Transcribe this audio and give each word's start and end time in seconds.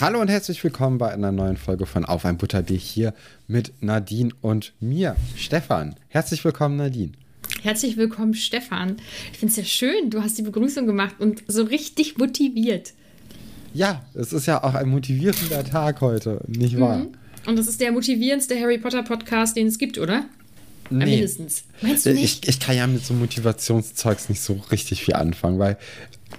Hallo 0.00 0.18
und 0.18 0.28
herzlich 0.28 0.64
willkommen 0.64 0.96
bei 0.96 1.12
einer 1.12 1.30
neuen 1.30 1.58
Folge 1.58 1.84
von 1.84 2.06
Auf 2.06 2.24
ein 2.24 2.38
Butterbier 2.38 2.78
hier 2.78 3.12
mit 3.48 3.74
Nadine 3.82 4.30
und 4.40 4.72
mir, 4.80 5.14
Stefan. 5.36 5.94
Herzlich 6.08 6.42
willkommen, 6.42 6.78
Nadine. 6.78 7.12
Herzlich 7.60 7.98
willkommen, 7.98 8.32
Stefan. 8.32 8.96
Ich 9.30 9.38
finde 9.38 9.50
es 9.50 9.56
ja 9.58 9.64
schön, 9.64 10.08
du 10.08 10.22
hast 10.22 10.38
die 10.38 10.42
Begrüßung 10.42 10.86
gemacht 10.86 11.16
und 11.18 11.42
so 11.48 11.64
richtig 11.64 12.16
motiviert. 12.16 12.94
Ja, 13.74 14.02
es 14.14 14.32
ist 14.32 14.46
ja 14.46 14.64
auch 14.64 14.72
ein 14.72 14.88
motivierender 14.88 15.64
Tag 15.64 16.00
heute, 16.00 16.40
nicht 16.48 16.80
wahr? 16.80 17.00
Mhm. 17.00 17.08
Und 17.46 17.58
das 17.58 17.68
ist 17.68 17.82
der 17.82 17.92
motivierendste 17.92 18.58
Harry 18.58 18.78
Potter 18.78 19.02
Podcast, 19.02 19.54
den 19.54 19.66
es 19.66 19.76
gibt, 19.76 19.98
oder? 19.98 20.24
Nee. 20.88 21.04
Mindestens. 21.04 21.64
Meinst 21.82 22.06
du 22.06 22.14
nicht? 22.14 22.44
Ich, 22.44 22.48
ich 22.48 22.58
kann 22.58 22.74
ja 22.74 22.86
mit 22.86 23.04
so 23.04 23.12
Motivationszeugs 23.12 24.30
nicht 24.30 24.40
so 24.40 24.62
richtig 24.72 25.04
viel 25.04 25.14
anfangen, 25.14 25.58
weil 25.58 25.76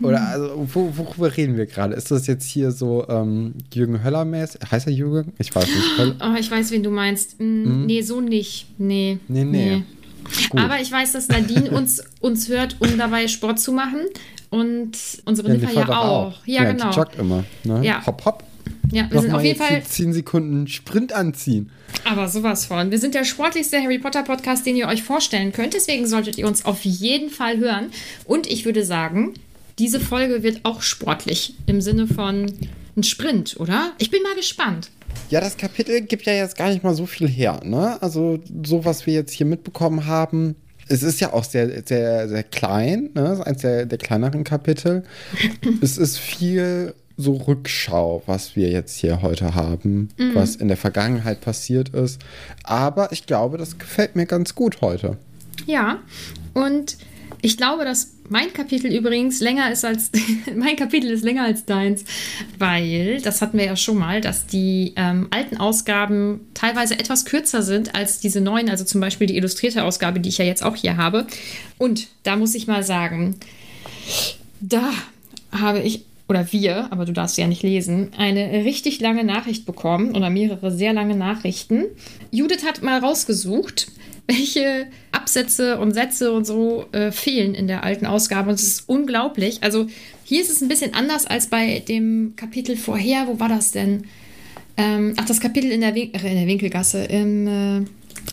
oder 0.02 0.28
also, 0.28 0.68
wo, 0.74 0.94
worüber 0.96 1.36
reden 1.36 1.58
wir 1.58 1.66
gerade? 1.66 1.94
Ist 1.96 2.12
das 2.12 2.28
jetzt 2.28 2.46
hier 2.46 2.72
so 2.72 3.06
ähm, 3.08 3.56
Jürgen 3.74 4.04
Höller-mäßig? 4.04 4.62
Heißt 4.72 4.88
er 4.88 4.94
Jürgen? 4.94 5.34
Ich 5.38 5.54
weiß 5.54 5.68
nicht. 5.68 6.16
Oh, 6.22 6.36
ich 6.40 6.50
weiß, 6.50 6.72
wen 6.72 6.84
du 6.84 6.90
meinst. 6.90 7.40
Mm, 7.40 7.44
mhm. 7.44 7.86
Nee, 7.86 8.02
so 8.02 8.22
nicht. 8.22 8.68
Nee. 8.78 9.20
Nee, 9.28 9.44
nee. 9.44 9.76
nee. 9.78 10.60
Aber 10.60 10.80
ich 10.80 10.92
weiß, 10.92 11.12
dass 11.12 11.28
Nadine 11.28 11.72
uns, 11.72 12.04
uns 12.22 12.48
hört, 12.48 12.78
um 12.80 12.98
dabei 12.98 13.28
Sport 13.28 13.60
zu 13.60 13.74
machen. 13.74 14.02
Und 14.50 14.98
unsere 15.26 15.50
ja, 15.50 15.54
Niffer 15.56 15.74
ja 15.74 15.90
auch. 15.90 16.28
auch. 16.28 16.46
Ja, 16.46 16.64
ja, 16.64 16.72
genau. 16.72 16.90
Die 16.90 16.98
joggt 16.98 17.16
immer. 17.18 17.44
Ne? 17.64 17.86
Ja. 17.86 18.06
Hopp, 18.06 18.26
hopp. 18.26 18.44
Ja, 18.92 19.10
wir 19.10 19.16
Noch 19.16 19.22
sind 19.24 19.34
auf 19.34 19.44
jeden 19.44 19.60
Fall. 19.60 19.84
10 19.84 20.14
Sekunden 20.14 20.68
Sprint 20.68 21.14
anziehen. 21.14 21.70
Aber 22.04 22.28
sowas 22.28 22.66
von. 22.66 22.92
Wir 22.92 23.00
sind 23.00 23.16
der 23.16 23.24
sportlichste 23.24 23.82
Harry 23.82 24.00
Potter 24.00 24.24
Podcast, 24.24 24.66
den 24.66 24.76
ihr 24.76 24.88
euch 24.88 25.04
vorstellen 25.04 25.54
könnt. 25.54 25.74
Deswegen 25.74 26.08
solltet 26.08 26.38
ihr 26.38 26.48
uns 26.48 26.66
auf 26.66 26.84
jeden 26.84 27.30
Fall 27.30 27.58
hören. 27.58 27.92
Und 28.26 28.48
ich 28.48 28.66
würde 28.66 28.84
sagen, 28.84 29.34
diese 29.80 30.00
Folge 30.00 30.44
wird 30.44 30.62
auch 30.64 30.82
sportlich 30.82 31.56
im 31.66 31.82
Sinne 31.82 32.08
von 32.08 32.52
ein 32.96 33.04
Sprint, 33.04 33.56
oder? 33.60 33.94
Ich 33.98 34.12
bin 34.12 34.22
mal 34.24 34.36
gespannt. 34.36 34.90
Ja, 35.30 35.40
das 35.40 35.58
Kapitel 35.58 36.02
gibt 36.02 36.26
ja 36.26 36.34
jetzt 36.34 36.58
gar 36.58 36.70
nicht 36.70 36.84
mal 36.84 36.94
so 36.94 37.06
viel 37.06 37.28
her, 37.28 37.62
ne? 37.64 38.02
Also, 38.02 38.40
so 38.66 38.86
was 38.86 39.06
wir 39.06 39.14
jetzt 39.14 39.32
hier 39.32 39.46
mitbekommen 39.46 40.06
haben, 40.06 40.56
es 40.88 41.04
ist 41.04 41.22
ja 41.22 41.32
auch 41.34 41.46
sehr, 41.46 41.84
sehr, 41.86 42.28
sehr 42.28 42.44
klein, 42.44 43.12
ne? 43.14 43.42
eins 43.46 43.62
der, 43.62 43.86
der 43.86 43.98
kleineren 43.98 44.44
Kapitel. 44.44 45.04
es 45.82 45.98
ist 45.98 46.18
viel 46.18 46.94
so 47.18 47.34
Rückschau, 47.34 48.24
was 48.26 48.56
wir 48.56 48.70
jetzt 48.70 48.98
hier 48.98 49.22
heute 49.22 49.56
haben, 49.56 50.10
mhm. 50.18 50.36
was 50.36 50.56
in 50.56 50.68
der 50.68 50.78
Vergangenheit 50.78 51.42
passiert 51.42 51.90
ist. 51.90 52.22
Aber 52.64 53.12
ich 53.12 53.26
glaube, 53.26 53.58
das 53.58 53.78
gefällt 53.78 54.16
mir 54.16 54.26
ganz 54.26 54.56
gut 54.56 54.82
heute. 54.82 55.18
Ja, 55.66 56.00
und 56.54 56.98
ich 57.42 57.58
glaube, 57.58 57.86
dass 57.86 58.14
mein 58.30 58.54
Kapitel 58.54 58.94
übrigens 58.94 59.40
länger 59.42 59.72
ist 59.72 59.84
als 59.84 60.12
mein 60.56 60.76
Kapitel 60.76 61.10
ist 61.10 61.24
länger 61.24 61.44
als 61.44 61.66
deins, 61.66 62.06
weil 62.58 63.20
das 63.22 63.42
hatten 63.42 63.58
wir 63.58 63.66
ja 63.66 63.76
schon 63.76 63.98
mal, 63.98 64.22
dass 64.22 64.48
die 64.48 64.94
ähm, 64.96 65.28
alten 65.32 65.58
Ausgaben 65.58 66.42
teilweise 66.54 66.98
etwas 66.98 67.26
kürzer 67.26 67.62
sind 67.62 67.96
als 67.96 68.20
diese 68.20 68.42
neuen, 68.42 68.70
also 68.70 68.84
zum 68.84 69.02
Beispiel 69.02 69.28
die 69.28 69.38
illustrierte 69.38 69.84
Ausgabe, 69.84 70.20
die 70.20 70.30
ich 70.30 70.38
ja 70.38 70.46
jetzt 70.46 70.64
auch 70.64 70.76
hier 70.76 70.98
habe. 70.98 71.28
Und 71.78 72.08
da 72.24 72.36
muss 72.36 72.56
ich 72.56 72.68
mal 72.68 72.84
sagen, 72.84 73.36
da 74.60 74.92
habe 75.52 75.80
ich 75.80 76.06
oder 76.32 76.54
wir, 76.54 76.88
aber 76.92 77.04
du 77.04 77.12
darfst 77.12 77.38
ja 77.38 77.46
nicht 77.46 77.62
lesen, 77.62 78.14
eine 78.18 78.64
richtig 78.64 79.02
lange 79.02 79.26
Nachricht 79.26 79.66
bekommen 79.66 80.16
oder 80.16 80.30
mehrere 80.30 80.72
sehr 80.72 80.94
lange 80.94 81.16
Nachrichten. 81.16 81.88
Judith 82.32 82.64
hat 82.66 82.82
mal 82.82 83.00
rausgesucht, 83.00 83.88
welche 84.28 84.88
Absätze 85.12 85.80
und 85.80 85.94
Sätze 85.94 86.32
und 86.32 86.46
so 86.46 86.86
äh, 86.92 87.12
fehlen 87.12 87.54
in 87.54 87.68
der 87.68 87.84
alten 87.84 88.06
Ausgabe. 88.06 88.50
Und 88.50 88.56
es 88.56 88.64
ist 88.64 88.90
unglaublich. 88.90 89.64
Also 89.64 89.88
hier 90.24 90.42
ist 90.42 90.52
es 90.52 90.62
ein 90.62 90.68
bisschen 90.68 90.94
anders 90.94 91.26
als 91.26 91.48
bei 91.48 91.80
dem 91.80 92.34
Kapitel 92.36 92.78
vorher. 92.78 93.28
Wo 93.28 93.40
war 93.40 93.50
das 93.50 93.72
denn? 93.72 94.06
Ähm, 94.78 95.14
ach, 95.18 95.26
das 95.26 95.40
Kapitel 95.40 95.72
in 95.72 95.82
der, 95.82 95.96
Win 95.96 96.14
äh, 96.14 96.30
in 96.30 96.38
der 96.38 96.48
Winkelgasse, 96.48 97.04
im, 97.04 97.48
äh, 97.48 97.86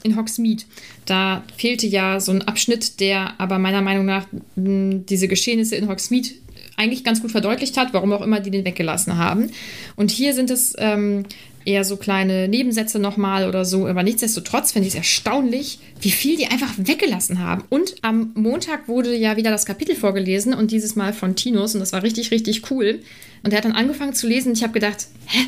in 0.02 0.16
Hogsmeade. 0.16 0.62
Da 1.04 1.44
fehlte 1.56 1.86
ja 1.86 2.20
so 2.20 2.32
ein 2.32 2.42
Abschnitt, 2.42 3.00
der 3.00 3.40
aber 3.40 3.58
meiner 3.58 3.82
Meinung 3.82 4.06
nach 4.06 4.26
mh, 4.56 5.00
diese 5.08 5.28
Geschehnisse 5.28 5.76
in 5.76 5.88
Hogsmeade 5.88 6.28
eigentlich 6.76 7.02
ganz 7.02 7.20
gut 7.20 7.32
verdeutlicht 7.32 7.76
hat, 7.76 7.92
warum 7.92 8.12
auch 8.12 8.22
immer 8.22 8.40
die 8.40 8.50
den 8.52 8.64
weggelassen 8.64 9.18
haben. 9.18 9.50
Und 9.96 10.10
hier 10.10 10.32
sind 10.32 10.48
es 10.50 10.74
ähm, 10.78 11.24
eher 11.68 11.84
so 11.84 11.98
kleine 11.98 12.48
Nebensätze 12.48 12.98
nochmal 12.98 13.46
oder 13.46 13.64
so. 13.66 13.86
Aber 13.86 14.02
nichtsdestotrotz 14.02 14.72
finde 14.72 14.88
ich 14.88 14.94
es 14.94 14.98
erstaunlich, 14.98 15.78
wie 16.00 16.10
viel 16.10 16.36
die 16.36 16.46
einfach 16.46 16.72
weggelassen 16.78 17.40
haben. 17.40 17.64
Und 17.68 17.96
am 18.00 18.32
Montag 18.34 18.88
wurde 18.88 19.14
ja 19.14 19.36
wieder 19.36 19.50
das 19.50 19.66
Kapitel 19.66 19.94
vorgelesen 19.94 20.54
und 20.54 20.70
dieses 20.70 20.96
Mal 20.96 21.12
von 21.12 21.36
Tinus 21.36 21.74
und 21.74 21.80
das 21.80 21.92
war 21.92 22.02
richtig, 22.02 22.30
richtig 22.30 22.70
cool. 22.70 23.00
Und 23.44 23.52
er 23.52 23.58
hat 23.58 23.66
dann 23.66 23.72
angefangen 23.72 24.14
zu 24.14 24.26
lesen 24.26 24.48
und 24.48 24.56
ich 24.56 24.62
habe 24.62 24.72
gedacht, 24.72 25.08
hä? 25.26 25.44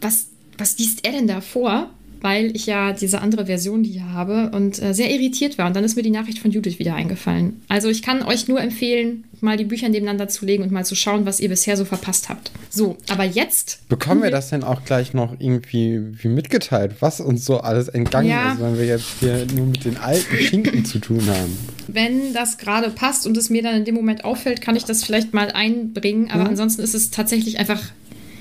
Was, 0.00 0.26
was 0.58 0.76
liest 0.78 1.06
er 1.06 1.12
denn 1.12 1.28
da 1.28 1.40
vor? 1.40 1.88
Weil 2.22 2.54
ich 2.54 2.66
ja 2.66 2.92
diese 2.92 3.20
andere 3.20 3.46
Version 3.46 3.82
hier 3.82 4.12
habe 4.12 4.50
und 4.54 4.80
äh, 4.80 4.94
sehr 4.94 5.10
irritiert 5.10 5.58
war. 5.58 5.66
Und 5.66 5.76
dann 5.76 5.84
ist 5.84 5.96
mir 5.96 6.02
die 6.02 6.10
Nachricht 6.10 6.38
von 6.38 6.52
Judith 6.52 6.78
wieder 6.78 6.94
eingefallen. 6.94 7.60
Also 7.68 7.88
ich 7.88 8.00
kann 8.00 8.22
euch 8.22 8.46
nur 8.48 8.60
empfehlen, 8.60 9.24
mal 9.40 9.56
die 9.56 9.64
Bücher 9.64 9.88
nebeneinander 9.88 10.28
zu 10.28 10.46
legen 10.46 10.62
und 10.62 10.70
mal 10.70 10.84
zu 10.84 10.94
schauen, 10.94 11.26
was 11.26 11.40
ihr 11.40 11.48
bisher 11.48 11.76
so 11.76 11.84
verpasst 11.84 12.28
habt. 12.28 12.52
So, 12.70 12.96
aber 13.10 13.24
jetzt. 13.24 13.86
Bekommen 13.88 14.22
wir 14.22 14.30
das 14.30 14.50
denn 14.50 14.62
auch 14.62 14.84
gleich 14.84 15.14
noch 15.14 15.32
irgendwie 15.40 16.00
wie 16.22 16.28
mitgeteilt, 16.28 16.94
was 17.00 17.20
uns 17.20 17.44
so 17.44 17.58
alles 17.58 17.88
entgangen 17.88 18.30
ja. 18.30 18.52
ist, 18.52 18.60
wenn 18.60 18.78
wir 18.78 18.86
jetzt 18.86 19.08
hier 19.18 19.44
nur 19.54 19.66
mit 19.66 19.84
den 19.84 19.96
alten 19.96 20.36
Schinken 20.36 20.84
zu 20.84 21.00
tun 21.00 21.26
haben? 21.26 21.58
Wenn 21.88 22.32
das 22.32 22.56
gerade 22.56 22.90
passt 22.90 23.26
und 23.26 23.36
es 23.36 23.50
mir 23.50 23.62
dann 23.62 23.74
in 23.74 23.84
dem 23.84 23.96
Moment 23.96 24.24
auffällt, 24.24 24.60
kann 24.60 24.76
ich 24.76 24.84
das 24.84 25.02
vielleicht 25.02 25.34
mal 25.34 25.50
einbringen. 25.50 26.30
Aber 26.30 26.44
mhm. 26.44 26.50
ansonsten 26.50 26.82
ist 26.82 26.94
es 26.94 27.10
tatsächlich 27.10 27.58
einfach. 27.58 27.82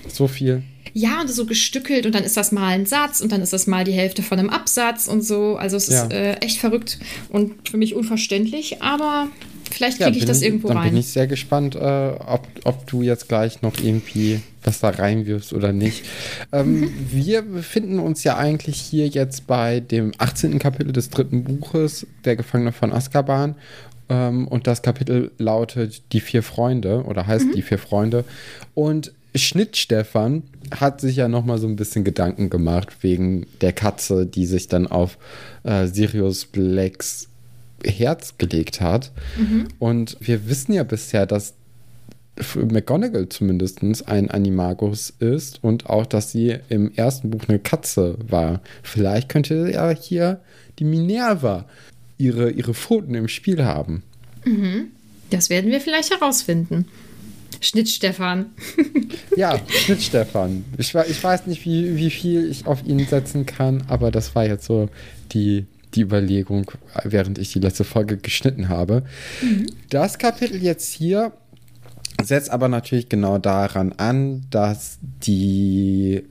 So 0.07 0.27
viel 0.27 0.61
ja, 0.93 1.21
und 1.21 1.29
so 1.29 1.45
gestückelt 1.45 2.05
und 2.05 2.15
dann 2.15 2.23
ist 2.23 2.37
das 2.37 2.51
mal 2.51 2.67
ein 2.67 2.85
Satz 2.85 3.21
und 3.21 3.31
dann 3.31 3.41
ist 3.41 3.53
das 3.53 3.67
mal 3.67 3.83
die 3.83 3.93
Hälfte 3.93 4.23
von 4.23 4.39
einem 4.39 4.49
Absatz 4.49 5.07
und 5.07 5.23
so. 5.23 5.55
Also 5.55 5.77
es 5.77 5.87
ja. 5.87 6.03
ist 6.03 6.13
äh, 6.13 6.33
echt 6.35 6.59
verrückt 6.59 6.99
und 7.29 7.69
für 7.69 7.77
mich 7.77 7.95
unverständlich, 7.95 8.81
aber 8.81 9.27
vielleicht 9.71 9.97
kriege 9.97 10.11
ja, 10.11 10.17
ich 10.17 10.25
das 10.25 10.41
irgendwo 10.41 10.67
dann 10.67 10.77
rein. 10.77 10.85
Dann 10.87 10.93
bin 10.93 10.99
ich 10.99 11.07
sehr 11.07 11.27
gespannt, 11.27 11.75
äh, 11.75 11.79
ob, 11.79 12.47
ob 12.63 12.87
du 12.87 13.01
jetzt 13.01 13.27
gleich 13.27 13.61
noch 13.61 13.77
irgendwie 13.81 14.41
was 14.63 14.79
da 14.79 14.89
reinwirfst 14.89 15.53
oder 15.53 15.73
nicht. 15.73 16.05
Ähm, 16.51 16.81
mhm. 16.81 16.91
Wir 17.11 17.41
befinden 17.41 17.99
uns 17.99 18.23
ja 18.23 18.37
eigentlich 18.37 18.79
hier 18.79 19.07
jetzt 19.07 19.47
bei 19.47 19.79
dem 19.79 20.11
18. 20.17 20.59
Kapitel 20.59 20.93
des 20.93 21.09
dritten 21.09 21.43
Buches, 21.43 22.05
Der 22.25 22.35
Gefangene 22.35 22.71
von 22.71 22.93
Azkaban. 22.93 23.55
Ähm, 24.09 24.47
und 24.47 24.67
das 24.67 24.81
Kapitel 24.81 25.31
lautet 25.37 26.03
Die 26.13 26.19
vier 26.19 26.43
Freunde 26.43 27.03
oder 27.03 27.27
heißt 27.27 27.47
mhm. 27.47 27.51
Die 27.53 27.61
vier 27.61 27.79
Freunde. 27.79 28.25
Und 28.73 29.13
Schnittstefan 29.35 30.43
hat 30.71 31.01
sich 31.01 31.15
ja 31.15 31.27
noch 31.27 31.45
mal 31.45 31.57
so 31.57 31.67
ein 31.67 31.75
bisschen 31.75 32.03
Gedanken 32.03 32.49
gemacht 32.49 32.97
wegen 33.01 33.47
der 33.61 33.73
Katze, 33.73 34.25
die 34.25 34.45
sich 34.45 34.67
dann 34.67 34.87
auf 34.87 35.17
äh, 35.63 35.87
Sirius 35.87 36.45
Blacks 36.45 37.27
Herz 37.83 38.35
gelegt 38.37 38.81
hat. 38.81 39.11
Mhm. 39.37 39.67
Und 39.79 40.17
wir 40.19 40.47
wissen 40.49 40.73
ja 40.73 40.83
bisher, 40.83 41.25
dass 41.25 41.55
McGonagall 42.55 43.29
zumindest 43.29 43.81
ein 44.07 44.31
Animagus 44.31 45.13
ist 45.19 45.63
und 45.63 45.87
auch, 45.87 46.05
dass 46.05 46.31
sie 46.31 46.57
im 46.69 46.91
ersten 46.93 47.29
Buch 47.29 47.43
eine 47.47 47.59
Katze 47.59 48.17
war. 48.27 48.61
Vielleicht 48.83 49.29
könnte 49.29 49.69
ja 49.71 49.89
hier 49.89 50.39
die 50.79 50.85
Minerva 50.85 51.65
ihre, 52.17 52.51
ihre 52.51 52.73
Pfoten 52.73 53.15
im 53.15 53.27
Spiel 53.27 53.63
haben. 53.63 54.03
Mhm. 54.45 54.87
Das 55.29 55.49
werden 55.49 55.71
wir 55.71 55.81
vielleicht 55.81 56.11
herausfinden. 56.11 56.85
Schnittstefan. 57.61 58.47
ja, 59.37 59.59
Schnittstefan. 59.67 60.65
Ich, 60.77 60.93
ich 60.93 61.23
weiß 61.23 61.47
nicht, 61.47 61.63
wie, 61.65 61.95
wie 61.95 62.09
viel 62.09 62.49
ich 62.49 62.65
auf 62.65 62.85
ihn 62.85 63.05
setzen 63.05 63.45
kann, 63.45 63.83
aber 63.87 64.11
das 64.11 64.35
war 64.35 64.45
jetzt 64.45 64.65
so 64.65 64.89
die, 65.31 65.67
die 65.93 66.01
Überlegung, 66.01 66.71
während 67.03 67.37
ich 67.37 67.53
die 67.53 67.59
letzte 67.59 67.83
Folge 67.83 68.17
geschnitten 68.17 68.67
habe. 68.67 69.03
Mhm. 69.41 69.67
Das 69.89 70.17
Kapitel 70.17 70.61
jetzt 70.61 70.91
hier 70.91 71.31
setzt 72.21 72.51
aber 72.51 72.67
natürlich 72.67 73.09
genau 73.09 73.37
daran 73.37 73.93
an, 73.93 74.45
dass 74.49 74.99
die 75.01 76.23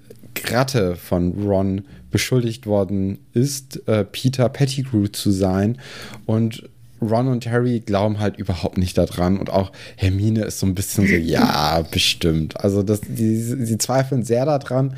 Ratte 0.46 0.96
von 0.96 1.32
Ron 1.42 1.82
beschuldigt 2.10 2.66
worden 2.66 3.18
ist, 3.32 3.86
äh, 3.88 4.04
Peter 4.04 4.48
Pettigrew 4.48 5.06
zu 5.06 5.30
sein. 5.30 5.78
Und 6.26 6.68
Ron 7.00 7.28
und 7.28 7.46
Harry 7.46 7.80
glauben 7.80 8.18
halt 8.18 8.36
überhaupt 8.36 8.78
nicht 8.78 8.96
daran 8.98 9.38
und 9.38 9.50
auch 9.50 9.72
Hermine 9.96 10.44
ist 10.44 10.60
so 10.60 10.66
ein 10.66 10.74
bisschen 10.74 11.06
so, 11.06 11.14
ja, 11.14 11.82
bestimmt. 11.90 12.60
Also 12.60 12.82
das, 12.82 13.00
die, 13.00 13.36
sie 13.36 13.78
zweifeln 13.78 14.22
sehr 14.22 14.44
daran. 14.44 14.96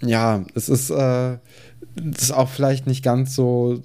Ja, 0.00 0.44
es 0.54 0.68
ist, 0.68 0.90
äh, 0.90 1.36
ist 1.96 2.32
auch 2.32 2.48
vielleicht 2.48 2.86
nicht 2.86 3.02
ganz 3.02 3.34
so, 3.34 3.80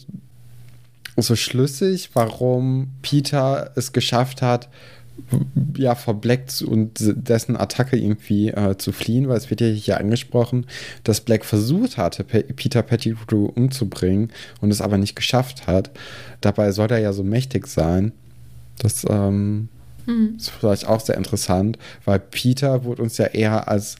so 1.18 1.36
schlüssig, 1.36 2.12
warum 2.14 2.90
Peter 3.02 3.72
es 3.76 3.94
geschafft 3.94 4.42
hat, 4.42 4.70
ja, 5.78 5.96
vor 5.96 6.16
Black 6.16 6.46
und 6.66 6.92
dessen 7.00 7.58
Attacke 7.58 7.98
irgendwie 7.98 8.50
äh, 8.50 8.78
zu 8.78 8.92
fliehen, 8.92 9.28
weil 9.28 9.38
es 9.38 9.50
wird 9.50 9.62
ja 9.62 9.68
hier 9.68 10.00
angesprochen, 10.00 10.66
dass 11.04 11.22
Black 11.22 11.46
versucht 11.46 11.98
hatte, 11.98 12.24
Pe 12.24 12.44
Peter 12.44 12.82
Pettigrew 12.82 13.46
umzubringen 13.46 14.32
und 14.62 14.72
es 14.72 14.82
aber 14.82 14.98
nicht 14.98 15.16
geschafft 15.16 15.68
hat. 15.68 15.92
Dabei 16.42 16.72
soll 16.72 16.92
er 16.92 17.00
ja 17.00 17.14
so 17.14 17.24
mächtig 17.24 17.68
sein. 17.68 18.12
Das 18.80 19.06
ähm, 19.10 19.70
mhm. 20.06 20.36
ist 20.38 20.50
vielleicht 20.50 20.88
auch 20.88 21.00
sehr 21.00 21.18
interessant, 21.18 21.78
weil 22.06 22.20
Peter 22.20 22.84
wurde 22.84 23.02
uns 23.02 23.18
ja 23.18 23.26
eher 23.26 23.68
als 23.68 23.98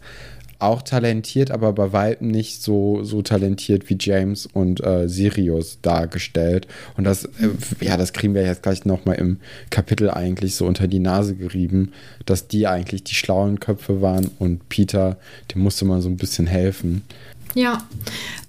auch 0.60 0.82
talentiert, 0.82 1.52
aber 1.52 1.74
bei 1.74 1.94
weitem 1.94 2.28
nicht 2.28 2.62
so, 2.62 3.04
so 3.04 3.22
talentiert 3.22 3.90
wie 3.90 3.98
James 4.00 4.46
und 4.46 4.84
äh, 4.84 5.08
Sirius 5.08 5.80
dargestellt. 5.82 6.68
Und 6.98 7.06
das, 7.06 7.26
äh, 7.26 7.50
ja, 7.82 7.96
das 7.96 8.14
kriegen 8.14 8.36
wir 8.36 8.46
jetzt 8.46 8.64
gleich 8.64 8.86
nochmal 8.86 9.16
im 9.16 9.38
Kapitel 9.70 10.10
eigentlich 10.10 10.56
so 10.56 10.66
unter 10.66 10.88
die 10.88 11.00
Nase 11.00 11.36
gerieben, 11.36 11.94
dass 12.26 12.48
die 12.48 12.68
eigentlich 12.68 13.04
die 13.04 13.16
schlauen 13.16 13.60
Köpfe 13.60 14.02
waren 14.02 14.30
und 14.38 14.68
Peter, 14.70 15.18
dem 15.54 15.62
musste 15.62 15.86
man 15.86 16.02
so 16.02 16.10
ein 16.10 16.18
bisschen 16.18 16.46
helfen. 16.46 17.04
Ja, 17.56 17.88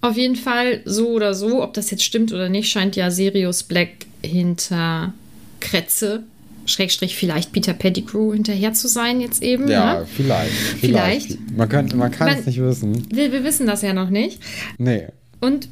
auf 0.00 0.16
jeden 0.16 0.36
Fall 0.36 0.80
so 0.84 1.10
oder 1.10 1.32
so, 1.34 1.62
ob 1.62 1.74
das 1.74 1.90
jetzt 1.90 2.04
stimmt 2.04 2.32
oder 2.32 2.48
nicht, 2.48 2.70
scheint 2.70 2.96
ja 2.96 3.10
Sirius 3.10 3.62
Black 3.62 3.90
hinter 4.22 5.14
Kretze 5.60 6.24
Schrägstrich 6.70 7.17
vielleicht 7.17 7.52
Peter 7.52 7.75
Pettigrew 7.75 8.32
hinterher 8.32 8.72
zu 8.72 8.88
sein 8.88 9.20
jetzt 9.20 9.43
eben. 9.43 9.69
Ja, 9.69 10.00
ne? 10.00 10.06
vielleicht, 10.06 10.52
vielleicht. 10.52 11.26
Vielleicht. 11.26 11.56
Man, 11.56 11.69
könnte, 11.69 11.96
man 11.96 12.11
kann 12.11 12.28
es 12.28 12.46
nicht 12.46 12.61
wissen. 12.61 13.06
Wir, 13.12 13.32
wir 13.32 13.44
wissen 13.44 13.67
das 13.67 13.82
ja 13.82 13.93
noch 13.93 14.11
nicht. 14.11 14.40
Nee. 14.78 15.08
Und 15.40 15.69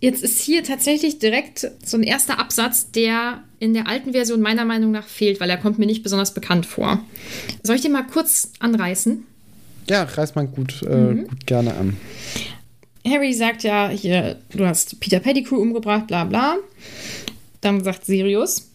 jetzt 0.00 0.22
ist 0.22 0.40
hier 0.40 0.62
tatsächlich 0.62 1.18
direkt 1.18 1.70
so 1.84 1.96
ein 1.96 2.02
erster 2.02 2.38
Absatz, 2.38 2.90
der 2.90 3.42
in 3.58 3.74
der 3.74 3.88
alten 3.88 4.12
Version 4.12 4.40
meiner 4.40 4.64
Meinung 4.64 4.92
nach 4.92 5.06
fehlt, 5.06 5.40
weil 5.40 5.50
er 5.50 5.56
kommt 5.56 5.78
mir 5.78 5.86
nicht 5.86 6.02
besonders 6.02 6.34
bekannt 6.34 6.66
vor. 6.66 7.00
Soll 7.62 7.76
ich 7.76 7.82
den 7.82 7.92
mal 7.92 8.06
kurz 8.06 8.52
anreißen? 8.60 9.24
Ja, 9.90 10.04
reiß 10.04 10.34
mal 10.34 10.46
gut, 10.46 10.82
äh, 10.82 10.96
mhm. 10.96 11.28
gut 11.28 11.46
gerne 11.46 11.74
an. 11.74 11.96
Harry 13.06 13.32
sagt 13.32 13.62
ja 13.62 13.88
hier, 13.88 14.36
du 14.50 14.66
hast 14.66 15.00
Peter 15.00 15.20
Pettigrew 15.20 15.56
umgebracht, 15.56 16.06
bla 16.06 16.24
bla. 16.24 16.56
Dann 17.60 17.82
sagt 17.82 18.04
Sirius, 18.04 18.67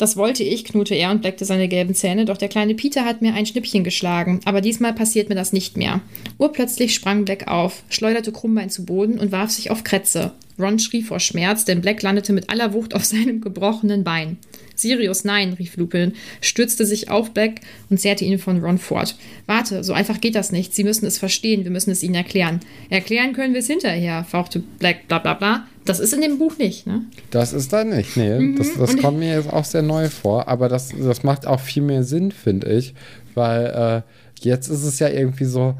das 0.00 0.16
wollte 0.16 0.42
ich, 0.42 0.64
knurrte 0.64 0.94
er 0.94 1.10
und 1.10 1.20
bleckte 1.20 1.44
seine 1.44 1.68
gelben 1.68 1.94
Zähne, 1.94 2.24
doch 2.24 2.36
der 2.36 2.48
kleine 2.48 2.74
Peter 2.74 3.04
hat 3.04 3.22
mir 3.22 3.34
ein 3.34 3.46
Schnippchen 3.46 3.84
geschlagen, 3.84 4.40
aber 4.44 4.60
diesmal 4.60 4.92
passiert 4.92 5.28
mir 5.28 5.34
das 5.34 5.52
nicht 5.52 5.76
mehr. 5.76 6.00
Urplötzlich 6.38 6.94
sprang 6.94 7.24
Black 7.24 7.48
auf, 7.48 7.82
schleuderte 7.88 8.32
Krummbein 8.32 8.70
zu 8.70 8.84
Boden 8.84 9.18
und 9.18 9.32
warf 9.32 9.50
sich 9.50 9.70
auf 9.70 9.84
Kretze. 9.84 10.32
Ron 10.58 10.78
schrie 10.78 11.02
vor 11.02 11.20
Schmerz, 11.20 11.64
denn 11.64 11.80
Black 11.80 12.02
landete 12.02 12.32
mit 12.32 12.50
aller 12.50 12.72
Wucht 12.72 12.94
auf 12.94 13.04
seinem 13.04 13.40
gebrochenen 13.40 14.04
Bein. 14.04 14.38
Sirius, 14.80 15.24
nein, 15.24 15.52
rief 15.54 15.76
Lupin, 15.76 16.12
stürzte 16.40 16.86
sich 16.86 17.10
auf 17.10 17.32
Black 17.32 17.60
und 17.88 18.00
zerrte 18.00 18.24
ihn 18.24 18.38
von 18.38 18.62
Ron 18.62 18.78
fort. 18.78 19.16
Warte, 19.46 19.84
so 19.84 19.92
einfach 19.92 20.20
geht 20.20 20.34
das 20.34 20.52
nicht. 20.52 20.74
Sie 20.74 20.84
müssen 20.84 21.06
es 21.06 21.18
verstehen, 21.18 21.64
wir 21.64 21.70
müssen 21.70 21.90
es 21.90 22.02
ihnen 22.02 22.14
erklären. 22.14 22.60
Erklären 22.88 23.32
können 23.32 23.54
wir 23.54 23.60
es 23.60 23.66
hinterher, 23.66 24.24
fauchte 24.24 24.60
Black, 24.78 25.08
bla 25.08 25.18
bla 25.18 25.34
bla. 25.34 25.66
Das 25.84 25.98
ist 25.98 26.12
in 26.12 26.20
dem 26.20 26.38
Buch 26.38 26.58
nicht, 26.58 26.86
ne? 26.86 27.04
Das 27.30 27.52
ist 27.52 27.72
da 27.72 27.84
nicht, 27.84 28.16
nee. 28.16 28.38
Mhm. 28.38 28.56
Das, 28.56 28.74
das 28.74 28.96
kommt 28.96 29.18
mir 29.18 29.34
jetzt 29.34 29.52
auch 29.52 29.64
sehr 29.64 29.82
neu 29.82 30.08
vor, 30.08 30.46
aber 30.46 30.68
das, 30.68 30.90
das 30.96 31.22
macht 31.22 31.46
auch 31.46 31.60
viel 31.60 31.82
mehr 31.82 32.04
Sinn, 32.04 32.32
finde 32.32 32.72
ich, 32.72 32.94
weil 33.34 33.66
äh, 33.66 34.44
jetzt 34.44 34.68
ist 34.68 34.84
es 34.84 34.98
ja 34.98 35.08
irgendwie 35.08 35.46
so, 35.46 35.74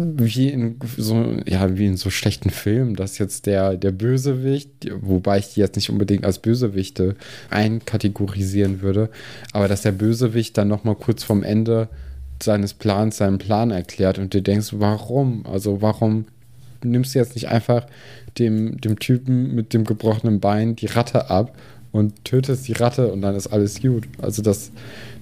wie 0.00 0.48
in 0.48 0.76
so, 0.96 1.36
ja, 1.44 1.76
wie 1.76 1.86
in 1.86 1.96
so 1.96 2.08
schlechten 2.10 2.50
Filmen, 2.50 2.94
dass 2.94 3.18
jetzt 3.18 3.46
der, 3.46 3.76
der 3.76 3.90
Bösewicht, 3.90 4.70
wobei 5.00 5.38
ich 5.38 5.54
die 5.54 5.60
jetzt 5.60 5.74
nicht 5.74 5.90
unbedingt 5.90 6.24
als 6.24 6.38
Bösewichte 6.38 7.16
einkategorisieren 7.50 8.80
würde, 8.80 9.10
aber 9.52 9.66
dass 9.66 9.82
der 9.82 9.92
Bösewicht 9.92 10.56
dann 10.56 10.68
nochmal 10.68 10.94
kurz 10.94 11.24
vorm 11.24 11.42
Ende 11.42 11.88
seines 12.40 12.74
Plans 12.74 13.16
seinen 13.16 13.38
Plan 13.38 13.72
erklärt 13.72 14.20
und 14.20 14.32
du 14.32 14.40
denkst, 14.40 14.68
warum? 14.72 15.44
Also 15.46 15.82
warum 15.82 16.26
nimmst 16.84 17.14
du 17.14 17.18
jetzt 17.18 17.34
nicht 17.34 17.48
einfach 17.48 17.86
dem, 18.38 18.80
dem 18.80 19.00
Typen 19.00 19.56
mit 19.56 19.74
dem 19.74 19.82
gebrochenen 19.82 20.38
Bein 20.38 20.76
die 20.76 20.86
Ratte 20.86 21.28
ab 21.28 21.56
und 21.90 22.24
tötest 22.24 22.68
die 22.68 22.74
Ratte 22.74 23.12
und 23.12 23.22
dann 23.22 23.34
ist 23.34 23.48
alles 23.48 23.82
gut? 23.82 24.04
Also 24.22 24.42
das, 24.42 24.70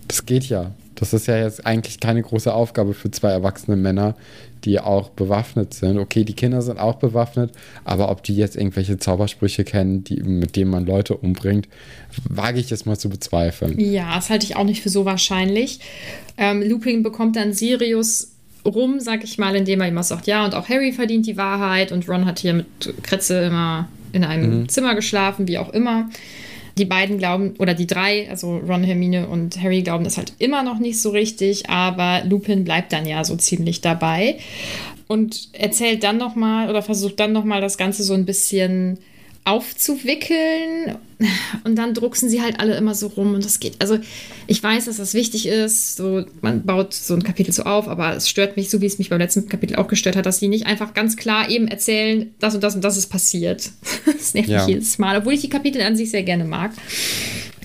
das 0.07 0.27
geht 0.27 0.45
ja. 0.45 0.73
Das 0.97 1.13
ist 1.13 1.27
ja 1.27 1.37
jetzt 1.39 1.65
eigentlich 1.65 2.01
keine 2.01 2.23
große 2.23 2.53
Aufgabe 2.53 2.95
für 2.95 3.11
zwei 3.11 3.31
erwachsene 3.31 3.77
Männer, 3.77 4.17
die 4.65 4.81
auch 4.81 5.11
bewaffnet 5.11 5.75
sind. 5.75 5.99
Okay, 5.99 6.25
die 6.25 6.35
Kinder 6.35 6.61
sind 6.63 6.79
auch 6.79 6.97
bewaffnet, 6.97 7.53
aber 7.85 8.11
ob 8.11 8.23
die 8.25 8.35
jetzt 8.35 8.57
irgendwelche 8.57 8.99
Zaubersprüche 8.99 9.63
kennen, 9.65 10.03
die, 10.03 10.23
mit 10.23 10.57
denen 10.57 10.71
man 10.71 10.87
Leute 10.87 11.17
umbringt, 11.17 11.69
wage 12.29 12.59
ich 12.59 12.71
jetzt 12.71 12.87
mal 12.87 12.99
zu 12.99 13.09
bezweifeln. 13.09 13.79
Ja, 13.79 14.17
das 14.17 14.31
halte 14.31 14.45
ich 14.45 14.57
auch 14.57 14.65
nicht 14.65 14.83
für 14.83 14.89
so 14.89 15.05
wahrscheinlich. 15.05 15.81
Ähm, 16.37 16.63
Lupin 16.63 17.03
bekommt 17.03 17.37
dann 17.37 17.53
Sirius 17.53 18.33
rum, 18.65 18.99
sag 18.99 19.23
ich 19.23 19.39
mal, 19.39 19.55
indem 19.55 19.81
er 19.81 19.89
immer 19.89 20.03
sagt, 20.03 20.27
ja, 20.27 20.45
und 20.45 20.55
auch 20.55 20.69
Harry 20.69 20.93
verdient 20.93 21.27
die 21.27 21.37
Wahrheit 21.37 21.93
und 21.93 22.09
Ron 22.09 22.27
hat 22.27 22.41
hier 22.41 22.55
mit 22.55 22.67
Kretze 23.03 23.45
immer 23.45 23.89
in 24.13 24.25
einem 24.25 24.61
mhm. 24.61 24.69
Zimmer 24.69 24.95
geschlafen, 24.95 25.47
wie 25.47 25.59
auch 25.59 25.73
immer 25.73 26.09
die 26.79 26.85
beiden 26.85 27.19
glauben, 27.19 27.55
oder 27.59 27.75
die 27.75 27.87
drei, 27.87 28.29
also 28.29 28.59
Ron, 28.59 28.85
Hermine 28.85 29.29
und 29.29 29.61
Harry, 29.63 29.83
glauben 29.83 30.05
das 30.05 30.19
halt 30.19 30.35
immer 30.39 30.63
noch 30.63 30.79
nicht 30.79 31.01
so 31.01 31.11
richtig, 31.11 31.71
aber 31.71 32.23
Lupin 32.25 32.65
bleibt 32.65 32.93
dann 32.93 33.07
ja 33.07 33.25
so 33.25 33.37
ziemlich 33.37 33.81
dabei 33.81 34.39
und 35.09 35.49
erzählt 35.53 36.05
dann 36.05 36.19
nochmal 36.19 36.69
oder 36.69 36.83
versucht 36.83 37.19
dann 37.21 37.33
nochmal 37.33 37.61
das 37.61 37.79
Ganze 37.79 38.03
so 38.03 38.15
ein 38.15 38.27
bisschen 38.27 38.99
aufzuwickeln 39.47 40.99
und 41.65 41.77
dann 41.77 41.95
drucksen 41.95 42.29
sie 42.29 42.43
halt 42.43 42.59
alle 42.59 42.77
immer 42.77 42.95
so 42.95 43.07
rum 43.07 43.35
und 43.35 43.45
das 43.45 43.61
geht. 43.61 43.77
Also 43.81 43.99
ich 44.49 44.61
weiß, 44.63 44.87
dass 44.87 44.97
das 44.97 45.15
wichtig 45.15 45.47
ist, 45.47 45.97
so 45.97 46.25
man 46.43 46.65
baut 46.65 46.93
so 46.93 47.15
ein 47.15 47.23
Kapitel 47.23 47.53
so 47.53 47.63
auf, 47.63 47.89
aber 47.89 48.17
es 48.17 48.29
stört 48.29 48.57
mich, 48.57 48.71
so 48.71 48.81
wie 48.81 48.87
es 48.87 48.99
mich 48.99 49.09
beim 49.09 49.21
letzten 49.21 49.49
Kapitel 49.49 49.77
auch 49.77 49.87
gestört 49.87 50.17
hat, 50.17 50.27
dass 50.27 50.41
die 50.41 50.49
nicht 50.49 50.67
einfach 50.67 50.95
ganz 50.95 51.17
klar 51.17 51.49
eben 51.49 51.69
erzählen, 51.69 52.35
das 52.41 52.57
und 52.57 52.65
das 52.65 52.75
und 52.75 52.83
das 52.83 52.97
ist 52.97 53.07
passiert. 53.07 53.71
Das 54.07 54.35
nervt 54.35 54.49
ja. 54.49 54.59
mich 54.59 54.69
jedes 54.69 54.99
Mal, 54.99 55.19
obwohl 55.19 55.35
ich 55.35 55.41
die 55.43 55.49
Kapitel 55.49 55.81
an 55.83 55.97
sich 55.97 56.11
sehr 56.11 56.23
gerne 56.23 56.45
mag. 56.45 56.73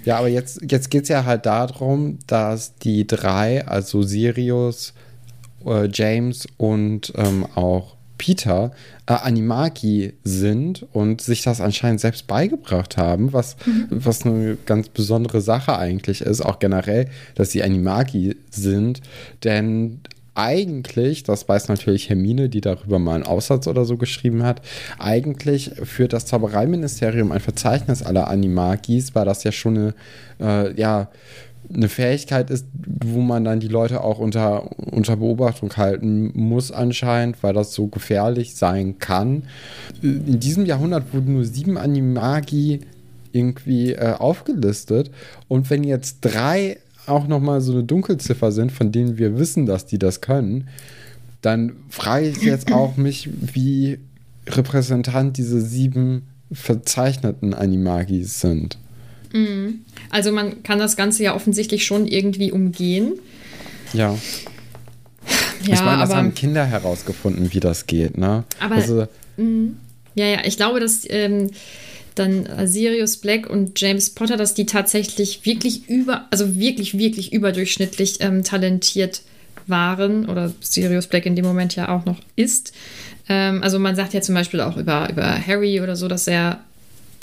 Ja, 0.05 0.17
aber 0.17 0.27
jetzt, 0.27 0.59
jetzt 0.69 0.91
geht 0.91 1.03
es 1.03 1.09
ja 1.09 1.25
halt 1.25 1.45
darum, 1.45 2.19
dass 2.27 2.75
die 2.75 3.07
drei, 3.07 3.65
also 3.65 4.03
Sirius, 4.03 4.93
äh, 5.65 5.87
James 5.91 6.47
und 6.57 7.13
ähm, 7.15 7.45
auch 7.55 7.95
Peter 8.21 8.69
äh, 9.07 9.13
Animagi 9.13 10.13
sind 10.23 10.85
und 10.94 11.21
sich 11.21 11.41
das 11.41 11.59
anscheinend 11.59 12.00
selbst 12.00 12.27
beigebracht 12.27 12.95
haben, 12.95 13.33
was, 13.33 13.56
mhm. 13.65 13.88
was 13.89 14.27
eine 14.27 14.59
ganz 14.68 14.89
besondere 14.89 15.41
Sache 15.41 15.75
eigentlich 15.75 16.21
ist, 16.21 16.41
auch 16.41 16.59
generell, 16.59 17.07
dass 17.33 17.50
sie 17.50 17.63
Animagi 17.63 18.35
sind, 18.51 19.01
denn 19.44 20.01
eigentlich, 20.35 21.23
das 21.23 21.50
weiß 21.50 21.68
natürlich 21.68 22.09
Hermine, 22.09 22.47
die 22.47 22.62
darüber 22.62 23.00
mal 23.00 23.15
einen 23.15 23.23
Aussatz 23.23 23.65
oder 23.65 23.85
so 23.85 23.97
geschrieben 23.97 24.44
hat, 24.44 24.62
eigentlich 25.00 25.72
führt 25.84 26.13
das 26.13 26.27
Zaubereiministerium 26.27 27.31
ein 27.31 27.39
Verzeichnis 27.39 28.03
aller 28.03 28.27
Animagis, 28.27 29.15
weil 29.15 29.25
das 29.25 29.43
ja 29.43 29.51
schon 29.51 29.77
eine, 29.77 29.93
äh, 30.39 30.79
ja, 30.79 31.10
eine 31.73 31.89
Fähigkeit 31.89 32.49
ist, 32.49 32.65
wo 32.73 33.21
man 33.21 33.43
dann 33.43 33.59
die 33.59 33.67
Leute 33.67 34.03
auch 34.03 34.19
unter, 34.19 34.77
unter 34.77 35.17
Beobachtung 35.17 35.75
halten 35.77 36.31
muss 36.33 36.71
anscheinend, 36.71 37.41
weil 37.43 37.53
das 37.53 37.73
so 37.73 37.87
gefährlich 37.87 38.55
sein 38.55 38.99
kann. 38.99 39.43
In 40.01 40.39
diesem 40.39 40.65
Jahrhundert 40.65 41.13
wurden 41.13 41.33
nur 41.33 41.45
sieben 41.45 41.77
Animagi 41.77 42.81
irgendwie 43.31 43.93
äh, 43.93 44.13
aufgelistet 44.17 45.11
und 45.47 45.69
wenn 45.69 45.83
jetzt 45.83 46.17
drei 46.21 46.77
auch 47.07 47.27
nochmal 47.27 47.61
so 47.61 47.71
eine 47.71 47.83
Dunkelziffer 47.83 48.51
sind, 48.51 48.71
von 48.71 48.91
denen 48.91 49.17
wir 49.17 49.37
wissen, 49.37 49.65
dass 49.65 49.85
die 49.85 49.97
das 49.97 50.21
können, 50.21 50.67
dann 51.41 51.73
frage 51.89 52.27
ich 52.27 52.41
jetzt 52.41 52.71
auch 52.71 52.97
mich, 52.97 53.29
wie 53.53 53.99
repräsentant 54.47 55.37
diese 55.37 55.61
sieben 55.61 56.27
verzeichneten 56.51 57.53
Animagis 57.53 58.41
sind. 58.41 58.77
Mhm. 59.33 59.81
Also 60.09 60.31
man 60.31 60.63
kann 60.63 60.79
das 60.79 60.95
Ganze 60.95 61.23
ja 61.23 61.35
offensichtlich 61.35 61.85
schon 61.85 62.07
irgendwie 62.07 62.51
umgehen. 62.51 63.13
Ja. 63.93 64.17
Ja, 65.65 65.73
ich 65.73 65.81
meine, 65.83 66.01
das 66.01 66.09
aber, 66.09 66.17
haben 66.17 66.33
Kinder 66.33 66.65
herausgefunden, 66.65 67.53
wie 67.53 67.59
das 67.59 67.85
geht, 67.85 68.17
ne? 68.17 68.43
Aber, 68.59 68.75
also, 68.75 69.07
mh, 69.38 69.73
ja, 70.15 70.25
ja, 70.25 70.39
ich 70.43 70.57
glaube, 70.57 70.79
dass 70.79 71.01
ähm, 71.07 71.51
dann 72.15 72.47
Sirius 72.65 73.17
Black 73.17 73.50
und 73.50 73.79
James 73.79 74.09
Potter, 74.09 74.38
dass 74.38 74.53
die 74.53 74.65
tatsächlich 74.65 75.45
wirklich 75.45 75.88
über, 75.88 76.27
also 76.31 76.57
wirklich, 76.57 76.97
wirklich 76.97 77.31
überdurchschnittlich 77.31 78.17
ähm, 78.21 78.43
talentiert 78.43 79.21
waren 79.67 80.27
oder 80.27 80.51
Sirius 80.61 81.07
Black 81.07 81.25
in 81.25 81.35
dem 81.35 81.45
Moment 81.45 81.75
ja 81.75 81.89
auch 81.89 82.05
noch 82.05 82.17
ist. 82.35 82.73
Ähm, 83.29 83.63
also 83.63 83.79
man 83.79 83.95
sagt 83.95 84.13
ja 84.13 84.21
zum 84.21 84.35
Beispiel 84.35 84.61
auch 84.61 84.77
über, 84.77 85.09
über 85.09 85.39
Harry 85.45 85.79
oder 85.81 85.95
so, 85.95 86.07
dass 86.07 86.27
er 86.27 86.59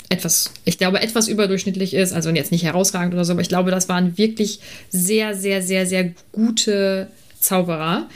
etwas, 0.09 0.51
ich 0.65 0.77
glaube, 0.77 1.01
etwas 1.01 1.27
überdurchschnittlich 1.27 1.93
ist, 1.93 2.13
also 2.13 2.29
jetzt 2.31 2.51
nicht 2.51 2.63
herausragend 2.63 3.13
oder 3.13 3.25
so, 3.25 3.33
aber 3.33 3.41
ich 3.41 3.49
glaube, 3.49 3.71
das 3.71 3.87
waren 3.87 4.17
wirklich 4.17 4.59
sehr, 4.89 5.35
sehr, 5.35 5.61
sehr, 5.61 5.85
sehr 5.85 6.11
gute 6.31 7.07
Zauberer. 7.39 8.07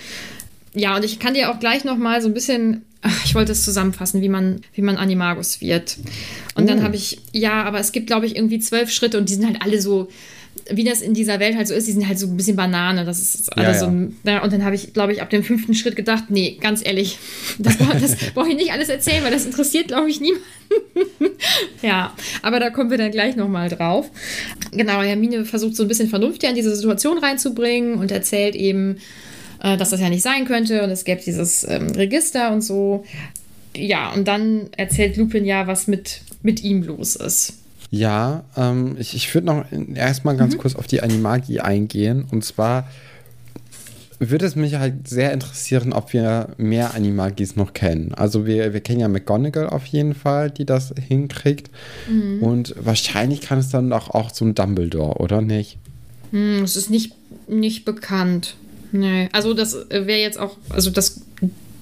Ja, 0.74 0.96
und 0.96 1.06
ich 1.06 1.20
kann 1.20 1.36
dir 1.36 1.52
auch 1.52 1.60
gleich 1.60 1.84
noch 1.84 1.98
mal 1.98 2.22
so 2.22 2.28
ein 2.28 2.34
bisschen, 2.34 2.82
ich 3.26 3.36
wollte 3.36 3.52
es 3.52 3.64
zusammenfassen, 3.64 4.22
wie 4.22 4.30
man, 4.30 4.62
wie 4.74 4.82
man 4.82 4.98
Animagus 4.98 5.62
wird. 5.62 5.98
Und 6.56 6.64
uh. 6.64 6.68
dann 6.68 6.80
oh. 6.80 6.84
habe 6.84 6.96
ich, 6.96 7.20
ja, 7.32 7.64
aber 7.64 7.80
es 7.80 7.92
gibt, 7.92 8.08
glaube 8.08 8.26
ich, 8.26 8.36
irgendwie 8.36 8.60
zwölf 8.60 8.92
Schritte 8.92 9.20
und 9.20 9.30
die 9.30 9.36
sind 9.36 9.46
halt 9.46 9.62
alle 9.62 9.80
so, 9.80 10.10
wie 10.70 10.84
das 10.84 11.02
in 11.02 11.14
dieser 11.14 11.40
Welt 11.40 11.56
halt 11.56 11.68
so 11.68 11.74
ist, 11.74 11.88
die 11.88 11.92
sind 11.92 12.08
halt 12.08 12.18
so 12.20 12.28
ein 12.28 12.38
bisschen 12.38 12.56
Banane. 12.56 13.06
Das 13.06 13.20
ist 13.20 13.52
alles 13.58 13.82
ja, 13.82 13.88
ja. 13.88 13.92
so. 13.92 14.30
Ja, 14.30 14.44
und 14.44 14.54
dann 14.54 14.64
habe 14.64 14.76
ich, 14.76 14.94
glaube 14.94 15.14
ich, 15.14 15.22
ab 15.22 15.30
dem 15.30 15.44
fünften 15.44 15.74
Schritt 15.74 15.96
gedacht, 15.96 16.26
nee, 16.30 16.58
ganz 16.60 16.86
ehrlich, 16.86 17.20
das, 17.60 17.78
das 17.78 18.16
brauche 18.34 18.50
ich 18.50 18.56
nicht 18.56 18.72
alles 18.72 18.90
erzählen, 18.90 19.24
weil 19.24 19.32
das 19.32 19.46
interessiert, 19.46 19.90
glaube 19.90 20.10
ich, 20.10 20.22
niemanden. 20.22 20.46
ja, 21.82 22.16
aber 22.42 22.60
da 22.60 22.70
kommen 22.70 22.90
wir 22.90 22.98
dann 22.98 23.12
gleich 23.12 23.36
nochmal 23.36 23.70
drauf. 23.70 24.10
Genau, 24.72 25.02
Hermine 25.02 25.46
versucht 25.46 25.76
so 25.76 25.84
ein 25.84 25.90
bisschen 25.90 26.10
Vernunft 26.10 26.44
ja 26.44 26.50
in 26.50 26.56
diese 26.56 26.76
Situation 26.76 27.18
reinzubringen 27.18 27.96
und 27.96 28.12
erzählt 28.12 28.56
eben, 28.56 28.98
äh, 29.62 29.78
dass 29.78 29.90
das 29.90 30.00
ja 30.00 30.10
nicht 30.10 30.24
sein 30.24 30.46
könnte 30.46 30.84
und 30.84 30.90
es 30.90 31.04
gäbe 31.04 31.22
dieses 31.24 31.68
ähm, 31.68 31.92
Register 31.92 32.52
und 32.52 32.62
so. 32.62 33.04
Ja, 33.76 34.12
und 34.14 34.28
dann 34.28 34.70
erzählt 34.78 35.18
Lupin 35.18 35.46
ja, 35.46 35.68
was 35.68 35.88
mit, 35.88 36.22
mit 36.42 36.64
ihm 36.64 36.84
los 36.84 37.16
ist. 37.16 37.63
Ja, 37.94 38.44
ähm, 38.58 38.96
ich, 38.98 39.14
ich 39.14 39.32
würde 39.36 39.46
noch 39.46 39.66
erstmal 39.94 40.36
ganz 40.36 40.56
mhm. 40.56 40.58
kurz 40.58 40.74
auf 40.74 40.88
die 40.88 41.04
Animagi 41.04 41.60
eingehen. 41.60 42.26
Und 42.32 42.44
zwar 42.44 42.90
würde 44.18 44.48
es 44.48 44.56
mich 44.56 44.74
halt 44.74 45.08
sehr 45.08 45.32
interessieren, 45.32 45.94
ob 45.94 46.12
wir 46.12 46.56
mehr 46.58 46.96
Animagis 46.96 47.56
noch 47.56 47.74
kennen. 47.74 48.12
Also 48.16 48.48
wir, 48.48 48.74
wir 48.74 48.82
kennen 48.82 49.02
ja 49.02 49.08
McGonagall 49.08 49.70
auf 49.70 49.86
jeden 49.86 50.16
Fall, 50.16 50.50
die 50.50 50.66
das 50.66 50.92
hinkriegt. 51.08 51.70
Mhm. 52.10 52.42
Und 52.42 52.74
wahrscheinlich 52.80 53.42
kann 53.42 53.60
es 53.60 53.70
dann 53.70 53.94
auch, 53.94 54.10
auch 54.10 54.34
so 54.34 54.44
ein 54.44 54.56
Dumbledore, 54.56 55.18
oder 55.20 55.44
nicht? 55.44 55.78
Hm, 56.32 56.64
es 56.64 56.76
ist 56.76 56.90
nicht, 56.90 57.14
nicht 57.48 57.86
bekannt. 57.86 58.56
Nee. 58.92 59.30
Also 59.34 59.54
das 59.54 59.78
wäre 59.92 60.20
jetzt 60.20 60.40
auch, 60.40 60.58
also 60.70 60.90
das, 60.90 61.22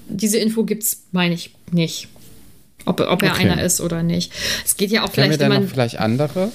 diese 0.10 0.40
Info 0.40 0.66
gibt 0.66 0.84
es, 0.84 1.04
meine 1.14 1.36
ich, 1.36 1.56
nicht. 1.72 2.10
Ob, 2.86 3.00
ob 3.00 3.22
er 3.24 3.32
okay. 3.32 3.50
einer 3.50 3.64
ist 3.64 3.82
oder 3.82 4.04
nicht. 4.04 4.32
Es 4.66 4.78
geht 4.78 4.92
ja 4.92 5.04
auch 5.04 5.12
Kennen 5.12 5.32
vielleicht. 5.32 5.40
Wir 5.40 5.50
denn 5.50 5.64
noch 5.64 5.70
vielleicht 5.70 6.00
andere? 6.00 6.52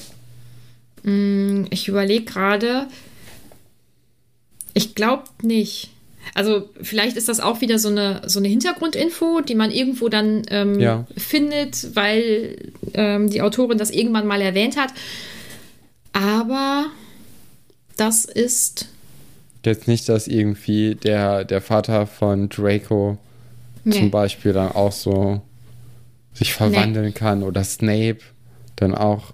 Hm, 1.05 1.67
ich 1.71 1.89
überlege 1.89 2.25
gerade. 2.25 2.87
Ich 4.75 4.95
glaube 4.95 5.25
nicht. 5.43 5.91
Also 6.35 6.69
vielleicht 6.83 7.17
ist 7.17 7.29
das 7.29 7.41
auch 7.41 7.61
wieder 7.61 7.79
so 7.79 7.89
eine, 7.89 8.23
so 8.27 8.41
eine 8.41 8.49
Hintergrundinfo, 8.49 9.41
die 9.41 9.55
man 9.55 9.71
irgendwo 9.71 10.09
dann 10.09 10.43
ähm, 10.51 10.79
ja. 10.81 11.07
findet, 11.17 11.95
weil 11.95 12.57
ähm, 12.95 13.31
die 13.31 13.43
Autorin 13.43 13.79
das 13.79 13.91
irgendwann 13.91 14.27
mal 14.27 14.41
erwähnt 14.41 14.77
hat. 14.77 14.91
Aber 16.13 16.87
das 17.97 18.25
ist. 18.25 18.89
Jetzt 19.65 19.89
nicht, 19.89 20.09
dass 20.09 20.29
irgendwie 20.29 20.95
der, 20.95 21.45
der 21.45 21.61
Vater 21.61 22.07
von 22.07 22.49
Draco 22.49 23.19
nee. 23.85 23.99
zum 23.99 24.11
Beispiel 24.11 24.53
dann 24.53 24.73
auch 24.73 24.93
so 24.93 25.41
sich 26.37 26.53
verwandeln 26.53 27.07
nee. 27.07 27.13
kann 27.13 27.43
oder 27.43 27.65
Snape 27.65 28.19
dann 28.77 28.95
auch. 28.95 29.33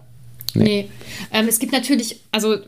Nee. 0.54 0.64
nee. 0.64 0.88
Ähm, 1.32 1.48
es 1.48 1.58
gibt 1.58 1.72
natürlich, 1.72 2.20
also 2.30 2.58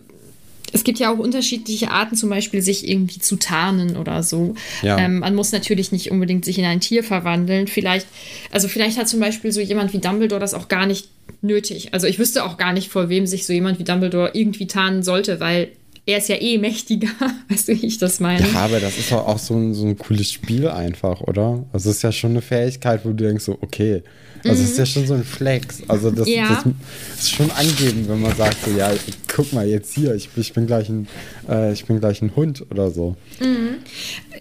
es 0.75 0.83
gibt 0.83 0.99
ja 0.99 1.13
auch 1.13 1.19
unterschiedliche 1.19 1.93
Arten, 1.93 2.17
zum 2.17 2.31
Beispiel 2.31 2.61
sich 2.61 2.89
irgendwie 2.89 3.21
zu 3.21 3.37
tarnen 3.37 3.97
oder 3.97 4.25
so. 4.25 4.57
Ja. 4.83 4.99
Ähm, 4.99 5.21
man 5.21 5.37
muss 5.37 5.53
natürlich 5.53 5.93
nicht 5.93 6.11
unbedingt 6.11 6.45
sich 6.45 6.59
in 6.59 6.65
ein 6.65 6.81
Tier 6.81 7.05
verwandeln. 7.05 7.69
Vielleicht, 7.69 8.09
also 8.51 8.67
vielleicht 8.67 8.99
hat 8.99 9.09
zum 9.09 9.21
Beispiel 9.21 9.53
so 9.53 9.61
jemand 9.61 9.93
wie 9.93 9.99
Dumbledore 9.99 10.41
das 10.41 10.53
auch 10.53 10.67
gar 10.67 10.87
nicht 10.87 11.09
nötig. 11.43 11.95
Also 11.95 12.09
ich 12.09 12.19
wüsste 12.19 12.45
auch 12.45 12.57
gar 12.57 12.73
nicht, 12.73 12.89
vor 12.89 13.09
wem 13.09 13.27
sich 13.27 13.47
so 13.47 13.53
jemand 13.53 13.79
wie 13.79 13.85
Dumbledore 13.85 14.33
irgendwie 14.35 14.67
tarnen 14.67 15.05
sollte, 15.05 15.39
weil 15.39 15.69
er 16.07 16.19
ist 16.19 16.29
ja 16.29 16.37
eh 16.37 16.59
mächtiger, 16.59 17.09
weißt 17.49 17.69
du, 17.69 17.81
wie 17.81 17.87
ich 17.87 17.99
das 17.99 18.21
meine? 18.21 18.47
Ja, 18.47 18.65
aber 18.65 18.81
das 18.81 18.99
ist 18.99 19.11
doch 19.11 19.27
auch 19.27 19.39
so 19.39 19.55
ein, 19.55 19.75
so 19.75 19.87
ein 19.87 19.97
cooles 19.97 20.31
Spiel 20.31 20.69
einfach, 20.69 21.21
oder? 21.23 21.65
Also 21.73 21.91
es 21.91 21.97
ist 21.97 22.03
ja 22.03 22.13
schon 22.13 22.31
eine 22.31 22.43
Fähigkeit, 22.43 23.05
wo 23.05 23.11
du 23.11 23.25
denkst 23.25 23.45
so, 23.45 23.59
okay, 23.61 24.03
also 24.47 24.63
es 24.63 24.73
ist 24.73 24.79
ja 24.79 24.87
schon 24.87 25.07
so 25.07 25.15
ein 25.15 25.25
Flex. 25.25 25.83
Also 25.89 26.11
das, 26.11 26.29
ja. 26.29 26.49
das, 26.49 27.19
ist 27.19 27.31
schon 27.31 27.51
angeben, 27.51 28.07
wenn 28.09 28.21
man 28.21 28.37
sagt 28.37 28.59
so, 28.65 28.71
ja, 28.73 28.93
guck 29.27 29.53
mal 29.53 29.67
jetzt 29.67 29.95
hier, 29.95 30.15
ich, 30.15 30.29
ich 30.37 30.53
bin 30.53 30.67
gleich 30.67 30.89
ein, 30.89 31.09
äh, 31.49 31.73
ich 31.73 31.87
bin 31.87 31.99
gleich 31.99 32.21
ein 32.21 32.37
Hund 32.37 32.65
oder 32.71 32.91
so. 32.91 33.17
Mhm. 33.41 33.77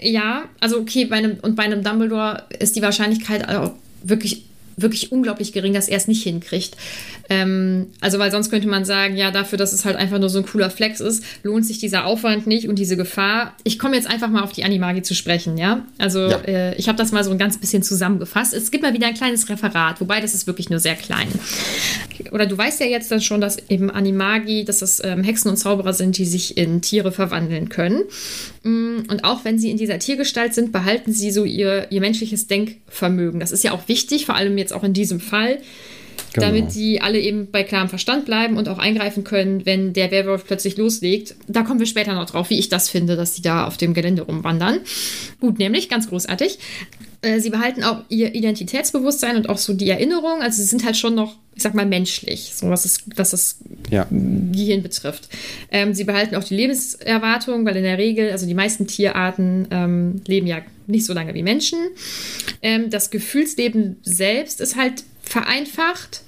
Ja, 0.02 0.44
also 0.60 0.80
okay, 0.80 1.06
bei 1.06 1.18
einem, 1.18 1.38
und 1.42 1.56
bei 1.56 1.64
einem 1.64 1.84
Dumbledore 1.84 2.44
ist 2.60 2.76
die 2.76 2.82
Wahrscheinlichkeit 2.82 3.48
auch 3.48 3.72
wirklich 4.04 4.46
wirklich 4.78 5.12
unglaublich 5.12 5.54
gering, 5.54 5.74
dass 5.74 5.88
er 5.88 5.98
es 5.98 6.08
nicht 6.08 6.24
hinkriegt. 6.24 6.76
Ähm, 7.30 7.88
also, 8.02 8.20
weil 8.20 8.32
sonst 8.32 8.50
könnte 8.50 8.68
man 8.68 8.86
sagen, 8.86 9.16
ja, 9.16 9.32
dafür, 9.32 9.58
dass 9.58 9.74
es 9.74 9.86
halt 9.86 9.96
einfach 9.96 10.20
nur 10.20 10.30
so 10.30 10.40
ein 10.40 10.46
cooler 10.46 10.70
Flex 10.70 11.00
ist, 11.00 11.24
lohnt 11.44 11.66
sich 11.66 11.80
dieser 11.80 12.06
Aufwand 12.06 12.48
nicht 12.48 12.68
und 12.68 12.78
diese 12.78 12.98
Gefahr. 12.98 13.56
Ich 13.64 13.80
komme 13.80 13.96
jetzt 13.96 14.08
einfach 14.10 14.30
mal 14.30 14.44
auf 14.44 14.52
die 14.52 14.64
Animagi 14.64 15.02
zu 15.02 15.16
sprechen, 15.16 15.58
ja. 15.58 15.86
Also, 15.98 16.30
ja. 16.30 16.38
Äh, 16.40 16.76
ich 16.76 16.88
habe 16.88 16.98
das 16.98 17.12
mal 17.12 17.24
so 17.24 17.32
ein 17.32 17.38
ganz 17.38 17.58
bisschen 17.58 17.84
zusammengefasst. 17.84 18.54
Es 18.54 18.72
gibt 18.72 18.84
mal 18.84 18.94
wieder 18.94 19.08
ein 19.08 19.14
kleines 19.14 19.50
Referat, 19.50 20.02
wobei 20.02 20.20
das 20.20 20.34
ist 20.34 20.48
wirklich 20.48 20.70
nur 20.70 20.80
sehr 20.80 20.96
klein. 20.96 21.28
Oder 22.32 22.46
du 22.46 22.58
weißt 22.58 22.80
ja 22.80 22.86
jetzt 22.86 23.12
dann 23.12 23.22
schon, 23.22 23.42
dass 23.42 23.58
eben 23.70 23.90
Animagi, 23.90 24.66
dass 24.66 24.80
das 24.80 25.04
ähm, 25.04 25.24
Hexen 25.24 25.50
und 25.50 25.58
Zauberer 25.58 25.94
sind, 25.94 26.18
die 26.18 26.26
sich 26.26 26.58
in 26.58 26.82
Tiere 26.82 27.12
verwandeln 27.12 27.70
können. 27.70 28.04
Mm, 28.64 29.04
und 29.10 29.24
auch 29.24 29.46
wenn 29.46 29.60
sie 29.60 29.70
in 29.70 29.78
dieser 29.78 30.00
Tiergestalt 30.00 30.54
sind, 30.54 30.72
behalten 30.72 31.12
sie 31.14 31.32
so 31.32 31.44
ihr, 31.44 31.88
ihr 31.92 32.02
menschliches 32.02 32.48
Denkvermögen. 32.48 33.40
Das 33.40 33.52
ist 33.52 33.64
ja 33.64 33.72
auch 33.72 33.88
wichtig, 33.88 34.26
vor 34.26 34.36
allem 34.36 34.58
jetzt 34.58 34.74
auch 34.74 34.84
in 34.84 34.94
diesem 34.94 35.20
Fall, 35.20 35.60
genau. 36.34 36.48
damit 36.48 36.72
sie 36.72 37.02
alle 37.02 37.20
eben 37.20 37.50
bei 37.52 37.64
klarem 37.64 37.90
Verstand 37.90 38.26
bleiben 38.26 38.58
und 38.58 38.68
auch 38.70 38.80
eingreifen 38.80 39.24
können, 39.24 39.66
wenn 39.66 39.94
der 39.94 40.12
Werwolf 40.12 40.46
plötzlich 40.46 40.78
loslegt. 40.78 41.36
Da 41.48 41.64
kommen 41.64 41.80
wir 41.80 41.88
später 41.88 42.14
noch 42.14 42.30
drauf, 42.30 42.50
wie 42.50 42.60
ich 42.60 42.70
das 42.70 42.90
finde, 42.90 43.16
dass 43.16 43.36
sie 43.36 43.42
da 43.42 43.66
auf 43.66 43.78
dem 43.78 43.94
Gelände 43.94 44.24
rumwandern. 44.24 44.80
Gut, 45.40 45.60
nämlich, 45.60 45.90
ganz 45.90 46.10
großartig. 46.10 46.60
Äh, 47.24 47.40
sie 47.40 47.50
behalten 47.50 47.84
auch 47.84 48.04
ihr 48.10 48.36
Identitätsbewusstsein 48.36 49.38
und 49.38 49.50
auch 49.50 49.58
so 49.58 49.74
die 49.74 49.90
Erinnerung. 49.90 50.42
Also 50.42 50.62
sie 50.62 50.68
sind 50.68 50.84
halt 50.84 50.98
schon 50.98 51.16
noch, 51.16 51.38
ich 51.56 51.64
sag 51.64 51.74
mal, 51.74 51.86
menschlich, 51.86 52.52
so 52.54 52.70
was, 52.70 52.84
es, 52.86 53.04
was 53.16 53.32
das 53.32 53.60
ja. 53.90 54.06
Gehirn 54.10 54.84
betrifft. 54.84 55.30
Ähm, 55.72 55.94
sie 55.94 56.04
behalten 56.04 56.36
auch 56.36 56.44
die 56.44 56.56
Lebenserwartung, 56.56 57.66
weil 57.66 57.78
in 57.78 57.84
der 57.84 57.98
Regel, 57.98 58.32
also 58.32 58.46
die 58.46 58.54
meisten 58.54 58.88
Tierarten 58.88 59.68
ähm, 59.72 60.22
leben 60.28 60.48
ja 60.48 60.58
nicht 60.86 61.06
so 61.06 61.14
lange 61.14 61.34
wie 61.34 61.44
Menschen. 61.44 61.80
Ähm, 62.62 62.90
das 62.90 63.10
Gefühlsleben 63.10 63.98
selbst 64.04 64.60
ist 64.60 64.76
halt 64.76 65.04
vereinfacht. 65.34 66.22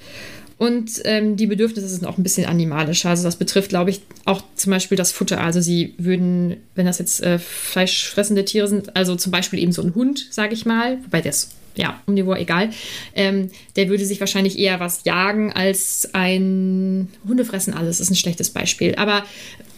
Und 0.58 1.02
ähm, 1.04 1.36
die 1.36 1.48
Bedürfnisse 1.48 1.88
sind 1.88 2.06
auch 2.06 2.18
ein 2.18 2.24
bisschen 2.24 2.46
animalischer. 2.46 3.10
Also 3.10 3.24
das 3.24 3.36
betrifft, 3.36 3.70
glaube 3.70 3.90
ich, 3.90 4.02
auch 4.24 4.42
zum 4.56 4.72
Beispiel 4.72 4.98
das 4.98 5.12
Futter. 5.12 5.42
Also 5.42 5.60
sie 5.62 5.94
würden, 5.98 6.58
wenn 6.76 6.86
das 6.86 6.98
jetzt 6.98 7.22
äh, 7.22 7.40
fleischfressende 7.40 8.46
Tiere 8.46 8.68
sind, 8.68 8.96
also 8.96 9.16
zum 9.16 9.32
Beispiel 9.32 9.60
eben 9.60 9.74
so 9.74 9.82
ein 9.82 9.94
Hund, 9.96 10.28
sage 10.32 10.54
ich 10.54 10.66
mal, 10.66 10.98
wobei 11.04 11.22
der 11.22 11.32
ist 11.32 11.52
ja 11.76 12.02
omnivor 12.08 12.38
egal, 12.38 12.70
ähm, 13.16 13.52
der 13.76 13.90
würde 13.90 14.06
sich 14.06 14.22
wahrscheinlich 14.22 14.58
eher 14.58 14.80
was 14.80 15.04
jagen 15.04 15.52
als 15.52 16.10
ein 16.14 17.10
Hunde 17.28 17.44
fressen 17.44 17.74
alles. 17.74 17.98
Das 17.98 18.08
ist 18.08 18.12
ein 18.12 18.16
schlechtes 18.16 18.50
Beispiel. 18.50 18.96
Aber 18.96 19.26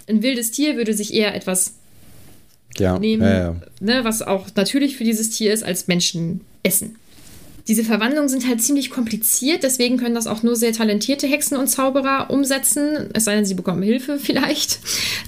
ein 0.07 0.21
wildes 0.21 0.51
Tier 0.51 0.77
würde 0.77 0.93
sich 0.93 1.11
eher 1.11 1.33
etwas 1.33 1.73
ja, 2.77 2.99
nehmen, 2.99 3.23
ja, 3.23 3.37
ja. 3.39 3.55
Ne, 3.79 4.03
was 4.03 4.21
auch 4.21 4.45
natürlich 4.55 4.95
für 4.95 5.03
dieses 5.03 5.31
Tier 5.31 5.51
ist, 5.51 5.63
als 5.63 5.87
Menschen 5.87 6.41
essen. 6.61 6.97
Diese 7.67 7.83
Verwandlungen 7.83 8.29
sind 8.29 8.47
halt 8.47 8.61
ziemlich 8.61 8.89
kompliziert, 8.89 9.63
deswegen 9.63 9.97
können 9.97 10.15
das 10.15 10.27
auch 10.27 10.41
nur 10.41 10.55
sehr 10.55 10.71
talentierte 10.71 11.27
Hexen 11.27 11.57
und 11.57 11.67
Zauberer 11.67 12.29
umsetzen, 12.29 13.09
es 13.13 13.25
sei 13.25 13.35
denn, 13.35 13.45
sie 13.45 13.55
bekommen 13.55 13.83
Hilfe 13.83 14.19
vielleicht. 14.19 14.79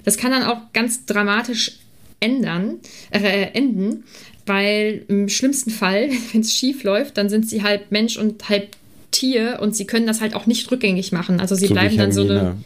Das 0.05 0.17
kann 0.17 0.31
dann 0.31 0.43
auch 0.43 0.59
ganz 0.73 1.05
dramatisch 1.05 1.73
ändern, 2.19 2.75
äh, 3.11 3.51
enden, 3.53 4.03
weil 4.45 5.03
im 5.07 5.29
schlimmsten 5.29 5.71
Fall, 5.71 6.09
wenn 6.31 6.41
es 6.41 6.53
schief 6.53 6.83
läuft, 6.83 7.17
dann 7.17 7.29
sind 7.29 7.49
sie 7.49 7.63
halb 7.63 7.91
Mensch 7.91 8.17
und 8.17 8.49
halb 8.49 8.69
Tier 9.11 9.57
und 9.59 9.75
sie 9.75 9.85
können 9.85 10.05
das 10.05 10.21
halt 10.21 10.35
auch 10.35 10.45
nicht 10.45 10.69
rückgängig 10.69 11.11
machen. 11.11 11.39
Also 11.39 11.55
sie 11.55 11.65
so 11.65 11.73
bleiben 11.73 11.97
dann 11.97 12.11
so 12.11 12.21
eine. 12.21 12.57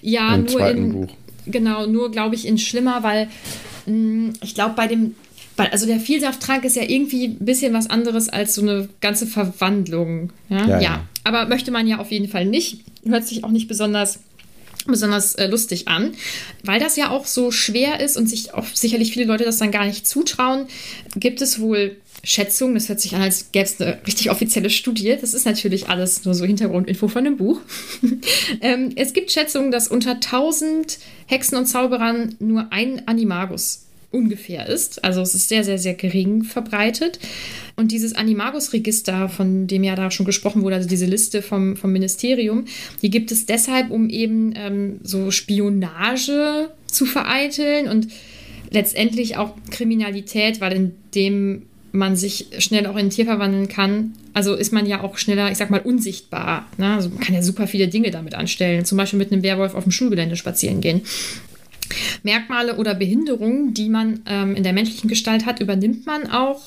Ja, 0.00 0.38
nur 0.38 0.66
in. 0.66 0.92
Buch. 0.92 1.08
Genau, 1.46 1.86
nur 1.86 2.10
glaube 2.10 2.34
ich 2.34 2.46
in 2.46 2.56
schlimmer, 2.56 3.02
weil 3.02 3.28
mh, 3.86 3.92
mm, 3.94 4.32
ich 4.42 4.54
glaube, 4.54 4.74
bei 4.74 4.86
dem 4.86 5.14
weil, 5.60 5.68
also 5.68 5.86
der 5.86 6.00
Vielsafttrank 6.00 6.64
ist 6.64 6.76
ja 6.76 6.82
irgendwie 6.82 7.26
ein 7.26 7.44
bisschen 7.44 7.72
was 7.74 7.88
anderes 7.88 8.28
als 8.28 8.54
so 8.54 8.62
eine 8.62 8.88
ganze 9.00 9.26
Verwandlung. 9.26 10.32
Ja? 10.48 10.66
Ja, 10.66 10.80
ja. 10.80 11.06
aber 11.24 11.46
möchte 11.46 11.70
man 11.70 11.86
ja 11.86 11.98
auf 11.98 12.10
jeden 12.10 12.28
Fall 12.28 12.46
nicht. 12.46 12.80
Hört 13.04 13.26
sich 13.26 13.44
auch 13.44 13.50
nicht 13.50 13.68
besonders 13.68 14.20
besonders 14.86 15.34
äh, 15.34 15.46
lustig 15.46 15.88
an, 15.88 16.12
weil 16.64 16.80
das 16.80 16.96
ja 16.96 17.10
auch 17.10 17.26
so 17.26 17.50
schwer 17.50 18.00
ist 18.00 18.16
und 18.16 18.26
sich 18.26 18.54
auch 18.54 18.64
sicherlich 18.72 19.12
viele 19.12 19.26
Leute 19.26 19.44
das 19.44 19.58
dann 19.58 19.70
gar 19.70 19.84
nicht 19.84 20.06
zutrauen, 20.06 20.66
gibt 21.16 21.42
es 21.42 21.60
wohl 21.60 21.96
Schätzungen, 22.24 22.74
das 22.74 22.88
hört 22.88 22.98
sich 23.00 23.14
an, 23.14 23.20
als 23.20 23.52
gäbe 23.52 23.66
es 23.66 23.80
eine 23.80 23.98
richtig 24.06 24.30
offizielle 24.30 24.70
Studie. 24.70 25.16
Das 25.20 25.34
ist 25.34 25.44
natürlich 25.44 25.88
alles 25.88 26.24
nur 26.24 26.34
so 26.34 26.46
Hintergrundinfo 26.46 27.08
von 27.08 27.24
dem 27.24 27.36
Buch. 27.36 27.60
ähm, 28.62 28.92
es 28.96 29.12
gibt 29.12 29.30
Schätzungen, 29.30 29.70
dass 29.70 29.88
unter 29.88 30.12
1000 30.12 30.98
Hexen 31.26 31.58
und 31.58 31.66
Zauberern 31.66 32.36
nur 32.38 32.72
ein 32.72 33.06
Animagus 33.06 33.84
ungefähr 34.10 34.66
ist. 34.66 35.04
Also 35.04 35.20
es 35.20 35.34
ist 35.34 35.48
sehr, 35.48 35.64
sehr, 35.64 35.78
sehr 35.78 35.94
gering 35.94 36.42
verbreitet. 36.42 37.18
Und 37.76 37.92
dieses 37.92 38.14
Animagus-Register, 38.14 39.28
von 39.28 39.66
dem 39.66 39.84
ja 39.84 39.94
da 39.94 40.10
schon 40.10 40.26
gesprochen 40.26 40.62
wurde, 40.62 40.76
also 40.76 40.88
diese 40.88 41.06
Liste 41.06 41.42
vom, 41.42 41.76
vom 41.76 41.92
Ministerium, 41.92 42.64
die 43.02 43.10
gibt 43.10 43.30
es 43.30 43.46
deshalb, 43.46 43.90
um 43.90 44.08
eben 44.08 44.52
ähm, 44.56 45.00
so 45.02 45.30
Spionage 45.30 46.70
zu 46.86 47.06
vereiteln 47.06 47.88
und 47.88 48.08
letztendlich 48.70 49.36
auch 49.36 49.54
Kriminalität, 49.70 50.60
weil 50.60 50.72
indem 50.72 51.62
man 51.92 52.16
sich 52.16 52.46
schnell 52.58 52.86
auch 52.86 52.96
in 52.96 53.06
ein 53.06 53.10
Tier 53.10 53.24
verwandeln 53.24 53.68
kann, 53.68 54.12
also 54.32 54.54
ist 54.54 54.72
man 54.72 54.86
ja 54.86 55.02
auch 55.02 55.18
schneller, 55.18 55.50
ich 55.50 55.58
sag 55.58 55.70
mal, 55.70 55.80
unsichtbar. 55.80 56.68
Ne? 56.78 56.94
Also 56.94 57.08
man 57.08 57.18
kann 57.18 57.34
ja 57.34 57.42
super 57.42 57.66
viele 57.66 57.88
Dinge 57.88 58.10
damit 58.10 58.34
anstellen. 58.34 58.84
Zum 58.84 58.96
Beispiel 58.96 59.18
mit 59.18 59.32
einem 59.32 59.42
Werwolf 59.42 59.74
auf 59.74 59.84
dem 59.84 59.92
Schulgelände 59.92 60.36
spazieren 60.36 60.80
gehen. 60.80 61.02
Merkmale 62.22 62.76
oder 62.76 62.94
Behinderungen, 62.94 63.74
die 63.74 63.88
man 63.88 64.20
ähm, 64.26 64.54
in 64.54 64.62
der 64.62 64.72
menschlichen 64.72 65.08
Gestalt 65.08 65.46
hat, 65.46 65.60
übernimmt 65.60 66.06
man 66.06 66.30
auch 66.30 66.60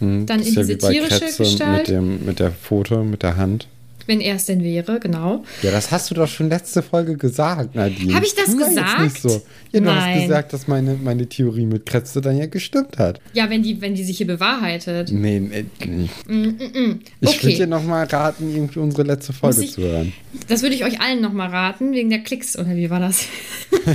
hm, 0.00 0.26
dann 0.26 0.40
in 0.40 0.54
diese 0.54 0.72
ja 0.72 0.90
tierische 0.90 1.26
Gestalt. 1.36 1.78
Mit, 1.78 1.88
dem, 1.88 2.24
mit 2.24 2.40
der 2.40 2.50
Pfote, 2.50 3.02
mit 3.04 3.22
der 3.22 3.36
Hand. 3.36 3.66
Wenn 4.08 4.20
er 4.20 4.34
es 4.36 4.46
denn 4.46 4.64
wäre, 4.64 4.98
genau. 4.98 5.44
Ja, 5.62 5.70
das 5.70 5.90
hast 5.92 6.10
du 6.10 6.14
doch 6.14 6.26
schon 6.26 6.48
letzte 6.48 6.82
Folge 6.82 7.16
gesagt, 7.16 7.74
Nadine. 7.76 8.14
Habe 8.14 8.24
ich 8.26 8.34
das 8.34 8.46
Tu 8.46 8.52
mal 8.56 8.60
jetzt 8.62 8.68
gesagt? 8.70 9.00
Nicht 9.02 9.22
so. 9.22 9.28
Ja, 9.72 9.80
du 9.80 9.86
Nein. 9.86 10.14
hast 10.14 10.22
gesagt, 10.22 10.52
dass 10.54 10.66
meine, 10.66 10.94
meine 10.94 11.28
Theorie 11.28 11.66
mit 11.66 11.84
Kretze 11.86 12.20
dann 12.20 12.36
ja 12.38 12.46
gestimmt 12.46 12.98
hat. 12.98 13.20
Ja, 13.34 13.48
wenn 13.50 13.62
die, 13.62 13.80
wenn 13.80 13.94
die 13.94 14.02
sich 14.02 14.16
hier 14.16 14.26
bewahrheitet. 14.26 15.12
Nee, 15.12 15.38
nee. 15.40 15.64
nee. 15.86 16.08
Mm, 16.26 17.00
Ich 17.20 17.28
Okay. 17.28 17.42
würde 17.44 17.56
dir 17.58 17.66
nochmal 17.66 18.06
raten, 18.06 18.50
irgendwie 18.52 18.78
unsere 18.80 19.02
letzte 19.04 19.32
Folge 19.32 19.62
ich- 19.62 19.72
zu 19.72 19.82
hören. 19.82 20.12
Das 20.48 20.62
würde 20.62 20.74
ich 20.74 20.84
euch 20.84 21.00
allen 21.00 21.20
nochmal 21.20 21.50
raten, 21.50 21.92
wegen 21.92 22.10
der 22.10 22.20
Klicks, 22.20 22.58
oder 22.58 22.74
wie 22.76 22.88
war 22.90 23.00
das? 23.00 23.24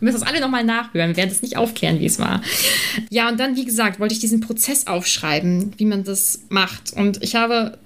Wir 0.00 0.12
müssen 0.12 0.20
das 0.20 0.28
alle 0.28 0.40
nochmal 0.40 0.64
nachhören. 0.64 1.10
Wir 1.10 1.16
werden 1.16 1.30
das 1.30 1.40
nicht 1.42 1.56
aufklären, 1.56 1.98
wie 2.00 2.06
es 2.06 2.18
war. 2.18 2.42
Ja, 3.10 3.28
und 3.28 3.40
dann, 3.40 3.56
wie 3.56 3.64
gesagt, 3.64 3.98
wollte 4.00 4.12
ich 4.14 4.20
diesen 4.20 4.40
Prozess 4.40 4.86
aufschreiben, 4.86 5.72
wie 5.78 5.86
man 5.86 6.04
das 6.04 6.40
macht. 6.50 6.92
Und 6.94 7.22
ich 7.22 7.34
habe, 7.36 7.78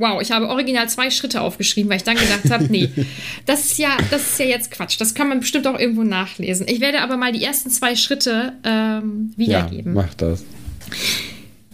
wow, 0.00 0.20
ich 0.20 0.32
habe 0.32 0.48
original 0.48 0.88
zwei 0.88 1.10
Schritte 1.10 1.40
aufgeschrieben, 1.42 1.90
weil 1.90 1.98
ich 1.98 2.04
dann 2.04 2.16
gedacht 2.16 2.50
habe, 2.50 2.64
nee, 2.70 2.88
das 3.46 3.66
ist 3.66 3.78
ja, 3.78 3.96
das 4.10 4.22
ist 4.32 4.38
ja 4.38 4.46
jetzt 4.46 4.70
Quatsch. 4.70 5.00
Das 5.00 5.14
kann 5.14 5.28
man 5.28 5.40
bestimmt 5.40 5.66
auch 5.66 5.78
irgendwo 5.78 6.02
nachlesen. 6.02 6.66
Ich 6.68 6.80
werde 6.80 7.00
aber 7.02 7.16
mal 7.16 7.32
die 7.32 7.44
ersten 7.44 7.70
zwei 7.70 7.94
Schritte 7.94 8.54
ähm, 8.64 9.32
Ja, 9.36 9.68
wiedergeben. 9.68 9.92
mach 9.94 10.12
das. 10.14 10.42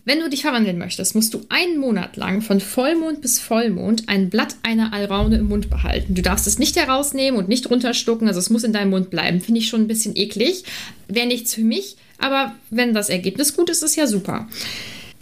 Wenn 0.05 0.21
du 0.21 0.31
dich 0.31 0.43
verwandeln 0.43 0.79
möchtest, 0.79 1.17
musst 1.17 1.35
du 1.35 1.41
einen 1.49 1.79
Monat 1.79 2.17
lang 2.17 2.41
von 2.41 2.61
Vollmond 2.61 3.21
bis 3.23 3.41
Vollmond 3.41 4.09
ein 4.09 4.31
Blatt 4.31 4.55
einer 4.63 4.93
Alraune 4.93 5.37
im 5.37 5.49
Mund 5.49 5.69
behalten. 5.69 6.15
Du 6.15 6.23
darfst 6.23 6.47
es 6.47 6.61
nicht 6.61 6.77
herausnehmen 6.77 7.37
und 7.39 7.49
nicht 7.49 7.69
runterschlucken, 7.71 8.29
also 8.29 8.39
es 8.39 8.49
muss 8.51 8.63
in 8.63 8.73
deinem 8.73 8.91
Mund 8.91 9.11
bleiben. 9.11 9.41
Finde 9.41 9.61
ich 9.61 9.69
schon 9.69 9.81
ein 9.81 9.89
bisschen 9.89 10.15
eklig. 10.15 10.63
Wäre 11.09 11.27
nichts 11.27 11.55
für 11.55 11.63
mich, 11.63 11.97
aber 12.19 12.55
wenn 12.71 12.95
das 12.95 13.09
Ergebnis 13.09 13.57
gut 13.57 13.69
ist, 13.69 13.83
ist 13.83 13.97
ja 13.97 14.07
super. 14.07 14.47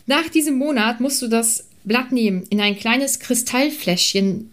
Nach 0.07 0.29
diesem 0.29 0.59
Monat 0.59 1.01
musst 1.01 1.23
du 1.23 1.29
das 1.29 1.65
Blatt 1.85 2.13
nehmen, 2.13 2.45
in 2.51 2.61
ein 2.61 2.77
kleines 2.77 3.21
Kristallfläschchen 3.21 4.51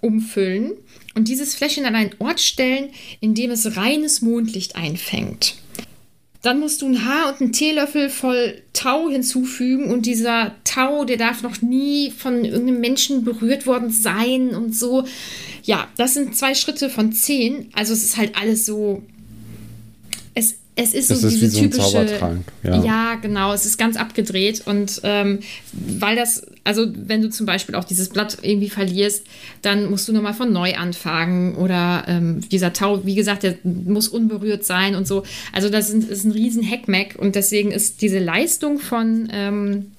umfüllen 0.00 0.72
und 1.14 1.28
dieses 1.28 1.54
Fläschchen 1.54 1.84
an 1.84 1.94
einen 1.94 2.14
Ort 2.18 2.40
stellen, 2.40 2.90
in 3.20 3.34
dem 3.34 3.50
es 3.50 3.76
reines 3.76 4.22
Mondlicht 4.22 4.76
einfängt. 4.76 5.56
Dann 6.42 6.58
musst 6.58 6.80
du 6.80 6.86
ein 6.86 7.04
Haar 7.04 7.28
und 7.28 7.40
einen 7.40 7.52
Teelöffel 7.52 8.08
voll 8.08 8.62
Tau 8.72 9.10
hinzufügen 9.10 9.90
und 9.90 10.06
dieser 10.06 10.54
Tau, 10.64 11.04
der 11.04 11.18
darf 11.18 11.42
noch 11.42 11.60
nie 11.60 12.10
von 12.10 12.46
irgendeinem 12.46 12.80
Menschen 12.80 13.24
berührt 13.24 13.66
worden 13.66 13.90
sein 13.90 14.54
und 14.54 14.74
so. 14.74 15.04
Ja, 15.64 15.88
das 15.98 16.14
sind 16.14 16.34
zwei 16.34 16.54
Schritte 16.54 16.88
von 16.88 17.12
zehn. 17.12 17.68
Also 17.74 17.92
es 17.92 18.02
ist 18.02 18.16
halt 18.16 18.36
alles 18.36 18.64
so. 18.64 19.02
Es, 20.82 20.94
ist 20.94 21.08
so 21.08 21.14
Es 21.14 21.22
ist 21.24 21.32
diese 21.40 21.50
so 21.50 21.58
ein 21.60 21.70
typische. 21.70 21.96
Ja. 22.62 22.84
ja, 22.84 23.14
genau. 23.16 23.52
Es 23.52 23.66
ist 23.66 23.76
ganz 23.78 23.96
abgedreht 23.96 24.62
und 24.66 25.00
ähm, 25.04 25.40
weil 25.72 26.16
das, 26.16 26.46
also 26.64 26.86
wenn 26.94 27.22
du 27.22 27.28
zum 27.30 27.46
Beispiel 27.46 27.74
auch 27.74 27.84
dieses 27.84 28.08
Blatt 28.08 28.38
irgendwie 28.42 28.70
verlierst, 28.70 29.24
dann 29.62 29.90
musst 29.90 30.08
du 30.08 30.12
nochmal 30.12 30.34
von 30.34 30.52
neu 30.52 30.74
anfangen 30.76 31.54
oder 31.56 32.04
ähm, 32.08 32.40
dieser 32.50 32.72
Tau, 32.72 33.04
wie 33.04 33.14
gesagt, 33.14 33.42
der 33.42 33.56
muss 33.64 34.08
unberührt 34.08 34.64
sein 34.64 34.94
und 34.94 35.06
so. 35.06 35.22
Also 35.52 35.68
das 35.68 35.88
sind- 35.88 36.08
ist 36.08 36.24
ein 36.24 36.32
riesen 36.32 36.62
Heckmeck 36.62 37.16
und 37.18 37.34
deswegen 37.34 37.70
ist 37.72 38.02
diese 38.02 38.18
Leistung 38.18 38.78
von 38.78 39.28
ähm, 39.32 39.92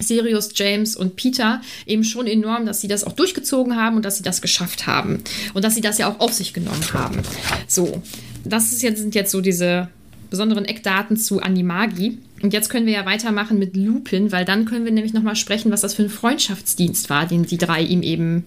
Sirius, 0.00 0.50
James 0.54 0.96
und 0.96 1.16
Peter 1.16 1.60
eben 1.86 2.02
schon 2.02 2.26
enorm, 2.26 2.66
dass 2.66 2.80
sie 2.80 2.88
das 2.88 3.04
auch 3.04 3.12
durchgezogen 3.12 3.76
haben 3.76 3.96
und 3.96 4.04
dass 4.04 4.16
sie 4.16 4.22
das 4.24 4.40
geschafft 4.40 4.86
haben. 4.86 5.22
Und 5.54 5.64
dass 5.64 5.74
sie 5.74 5.80
das 5.82 5.98
ja 5.98 6.10
auch 6.10 6.18
auf 6.18 6.32
sich 6.32 6.54
genommen 6.54 6.82
haben. 6.92 7.20
So, 7.68 8.02
das 8.44 8.72
ist 8.72 8.82
jetzt, 8.82 8.98
sind 9.00 9.14
jetzt 9.14 9.30
so 9.30 9.40
diese 9.40 9.88
besonderen 10.32 10.64
Eckdaten 10.64 11.16
zu 11.16 11.40
Animagi. 11.40 12.18
Und 12.42 12.52
jetzt 12.52 12.70
können 12.70 12.86
wir 12.86 12.94
ja 12.94 13.06
weitermachen 13.06 13.58
mit 13.58 13.76
Lupin, 13.76 14.32
weil 14.32 14.44
dann 14.44 14.64
können 14.64 14.84
wir 14.84 14.90
nämlich 14.90 15.12
nochmal 15.12 15.36
sprechen, 15.36 15.70
was 15.70 15.82
das 15.82 15.94
für 15.94 16.02
ein 16.02 16.08
Freundschaftsdienst 16.08 17.08
war, 17.10 17.26
den 17.26 17.44
die 17.44 17.58
drei 17.58 17.82
ihm 17.82 18.02
eben 18.02 18.44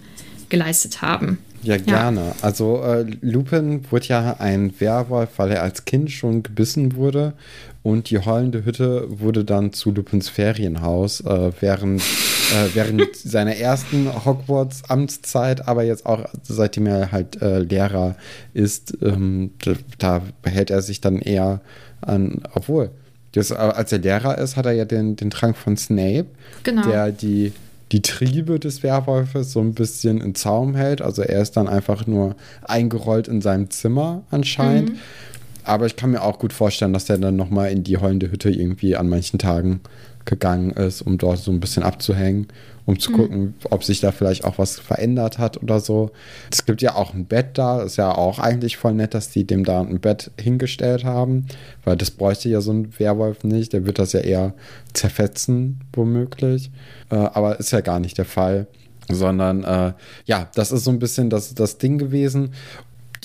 geleistet 0.50 1.02
haben. 1.02 1.38
Ja, 1.62 1.78
gerne. 1.78 2.34
Also 2.42 2.82
äh, 2.84 3.06
Lupin 3.22 3.86
wurde 3.90 4.08
ja 4.08 4.36
ein 4.40 4.74
Werwolf, 4.80 5.30
weil 5.38 5.52
er 5.52 5.64
als 5.64 5.86
Kind 5.86 6.12
schon 6.12 6.44
gebissen 6.44 6.96
wurde. 6.96 7.34
Und 7.82 8.10
die 8.10 8.18
heulende 8.18 8.66
Hütte 8.66 9.06
wurde 9.10 9.46
dann 9.46 9.72
zu 9.72 9.92
Lupins 9.92 10.28
Ferienhaus 10.28 11.22
äh, 11.22 11.52
während, 11.60 12.02
äh, 12.54 12.70
während 12.74 13.16
seiner 13.16 13.56
ersten 13.56 14.10
Hogwarts-Amtszeit, 14.26 15.68
aber 15.68 15.84
jetzt 15.84 16.06
auch 16.06 16.26
seitdem 16.44 16.88
er 16.88 17.12
halt 17.12 17.42
äh, 17.42 17.60
Lehrer 17.60 18.16
ist, 18.54 18.98
ähm, 19.02 19.52
da, 19.64 19.74
da 19.98 20.22
behält 20.42 20.70
er 20.70 20.82
sich 20.82 21.02
dann 21.02 21.20
eher 21.20 21.62
an, 22.02 22.42
obwohl, 22.54 22.92
das, 23.34 23.52
äh, 23.52 23.56
als 23.56 23.92
er 23.92 24.00
Lehrer 24.00 24.38
ist, 24.38 24.56
hat 24.56 24.66
er 24.66 24.74
ja 24.74 24.86
den, 24.86 25.16
den 25.16 25.30
Trank 25.30 25.58
von 25.58 25.78
Snape, 25.78 26.28
Genau. 26.64 26.88
der 26.88 27.12
die, 27.12 27.52
die 27.92 28.02
Triebe 28.02 28.60
des 28.60 28.82
Werwolfes 28.84 29.52
so 29.52 29.60
ein 29.60 29.74
bisschen 29.74 30.22
in 30.22 30.36
Zaum 30.36 30.76
hält. 30.76 31.02
Also 31.02 31.22
er 31.22 31.42
ist 31.42 31.52
dann 31.58 31.68
einfach 31.68 32.08
nur 32.08 32.36
eingerollt 32.64 33.28
in 33.28 33.42
seinem 33.42 33.70
Zimmer 33.70 34.24
anscheinend. 34.32 34.92
Mhm. 34.92 35.00
Aber 35.64 35.86
ich 35.86 35.96
kann 35.96 36.12
mir 36.12 36.22
auch 36.22 36.40
gut 36.40 36.54
vorstellen, 36.54 36.94
dass 36.94 37.10
er 37.10 37.18
dann 37.18 37.36
nochmal 37.36 37.72
in 37.72 37.84
die 37.84 37.98
heulende 37.98 38.32
Hütte 38.32 38.50
irgendwie 38.50 38.96
an 38.96 39.10
manchen 39.10 39.40
Tagen 39.40 39.82
gegangen 40.26 40.72
ist, 40.72 41.02
um 41.02 41.18
dort 41.18 41.40
so 41.40 41.52
ein 41.52 41.60
bisschen 41.60 41.84
abzuhängen, 41.84 42.48
um 42.86 43.00
zu 43.00 43.12
gucken, 43.12 43.56
ob 43.70 43.84
sich 43.84 44.00
da 44.00 44.12
vielleicht 44.12 44.44
auch 44.44 44.58
was 44.58 44.80
verändert 44.80 45.38
hat 45.38 45.62
oder 45.62 45.80
so. 45.80 46.12
Es 46.52 46.66
gibt 46.66 46.82
ja 46.82 46.96
auch 46.96 47.14
ein 47.14 47.26
Bett 47.26 47.58
da, 47.58 47.84
ist 47.84 47.98
ja 47.98 48.12
auch 48.12 48.40
eigentlich 48.40 48.78
voll 48.78 48.94
nett, 48.94 49.14
dass 49.14 49.30
die 49.30 49.46
dem 49.46 49.64
da 49.64 49.82
ein 49.82 50.00
Bett 50.00 50.32
hingestellt 50.40 51.04
haben, 51.04 51.46
weil 51.84 51.96
das 51.96 52.12
bräuchte 52.12 52.50
ja 52.50 52.62
so 52.62 52.72
ein 52.72 53.00
Werwolf 53.00 53.44
nicht, 53.44 53.74
der 53.74 53.86
wird 53.86 54.00
das 54.00 54.14
ja 54.14 54.20
eher 54.20 54.54
zerfetzen, 54.94 55.82
womöglich. 55.94 56.72
Äh, 57.10 57.16
aber 57.16 57.60
ist 57.60 57.72
ja 57.72 57.82
gar 57.82 58.00
nicht 58.00 58.18
der 58.18 58.26
Fall, 58.26 58.68
sondern 59.10 59.64
äh, 59.64 59.94
ja, 60.26 60.50
das 60.56 60.72
ist 60.72 60.84
so 60.84 60.92
ein 60.92 61.00
bisschen 61.00 61.30
das, 61.30 61.54
das 61.54 61.78
Ding 61.78 61.98
gewesen 61.98 62.52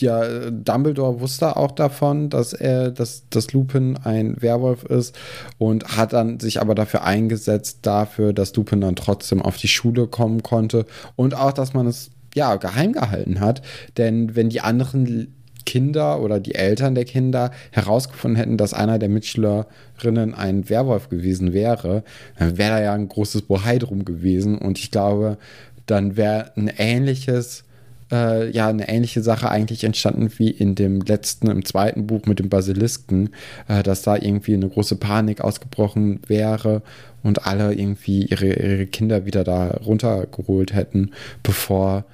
ja, 0.00 0.24
äh, 0.24 0.52
Dumbledore 0.52 1.20
wusste 1.20 1.56
auch 1.56 1.72
davon, 1.72 2.30
dass 2.30 2.52
er, 2.52 2.90
dass, 2.90 3.24
dass 3.30 3.52
Lupin 3.52 3.98
ein 4.02 4.40
Werwolf 4.40 4.84
ist 4.84 5.16
und 5.58 5.96
hat 5.96 6.12
dann 6.12 6.40
sich 6.40 6.60
aber 6.60 6.74
dafür 6.74 7.04
eingesetzt, 7.04 7.80
dafür, 7.82 8.32
dass 8.32 8.54
Lupin 8.54 8.80
dann 8.80 8.96
trotzdem 8.96 9.42
auf 9.42 9.56
die 9.56 9.68
Schule 9.68 10.06
kommen 10.06 10.42
konnte 10.42 10.86
und 11.16 11.34
auch, 11.34 11.52
dass 11.52 11.74
man 11.74 11.86
es 11.86 12.10
ja 12.34 12.56
geheim 12.56 12.92
gehalten 12.92 13.40
hat. 13.40 13.62
Denn 13.96 14.36
wenn 14.36 14.50
die 14.50 14.60
anderen 14.60 15.34
Kinder 15.66 16.20
oder 16.20 16.40
die 16.40 16.54
Eltern 16.54 16.94
der 16.94 17.04
Kinder 17.04 17.50
herausgefunden 17.70 18.36
hätten, 18.36 18.56
dass 18.56 18.74
einer 18.74 18.98
der 18.98 19.08
Mitschülerinnen 19.08 20.34
ein 20.34 20.68
Werwolf 20.68 21.08
gewesen 21.08 21.52
wäre, 21.52 22.02
dann 22.38 22.58
wäre 22.58 22.70
da 22.70 22.82
ja 22.82 22.92
ein 22.94 23.08
großes 23.08 23.42
Bohai 23.42 23.78
drum 23.78 24.04
gewesen. 24.04 24.58
Und 24.58 24.78
ich 24.78 24.90
glaube, 24.90 25.38
dann 25.86 26.16
wäre 26.16 26.52
ein 26.56 26.68
ähnliches 26.76 27.64
äh, 28.10 28.50
ja 28.50 28.68
eine 28.68 28.88
ähnliche 28.88 29.22
Sache 29.22 29.50
eigentlich 29.50 29.84
entstanden 29.84 30.30
wie 30.38 30.50
in 30.50 30.74
dem 30.74 31.00
letzten, 31.00 31.48
im 31.48 31.64
zweiten 31.64 32.06
Buch 32.06 32.26
mit 32.26 32.38
dem 32.38 32.48
Basilisken, 32.48 33.30
äh, 33.68 33.82
dass 33.82 34.02
da 34.02 34.16
irgendwie 34.16 34.54
eine 34.54 34.68
große 34.68 34.96
Panik 34.96 35.40
ausgebrochen 35.40 36.20
wäre 36.26 36.82
und 37.22 37.46
alle 37.46 37.74
irgendwie 37.74 38.24
ihre, 38.24 38.46
ihre 38.46 38.86
Kinder 38.86 39.26
wieder 39.26 39.44
da 39.44 39.68
runtergeholt 39.84 40.72
hätten, 40.72 41.12
bevor 41.42 42.04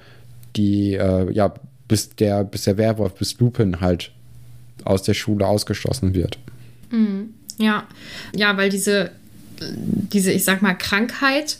die, 0.55 0.93
äh, 0.93 1.31
ja, 1.31 1.53
bis 1.87 2.15
der, 2.15 2.43
bis 2.43 2.63
der 2.63 2.77
Werwolf, 2.77 3.15
bis 3.15 3.39
Lupin 3.39 3.79
halt 3.79 4.11
aus 4.83 5.03
der 5.03 5.13
Schule 5.13 5.47
ausgeschlossen 5.47 6.13
wird. 6.13 6.37
Ja, 7.57 7.87
ja, 8.35 8.55
weil 8.57 8.69
diese, 8.69 9.11
diese, 9.59 10.31
ich 10.31 10.43
sag 10.43 10.61
mal, 10.61 10.73
Krankheit 10.75 11.57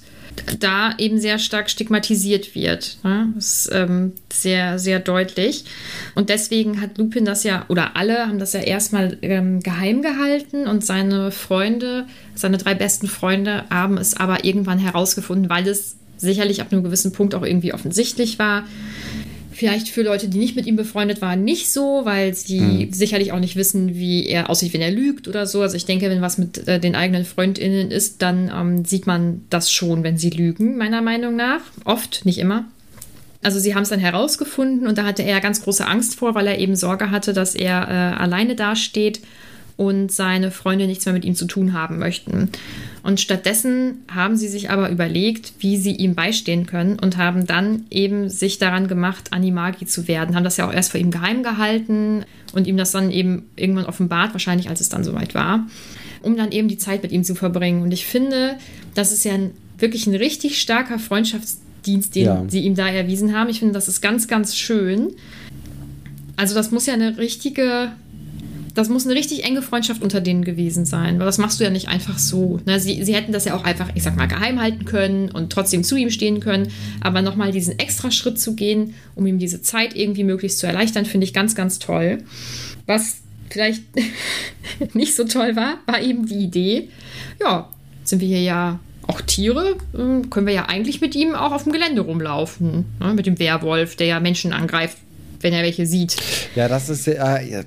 da 0.59 0.93
eben 0.97 1.19
sehr 1.19 1.39
stark 1.39 1.69
stigmatisiert 1.69 2.55
wird. 2.55 2.97
Ne? 3.03 3.29
Das 3.35 3.65
ist 3.65 3.69
ähm, 3.73 4.13
sehr, 4.31 4.79
sehr 4.79 4.99
deutlich. 4.99 5.65
Und 6.15 6.29
deswegen 6.29 6.81
hat 6.81 6.97
Lupin 6.97 7.25
das 7.25 7.43
ja, 7.43 7.65
oder 7.69 7.95
alle 7.95 8.27
haben 8.27 8.39
das 8.39 8.53
ja 8.53 8.61
erstmal 8.61 9.17
ähm, 9.21 9.61
geheim 9.61 10.01
gehalten 10.01 10.67
und 10.67 10.85
seine 10.85 11.31
Freunde, 11.31 12.05
seine 12.35 12.57
drei 12.57 12.75
besten 12.75 13.07
Freunde 13.07 13.63
haben 13.69 13.97
es 13.97 14.15
aber 14.15 14.43
irgendwann 14.43 14.79
herausgefunden, 14.79 15.49
weil 15.49 15.67
es 15.67 15.95
sicherlich 16.17 16.61
ab 16.61 16.71
einem 16.71 16.83
gewissen 16.83 17.11
Punkt 17.11 17.35
auch 17.35 17.43
irgendwie 17.43 17.73
offensichtlich 17.73 18.39
war. 18.39 18.63
Vielleicht 19.57 19.89
für 19.89 20.03
Leute, 20.03 20.27
die 20.27 20.37
nicht 20.37 20.55
mit 20.55 20.67
ihm 20.67 20.75
befreundet 20.75 21.19
waren, 21.19 21.43
nicht 21.43 21.73
so, 21.73 22.01
weil 22.03 22.35
sie 22.35 22.89
sicherlich 22.91 23.31
auch 23.31 23.39
nicht 23.39 23.55
wissen, 23.55 23.95
wie 23.95 24.27
er 24.27 24.51
aussieht, 24.51 24.71
wenn 24.71 24.81
er 24.81 24.91
lügt 24.91 25.27
oder 25.27 25.47
so. 25.47 25.63
Also 25.63 25.75
ich 25.75 25.85
denke, 25.85 26.11
wenn 26.11 26.21
was 26.21 26.37
mit 26.37 26.67
äh, 26.67 26.79
den 26.79 26.93
eigenen 26.93 27.25
FreundInnen 27.25 27.89
ist, 27.89 28.21
dann 28.21 28.51
ähm, 28.55 28.85
sieht 28.85 29.07
man 29.07 29.41
das 29.49 29.71
schon, 29.71 30.03
wenn 30.03 30.19
sie 30.19 30.29
lügen, 30.29 30.77
meiner 30.77 31.01
Meinung 31.01 31.35
nach. 31.35 31.61
Oft, 31.85 32.23
nicht 32.23 32.37
immer. 32.37 32.65
Also 33.41 33.57
sie 33.57 33.73
haben 33.73 33.81
es 33.81 33.89
dann 33.89 33.99
herausgefunden 33.99 34.85
und 34.85 34.99
da 34.99 35.05
hatte 35.05 35.23
er 35.23 35.41
ganz 35.41 35.63
große 35.63 35.87
Angst 35.87 36.13
vor, 36.13 36.35
weil 36.35 36.45
er 36.45 36.59
eben 36.59 36.75
Sorge 36.75 37.09
hatte, 37.09 37.33
dass 37.33 37.55
er 37.55 37.87
äh, 37.87 38.21
alleine 38.21 38.55
dasteht 38.55 39.21
und 39.77 40.11
seine 40.11 40.51
Freunde 40.51 40.87
nichts 40.87 41.05
mehr 41.05 41.13
mit 41.13 41.23
ihm 41.23 41.35
zu 41.35 41.45
tun 41.45 41.71
haben 41.73 41.97
möchten. 41.99 42.49
Und 43.03 43.21
stattdessen 43.21 43.99
haben 44.13 44.35
sie 44.35 44.47
sich 44.49 44.69
aber 44.69 44.89
überlegt, 44.89 45.53
wie 45.59 45.77
sie 45.77 45.93
ihm 45.95 46.15
beistehen 46.15 46.65
können 46.65 46.99
und 46.99 47.15
haben 47.15 47.45
dann 47.47 47.85
eben 47.89 48.29
sich 48.29 48.57
daran 48.57 48.87
gemacht, 48.87 49.31
Animagi 49.31 49.85
zu 49.85 50.07
werden. 50.07 50.35
Haben 50.35 50.43
das 50.43 50.57
ja 50.57 50.67
auch 50.67 50.73
erst 50.73 50.91
vor 50.91 50.99
ihm 50.99 51.11
geheim 51.11 51.43
gehalten 51.43 52.25
und 52.53 52.67
ihm 52.67 52.75
das 52.75 52.91
dann 52.91 53.11
eben 53.11 53.43
irgendwann 53.55 53.85
offenbart, 53.85 54.33
wahrscheinlich 54.33 54.67
als 54.69 54.81
es 54.81 54.89
dann 54.89 55.03
soweit 55.03 55.35
war, 55.35 55.67
um 56.21 56.35
dann 56.35 56.51
eben 56.51 56.67
die 56.67 56.77
Zeit 56.77 57.03
mit 57.03 57.11
ihm 57.13 57.23
zu 57.23 57.35
verbringen. 57.35 57.81
Und 57.83 57.93
ich 57.93 58.05
finde, 58.05 58.57
das 58.95 59.11
ist 59.13 59.23
ja 59.23 59.35
ein, 59.35 59.51
wirklich 59.77 60.07
ein 60.07 60.15
richtig 60.15 60.59
starker 60.59 60.99
Freundschaftsdienst 60.99 61.67
Dienst, 61.85 62.15
den 62.15 62.25
Ja. 62.25 62.43
sie 62.49 62.61
ihm 62.61 62.75
da 62.75 62.89
erwiesen 62.89 63.33
haben. 63.33 63.49
Ich 63.49 63.59
finde, 63.59 63.73
das 63.73 63.87
ist 63.87 64.01
ganz, 64.01 64.27
ganz 64.27 64.57
schön. 64.57 65.13
Also 66.35 66.53
das 66.53 66.71
muss 66.71 66.85
ja 66.85 66.93
eine 66.93 67.17
richtige, 67.17 67.91
das 68.77 68.89
muss 68.89 69.05
eine 69.05 69.15
richtig 69.15 69.43
enge 69.43 69.63
Freundschaft 69.63 70.03
unter 70.03 70.21
denen 70.21 70.45
gewesen 70.45 70.85
sein, 70.85 71.17
weil 71.17 71.25
das 71.25 71.39
machst 71.39 71.59
du 71.59 71.63
ja 71.63 71.71
nicht 71.71 71.87
einfach 71.87 72.19
so. 72.19 72.59
Ne? 72.65 72.79
Sie, 72.79 73.03
sie 73.03 73.15
hätten 73.15 73.31
das 73.31 73.45
ja 73.45 73.55
auch 73.55 73.63
einfach, 73.63 73.89
ich 73.95 74.03
sag 74.03 74.15
mal, 74.15 74.27
geheim 74.27 74.61
halten 74.61 74.85
können 74.85 75.31
und 75.31 75.51
trotzdem 75.51 75.83
zu 75.83 75.95
ihm 75.95 76.11
stehen 76.11 76.41
können, 76.41 76.71
aber 77.01 77.23
nochmal 77.23 77.51
diesen 77.51 77.79
extra 77.79 78.11
Schritt 78.11 78.39
zu 78.39 78.53
gehen, 78.53 78.93
um 79.15 79.25
ihm 79.25 79.39
diese 79.39 79.63
Zeit 79.63 79.95
irgendwie 79.95 80.23
möglichst 80.23 80.59
zu 80.59 80.67
erleichtern, 80.67 81.05
finde 81.05 81.25
ich 81.25 81.33
ganz, 81.33 81.55
ganz 81.55 81.79
toll. 81.79 82.19
Was 82.85 83.21
vielleicht 83.49 83.81
nicht 84.93 85.15
so 85.15 85.23
toll 85.23 85.55
war, 85.55 85.79
war 85.87 85.99
eben 85.99 86.27
die 86.27 86.43
Idee, 86.43 86.89
ja, 87.41 87.69
sind 88.03 88.21
wir 88.21 88.27
hier 88.27 88.43
ja 88.43 88.79
auch 89.07 89.21
Tiere, 89.21 89.77
ähm, 89.97 90.29
können 90.29 90.45
wir 90.45 90.53
ja 90.53 90.65
eigentlich 90.65 91.01
mit 91.01 91.15
ihm 91.15 91.33
auch 91.33 91.51
auf 91.51 91.63
dem 91.63 91.71
Gelände 91.71 92.01
rumlaufen. 92.01 92.85
Ne? 92.99 93.13
Mit 93.15 93.25
dem 93.25 93.39
Werwolf, 93.39 93.95
der 93.95 94.05
ja 94.05 94.19
Menschen 94.19 94.53
angreift, 94.53 94.97
wenn 95.41 95.53
er 95.53 95.63
welche 95.63 95.85
sieht. 95.85 96.15
Ja, 96.55 96.67
das 96.67 96.89
ist 96.89 97.07
ja, 97.07 97.39
ja, 97.39 97.63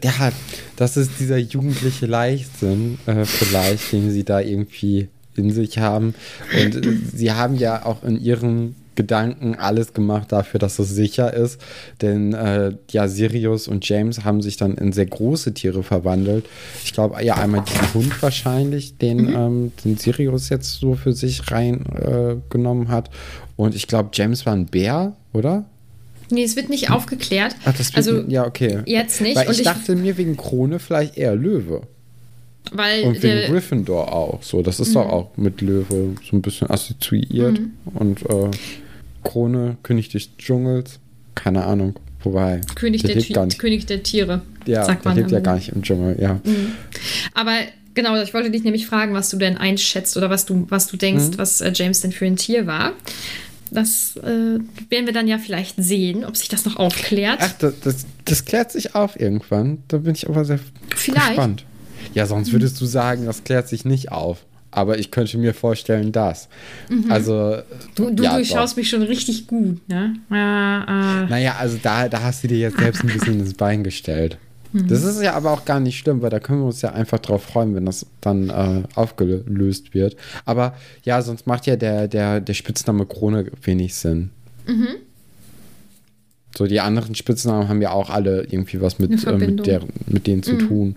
das 0.77 0.97
ist 0.97 1.13
dieser 1.19 1.39
jugendliche 1.39 2.07
Leichtsinn, 2.07 2.99
äh, 3.07 3.25
vielleicht, 3.25 3.93
den 3.93 4.11
sie 4.11 4.25
da 4.25 4.41
irgendwie 4.41 5.09
in 5.37 5.51
sich 5.51 5.79
haben. 5.79 6.15
Und 6.53 6.77
äh, 6.77 6.97
sie 7.13 7.33
haben 7.33 7.57
ja 7.57 7.85
auch 7.85 8.03
in 8.05 8.21
ihren 8.21 8.75
Gedanken 8.97 9.55
alles 9.55 9.95
gemacht 9.95 10.31
dafür, 10.33 10.59
dass 10.61 10.79
es 10.79 10.91
sicher 10.91 11.33
ist. 11.33 11.61
Denn 12.03 12.35
äh, 12.35 12.75
ja, 12.91 13.09
Sirius 13.09 13.69
und 13.69 13.89
James 13.89 14.25
haben 14.25 14.43
sich 14.43 14.57
dann 14.57 14.75
in 14.75 14.93
sehr 14.93 15.07
große 15.07 15.55
Tiere 15.55 15.83
verwandelt. 15.83 16.45
Ich 16.85 16.93
glaube, 16.93 17.23
ja, 17.25 17.37
einmal 17.37 17.65
diesen 17.65 17.95
Hund 17.95 18.23
wahrscheinlich, 18.23 18.99
den, 18.99 19.33
ähm, 19.33 19.73
den 19.85 19.97
Sirius 19.97 20.49
jetzt 20.51 20.81
so 20.81 20.97
für 20.97 21.13
sich 21.13 21.51
reingenommen 21.51 22.89
äh, 22.89 22.91
hat. 22.91 23.11
Und 23.57 23.75
ich 23.75 23.87
glaube, 23.87 24.11
James 24.13 24.45
war 24.45 24.55
ein 24.55 24.67
Bär, 24.67 25.15
oder? 25.33 25.65
Nee, 26.31 26.45
es 26.45 26.57
wird 26.57 26.69
nicht 26.71 26.91
aufgeklärt. 26.91 27.55
Ach, 27.65 27.75
das 27.77 27.89
wird 27.89 27.97
also 27.97 28.21
ja 28.29 28.47
okay. 28.47 28.81
jetzt 28.87 29.21
nicht. 29.21 29.37
Weil 29.37 29.47
Und 29.47 29.53
ich 29.53 29.59
ich- 29.61 29.65
dachte 29.65 29.97
mir 29.97 30.17
wegen 30.17 30.37
Krone 30.37 30.79
vielleicht 30.79 31.17
eher 31.17 31.35
Löwe. 31.35 31.83
weil 32.73 33.03
Und 33.05 33.23
der, 33.23 33.43
wegen 33.43 33.53
Gryffindor 33.53 34.13
auch. 34.13 34.43
So, 34.43 34.63
das 34.63 34.79
ist 34.81 34.95
doch 34.95 35.05
Mhm. 35.07 35.11
auch 35.11 35.37
mit 35.37 35.61
Löwe 35.61 36.15
so 36.29 36.37
ein 36.37 36.43
bisschen 36.43 36.71
assoziiert. 36.71 37.61
Und 37.95 38.23
äh, 38.29 38.51
Krone, 39.25 39.77
König 39.83 40.09
des 40.11 40.37
Dschungels, 40.37 40.99
keine 41.35 41.65
Ahnung. 41.65 41.95
Wobei. 42.23 42.61
König, 42.75 43.03
der, 43.03 43.17
nicht. 43.17 43.59
König 43.59 43.87
der 43.87 44.03
Tiere, 44.03 44.43
Ja, 44.67 44.85
sagt 44.85 45.05
der 45.05 45.11
man. 45.13 45.19
lebt 45.19 45.31
ja 45.31 45.41
gar 45.41 45.55
nicht 45.57 45.71
im 45.71 45.83
Dschungel, 45.83 46.17
ja. 46.21 46.39
Aber 47.33 47.53
genau, 47.95 48.21
ich 48.23 48.35
wollte 48.35 48.51
dich 48.51 48.63
nämlich 48.63 48.87
fragen, 48.87 49.15
was 49.15 49.31
du 49.31 49.39
denn 49.39 49.57
einschätzt 49.57 50.17
oder 50.19 50.29
was 50.29 50.45
du, 50.45 50.67
was 50.69 50.87
du 50.87 50.99
denkst, 50.99 51.29
Mhm. 51.33 51.39
was 51.39 51.63
äh, 51.63 51.73
James 51.75 52.01
denn 52.03 52.13
für 52.13 52.27
ein 52.27 52.37
Tier 52.37 52.67
war. 52.67 52.93
Das 53.71 54.17
äh, 54.17 54.59
werden 54.89 55.07
wir 55.07 55.13
dann 55.13 55.29
ja 55.29 55.39
vielleicht 55.39 55.77
sehen, 55.79 56.25
ob 56.25 56.37
sich 56.37 56.49
das 56.49 56.65
noch 56.65 56.77
aufklärt. 56.77 57.39
Ach, 57.41 57.53
das, 57.59 57.75
das, 57.81 58.07
das 58.25 58.45
klärt 58.45 58.73
sich 58.73 58.95
auf 58.95 59.19
irgendwann. 59.19 59.83
Da 59.89 59.99
bin 59.99 60.15
ich 60.15 60.29
aber 60.29 60.45
sehr 60.45 60.59
Vielleicht. 60.95 61.29
gespannt. 61.29 61.65
Ja, 62.15 62.27
sonst 62.27 62.53
würdest 62.53 62.81
du 62.81 62.87
sagen, 62.87 63.27
das 63.27 63.45
klärt 63.45 63.69
sich 63.69 63.85
nicht 63.85 64.11
auf. 64.11 64.45
Aber 64.73 64.99
ich 64.99 65.11
könnte 65.11 65.37
mir 65.39 65.53
vorstellen, 65.53 66.13
dass. 66.13 66.49
Also. 67.09 67.59
du 67.97 68.11
du 68.11 68.23
ja, 68.23 68.35
durchschaust 68.35 68.75
doch. 68.75 68.77
mich 68.77 68.89
schon 68.89 69.03
richtig 69.03 69.49
gut, 69.49 69.89
ne? 69.89 70.15
Ja, 70.31 71.25
äh, 71.25 71.27
Naja, 71.29 71.57
also 71.59 71.79
da, 71.83 72.09
da 72.09 72.23
hast 72.23 72.45
du 72.45 72.49
dir 72.49 72.59
jetzt 72.59 72.79
selbst 72.79 73.03
ein 73.03 73.09
bisschen 73.09 73.41
ins 73.41 73.55
Bein 73.55 73.83
gestellt. 73.83 74.39
Mhm. 74.73 74.89
Das 74.89 75.03
ist 75.03 75.21
ja 75.21 75.35
aber 75.35 75.51
auch 75.53 75.65
gar 75.65 75.81
nicht 75.81 75.99
schlimm, 75.99 76.23
weil 76.23 76.31
da 76.31 76.39
können 76.41 76.61
wir 76.61 76.67
uns 76.67 76.83
ja 76.83 76.93
einfach 76.93 77.19
drauf 77.19 77.43
freuen, 77.43 77.75
wenn 77.75 77.87
das 77.87 78.07
dann 78.21 78.51
äh, 78.51 78.83
aufgelöst 78.95 79.95
wird. 79.95 80.17
Aber 80.45 80.75
ja, 81.05 81.21
sonst 81.23 81.47
macht 81.47 81.67
ja 81.67 81.77
der, 81.77 82.07
der, 82.09 82.41
der 82.41 82.55
Spitzname 82.55 83.07
Krone 83.07 83.47
wenig 83.63 83.95
Sinn. 83.95 84.31
Mhm. 84.67 84.89
So, 86.57 86.67
die 86.67 86.81
anderen 86.81 87.15
Spitznamen 87.15 87.69
haben 87.69 87.81
ja 87.83 87.91
auch 87.93 88.11
alle 88.11 88.43
irgendwie 88.43 88.81
was 88.81 88.99
mit, 88.99 89.25
äh, 89.27 89.33
mit, 89.39 89.67
der, 89.67 89.81
mit 90.07 90.27
denen 90.27 90.43
zu 90.43 90.57
tun. 90.59 90.97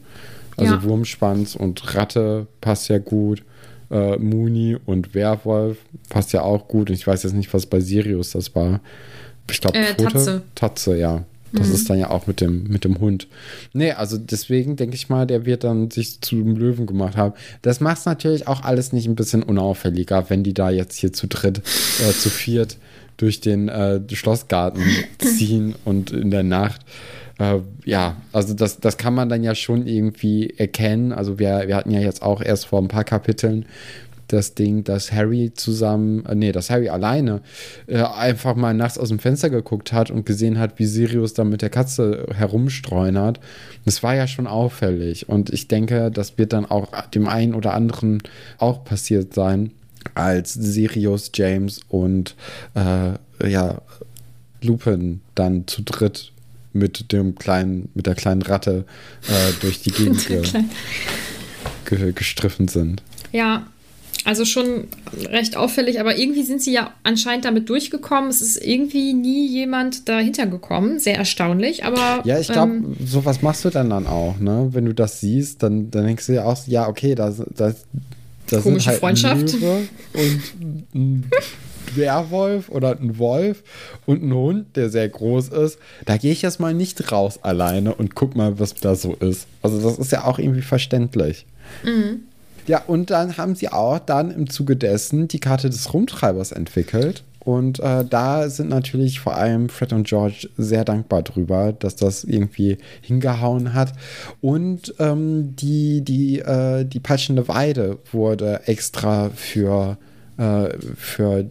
Also 0.57 0.75
Ja. 0.75 0.83
Wurmschwanz 0.83 1.55
und 1.55 1.95
Ratte 1.95 2.47
passt 2.61 2.89
ja 2.89 2.97
gut. 2.99 3.43
Äh, 3.91 4.17
Muni 4.17 4.77
und 4.85 5.13
Werwolf 5.13 5.77
passt 6.09 6.33
ja 6.33 6.41
auch 6.41 6.67
gut. 6.67 6.89
Und 6.89 6.95
ich 6.95 7.05
weiß 7.05 7.23
jetzt 7.23 7.33
nicht, 7.33 7.53
was 7.53 7.65
bei 7.65 7.79
Sirius 7.79 8.31
das 8.31 8.53
war. 8.55 8.81
Ich 9.49 9.61
glaube, 9.61 9.77
Äh, 9.77 9.93
Pfote. 9.93 10.03
Tatze. 10.13 10.41
Tatze, 10.55 10.97
ja. 10.97 11.23
Das 11.53 11.69
ist 11.69 11.89
dann 11.89 11.99
ja 11.99 12.09
auch 12.09 12.25
mit 12.25 12.41
dem, 12.41 12.63
mit 12.63 12.83
dem 12.83 12.99
Hund. 12.99 13.27
Nee, 13.73 13.91
also 13.91 14.17
deswegen 14.17 14.75
denke 14.75 14.95
ich 14.95 15.09
mal, 15.09 15.27
der 15.27 15.45
wird 15.45 15.63
dann 15.63 15.91
sich 15.91 16.19
zu 16.21 16.35
einem 16.35 16.55
Löwen 16.55 16.87
gemacht 16.87 17.15
haben. 17.15 17.33
Das 17.61 17.79
macht 17.79 17.99
es 17.99 18.05
natürlich 18.05 18.47
auch 18.47 18.63
alles 18.63 18.91
nicht 18.91 19.07
ein 19.07 19.15
bisschen 19.15 19.43
unauffälliger, 19.43 20.29
wenn 20.29 20.43
die 20.43 20.55
da 20.55 20.71
jetzt 20.71 20.97
hier 20.97 21.13
zu 21.13 21.27
dritt, 21.27 21.59
äh, 21.59 22.11
zu 22.11 22.29
viert 22.29 22.77
durch 23.17 23.39
den 23.39 23.69
äh, 23.69 24.01
Schlossgarten 24.11 24.83
ziehen 25.19 25.75
und 25.85 26.11
in 26.11 26.31
der 26.31 26.43
Nacht. 26.43 26.81
Äh, 27.37 27.59
ja, 27.85 28.17
also 28.31 28.53
das, 28.53 28.79
das 28.79 28.97
kann 28.97 29.13
man 29.13 29.29
dann 29.29 29.43
ja 29.43 29.53
schon 29.53 29.85
irgendwie 29.85 30.49
erkennen. 30.57 31.11
Also 31.11 31.37
wir, 31.37 31.67
wir 31.67 31.75
hatten 31.75 31.91
ja 31.91 31.99
jetzt 31.99 32.23
auch 32.23 32.41
erst 32.41 32.65
vor 32.65 32.81
ein 32.81 32.87
paar 32.87 33.03
Kapiteln 33.03 33.65
das 34.27 34.55
Ding, 34.55 34.83
dass 34.83 35.11
Harry 35.11 35.51
zusammen, 35.53 36.25
äh, 36.25 36.35
nee, 36.35 36.51
dass 36.51 36.69
Harry 36.69 36.89
alleine 36.89 37.41
äh, 37.87 38.01
einfach 38.01 38.55
mal 38.55 38.73
nachts 38.73 38.97
aus 38.97 39.09
dem 39.09 39.19
Fenster 39.19 39.49
geguckt 39.49 39.93
hat 39.93 40.11
und 40.11 40.25
gesehen 40.25 40.59
hat, 40.59 40.79
wie 40.79 40.85
Sirius 40.85 41.33
da 41.33 41.43
mit 41.43 41.61
der 41.61 41.69
Katze 41.69 42.27
herumstreunert. 42.33 43.39
Das 43.85 44.03
war 44.03 44.15
ja 44.15 44.27
schon 44.27 44.47
auffällig. 44.47 45.29
Und 45.29 45.51
ich 45.51 45.67
denke, 45.67 46.11
das 46.11 46.37
wird 46.37 46.53
dann 46.53 46.65
auch 46.65 46.89
dem 47.07 47.27
einen 47.27 47.53
oder 47.53 47.73
anderen 47.73 48.21
auch 48.57 48.83
passiert 48.83 49.33
sein, 49.33 49.71
als 50.15 50.53
Sirius, 50.53 51.31
James 51.33 51.81
und 51.87 52.35
äh, 52.75 53.49
ja, 53.49 53.81
Lupin 54.61 55.21
dann 55.35 55.67
zu 55.67 55.81
dritt 55.81 56.31
mit 56.73 57.11
dem 57.11 57.35
kleinen, 57.35 57.89
mit 57.93 58.07
der 58.07 58.15
kleinen 58.15 58.41
Ratte 58.41 58.85
äh, 59.27 59.53
durch 59.61 59.81
die 59.81 59.91
Gegend 59.91 60.27
ge 60.27 62.11
gestriffen 62.13 62.67
sind. 62.67 63.03
Ja, 63.31 63.67
also 64.25 64.45
schon 64.45 64.87
recht 65.29 65.57
auffällig, 65.57 65.99
aber 65.99 66.17
irgendwie 66.17 66.43
sind 66.43 66.61
sie 66.61 66.71
ja 66.73 66.93
anscheinend 67.03 67.45
damit 67.45 67.69
durchgekommen. 67.69 68.29
Es 68.29 68.41
ist 68.41 68.57
irgendwie 68.57 69.13
nie 69.13 69.47
jemand 69.47 70.07
dahinter 70.07 70.47
gekommen. 70.47 70.99
Sehr 70.99 71.17
erstaunlich, 71.17 71.83
aber. 71.83 72.21
Ja, 72.23 72.39
ich 72.39 72.47
glaube, 72.47 72.73
ähm, 72.73 72.95
sowas 73.05 73.41
machst 73.41 73.65
du 73.65 73.69
dann 73.69 73.89
dann 73.89 74.07
auch, 74.07 74.39
ne? 74.39 74.69
Wenn 74.71 74.85
du 74.85 74.93
das 74.93 75.19
siehst, 75.19 75.63
dann, 75.63 75.91
dann 75.91 76.05
denkst 76.05 76.27
du 76.27 76.33
ja 76.33 76.45
auch, 76.45 76.57
ja, 76.67 76.87
okay, 76.87 77.15
das, 77.15 77.41
das, 77.55 77.85
das 78.47 78.63
Komische 78.63 78.91
halt 78.91 78.99
Freundschaft. 78.99 79.53
Löwe 79.53 79.87
und 80.13 80.93
ein 80.95 81.31
Werwolf 81.95 82.69
oder 82.69 82.97
ein 82.99 83.17
Wolf 83.17 83.63
und 84.05 84.23
ein 84.23 84.33
Hund, 84.33 84.75
der 84.75 84.89
sehr 84.89 85.07
groß 85.09 85.49
ist. 85.49 85.79
Da 86.05 86.17
gehe 86.17 86.31
ich 86.31 86.41
jetzt 86.41 86.59
mal 86.59 86.73
nicht 86.73 87.11
raus 87.11 87.39
alleine 87.43 87.93
und 87.93 88.15
guck 88.15 88.35
mal, 88.35 88.59
was 88.59 88.75
da 88.75 88.95
so 88.95 89.13
ist. 89.15 89.47
Also 89.61 89.81
das 89.81 89.97
ist 89.99 90.11
ja 90.11 90.25
auch 90.25 90.39
irgendwie 90.39 90.61
verständlich. 90.61 91.45
Ja, 92.67 92.81
und 92.87 93.09
dann 93.09 93.37
haben 93.37 93.55
sie 93.55 93.69
auch 93.69 93.99
dann 93.99 94.31
im 94.31 94.49
Zuge 94.49 94.75
dessen 94.75 95.27
die 95.27 95.39
Karte 95.39 95.69
des 95.69 95.93
Rumtreibers 95.93 96.51
entwickelt. 96.51 97.23
Und 97.39 97.79
äh, 97.81 98.05
da 98.05 98.49
sind 98.49 98.69
natürlich 98.69 99.19
vor 99.19 99.35
allem 99.35 99.67
Fred 99.67 99.91
und 99.91 100.07
George 100.07 100.47
sehr 100.57 100.85
dankbar 100.85 101.23
drüber, 101.23 101.73
dass 101.73 101.97
das 101.97 102.23
irgendwie 102.23 102.77
hingehauen 103.01 103.73
hat. 103.73 103.91
Und 104.39 104.95
ähm, 104.99 105.53
die, 105.57 106.01
die, 106.01 106.39
äh, 106.39 106.85
die 106.85 107.01
peitschende 107.01 107.49
Weide 107.49 107.99
wurde 108.13 108.61
extra 108.65 109.29
für, 109.35 109.97
äh, 110.37 110.69
für 110.95 111.49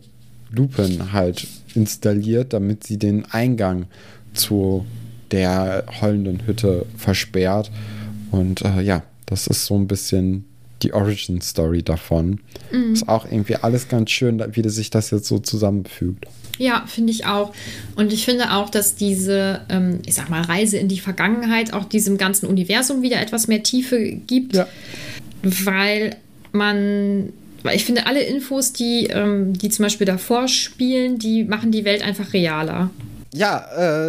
Lupin 0.50 1.12
halt 1.12 1.46
installiert, 1.74 2.54
damit 2.54 2.84
sie 2.84 2.98
den 2.98 3.26
Eingang 3.30 3.84
zu 4.32 4.86
der 5.30 5.84
heulenden 6.00 6.46
Hütte 6.46 6.86
versperrt. 6.96 7.70
Und 8.30 8.62
äh, 8.62 8.80
ja, 8.80 9.02
das 9.26 9.46
ist 9.46 9.66
so 9.66 9.74
ein 9.74 9.88
bisschen 9.88 10.46
die 10.82 10.92
Origin 10.92 11.40
Story 11.40 11.82
davon. 11.82 12.40
Ist 12.92 13.08
auch 13.08 13.24
irgendwie 13.30 13.56
alles 13.56 13.88
ganz 13.88 14.10
schön, 14.10 14.42
wie 14.52 14.68
sich 14.68 14.90
das 14.90 15.10
jetzt 15.10 15.26
so 15.28 15.38
zusammenfügt. 15.38 16.26
Ja, 16.58 16.84
finde 16.86 17.12
ich 17.12 17.24
auch. 17.26 17.52
Und 17.96 18.12
ich 18.12 18.24
finde 18.24 18.52
auch, 18.52 18.68
dass 18.70 18.94
diese, 18.94 19.62
ähm, 19.70 20.00
ich 20.06 20.14
sag 20.14 20.28
mal, 20.28 20.42
Reise 20.42 20.76
in 20.76 20.88
die 20.88 21.00
Vergangenheit 21.00 21.72
auch 21.72 21.84
diesem 21.84 22.18
ganzen 22.18 22.46
Universum 22.46 23.02
wieder 23.02 23.20
etwas 23.20 23.48
mehr 23.48 23.62
Tiefe 23.62 23.98
gibt, 24.26 24.54
Ja. 24.54 24.66
weil 25.42 26.16
man, 26.52 27.32
weil 27.62 27.76
ich 27.76 27.84
finde, 27.84 28.06
alle 28.06 28.22
Infos, 28.22 28.72
die, 28.72 29.06
ähm, 29.06 29.54
die 29.54 29.70
zum 29.70 29.84
Beispiel 29.84 30.06
davor 30.06 30.48
spielen, 30.48 31.18
die 31.18 31.44
machen 31.44 31.72
die 31.72 31.84
Welt 31.84 32.02
einfach 32.02 32.32
realer. 32.32 32.90
Ja, 33.34 33.64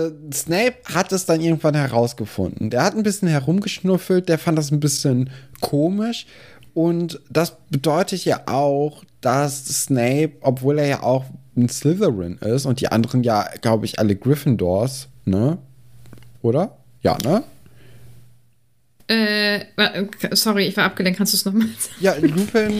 äh, 0.07 0.11
Snape 0.33 0.75
hat 0.93 1.13
es 1.13 1.25
dann 1.25 1.39
irgendwann 1.39 1.75
herausgefunden. 1.75 2.69
Der 2.69 2.83
hat 2.83 2.93
ein 2.95 3.03
bisschen 3.03 3.29
herumgeschnuffelt, 3.29 4.27
der 4.27 4.37
fand 4.37 4.57
das 4.57 4.69
ein 4.71 4.81
bisschen 4.81 5.29
komisch. 5.61 6.25
Und 6.73 7.19
das 7.29 7.57
bedeutet 7.69 8.25
ja 8.25 8.41
auch, 8.47 9.03
dass 9.21 9.65
Snape, 9.65 10.33
obwohl 10.41 10.79
er 10.79 10.87
ja 10.87 11.03
auch 11.03 11.25
ein 11.55 11.69
Slytherin 11.69 12.37
ist 12.39 12.65
und 12.65 12.81
die 12.81 12.87
anderen 12.87 13.23
ja, 13.23 13.47
glaube 13.61 13.85
ich, 13.85 13.99
alle 13.99 14.15
Gryffindors, 14.15 15.07
ne? 15.25 15.59
Oder? 16.41 16.77
Ja, 17.01 17.17
ne? 17.23 17.43
Äh, 19.07 19.65
sorry, 20.31 20.65
ich 20.65 20.77
war 20.77 20.85
abgelenkt. 20.85 21.17
Kannst 21.17 21.33
du 21.33 21.37
es 21.37 21.45
nochmal 21.45 21.67
sagen? 21.77 21.95
Ja, 21.99 22.15
Lupin, 22.15 22.71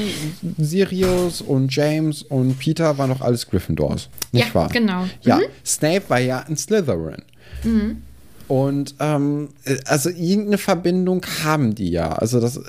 Sirius 0.58 1.42
und 1.42 1.74
James 1.76 2.24
und 2.24 2.58
Peter 2.58 2.98
waren 2.98 3.10
doch 3.10 3.22
alles 3.22 3.48
Gryffindors. 3.48 4.10
Nicht 4.32 4.48
ja, 4.48 4.56
wahr? 4.56 4.70
genau. 4.70 5.06
Ja, 5.22 5.38
mhm. 5.38 5.44
Snape 5.66 6.04
war 6.08 6.20
ja 6.20 6.40
ein 6.40 6.58
Slytherin. 6.58 7.22
Mhm. 7.64 8.02
Und 8.48 8.96
ähm, 9.00 9.50
also 9.86 10.10
irgendeine 10.10 10.58
Verbindung 10.58 11.26
haben 11.44 11.76
die 11.76 11.92
ja. 11.92 12.14
Also 12.14 12.40
das. 12.40 12.60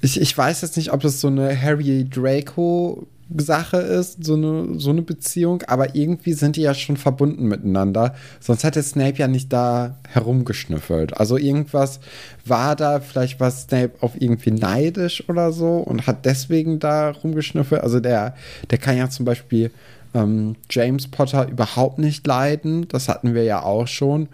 Ich, 0.00 0.20
ich 0.20 0.36
weiß 0.36 0.62
jetzt 0.62 0.76
nicht, 0.76 0.92
ob 0.92 1.00
das 1.00 1.20
so 1.20 1.28
eine 1.28 1.60
Harry 1.60 2.08
Draco 2.08 3.06
Sache 3.36 3.76
ist, 3.76 4.24
so 4.24 4.34
eine, 4.34 4.80
so 4.80 4.90
eine 4.90 5.02
Beziehung, 5.02 5.62
aber 5.66 5.94
irgendwie 5.94 6.32
sind 6.32 6.56
die 6.56 6.62
ja 6.62 6.72
schon 6.72 6.96
verbunden 6.96 7.46
miteinander. 7.46 8.14
Sonst 8.40 8.64
hätte 8.64 8.82
Snape 8.82 9.18
ja 9.18 9.28
nicht 9.28 9.52
da 9.52 9.98
herumgeschnüffelt. 10.08 11.18
Also 11.18 11.36
irgendwas 11.36 12.00
war 12.46 12.74
da, 12.74 13.00
vielleicht 13.00 13.38
war 13.38 13.50
Snape 13.50 13.92
auf 14.00 14.12
irgendwie 14.18 14.52
neidisch 14.52 15.28
oder 15.28 15.52
so 15.52 15.76
und 15.76 16.06
hat 16.06 16.24
deswegen 16.24 16.78
da 16.78 17.10
rumgeschnüffelt. 17.10 17.82
Also 17.82 18.00
der, 18.00 18.34
der 18.70 18.78
kann 18.78 18.96
ja 18.96 19.10
zum 19.10 19.26
Beispiel 19.26 19.70
ähm, 20.14 20.56
James 20.70 21.08
Potter 21.08 21.48
überhaupt 21.48 21.98
nicht 21.98 22.26
leiden. 22.26 22.88
Das 22.88 23.08
hatten 23.08 23.34
wir 23.34 23.44
ja 23.44 23.62
auch 23.62 23.88
schon. 23.88 24.28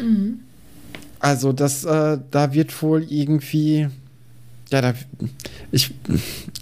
Mhm. 0.00 0.40
Also 1.20 1.52
das, 1.52 1.84
äh, 1.84 2.18
da 2.30 2.54
wird 2.54 2.82
wohl 2.82 3.04
irgendwie 3.10 3.88
ja, 4.70 4.80
da, 4.80 4.94
ich, 5.70 5.94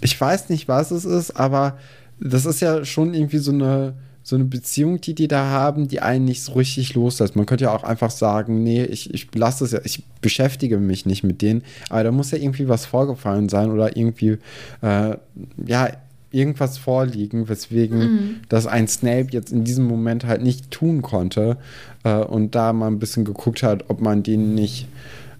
ich 0.01 0.19
weiß 0.19 0.49
nicht, 0.49 0.67
was 0.67 0.91
es 0.91 1.05
ist, 1.05 1.31
aber 1.31 1.77
das 2.19 2.45
ist 2.45 2.61
ja 2.61 2.85
schon 2.85 3.13
irgendwie 3.13 3.37
so 3.37 3.51
eine, 3.51 3.95
so 4.23 4.35
eine 4.35 4.45
Beziehung, 4.45 4.99
die 4.99 5.15
die 5.15 5.27
da 5.27 5.45
haben, 5.45 5.87
die 5.87 6.01
einen 6.01 6.25
nicht 6.25 6.43
so 6.43 6.53
richtig 6.53 6.93
loslässt. 6.95 7.35
Man 7.35 7.45
könnte 7.45 7.65
ja 7.65 7.75
auch 7.75 7.83
einfach 7.83 8.11
sagen, 8.11 8.63
nee, 8.63 8.83
ich, 8.83 9.13
ich 9.13 9.33
lasse 9.33 9.63
es 9.63 9.71
ja, 9.71 9.79
ich 9.83 10.03
beschäftige 10.21 10.77
mich 10.77 11.05
nicht 11.05 11.23
mit 11.23 11.41
denen, 11.41 11.63
aber 11.89 12.03
da 12.03 12.11
muss 12.11 12.31
ja 12.31 12.37
irgendwie 12.37 12.67
was 12.67 12.85
vorgefallen 12.85 13.49
sein 13.49 13.71
oder 13.71 13.95
irgendwie, 13.95 14.37
äh, 14.81 15.17
ja, 15.65 15.89
irgendwas 16.31 16.77
vorliegen, 16.77 17.47
weswegen 17.47 17.99
mhm. 17.99 18.35
das 18.49 18.67
ein 18.67 18.87
Snape 18.87 19.27
jetzt 19.31 19.51
in 19.51 19.63
diesem 19.63 19.85
Moment 19.85 20.25
halt 20.25 20.43
nicht 20.43 20.71
tun 20.71 21.01
konnte 21.01 21.57
äh, 22.03 22.15
und 22.15 22.53
da 22.53 22.73
mal 22.73 22.87
ein 22.87 22.99
bisschen 22.99 23.23
geguckt 23.23 23.63
hat, 23.63 23.89
ob 23.89 24.01
man 24.01 24.23
denen 24.23 24.53
nicht 24.53 24.87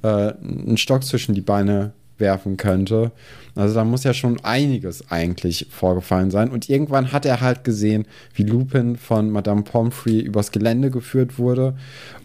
äh, 0.02 0.08
einen 0.08 0.78
Stock 0.78 1.04
zwischen 1.04 1.36
die 1.36 1.42
Beine 1.42 1.92
werfen 2.20 2.58
könnte. 2.58 3.12
Also 3.56 3.74
da 3.74 3.84
muss 3.84 4.04
ja 4.04 4.14
schon 4.14 4.40
einiges 4.44 5.10
eigentlich 5.10 5.68
vorgefallen 5.72 6.30
sein. 6.30 6.50
Und 6.50 6.70
irgendwann 6.70 7.12
hat 7.12 7.26
er 7.26 7.42
halt 7.42 7.64
gesehen, 7.64 8.06
wie 8.36 8.44
Lupin 8.44 8.98
von 8.98 9.32
Madame 9.32 9.64
Pomfrey 9.64 10.20
übers 10.20 10.52
Gelände 10.52 10.92
geführt 10.92 11.40
wurde. 11.40 11.76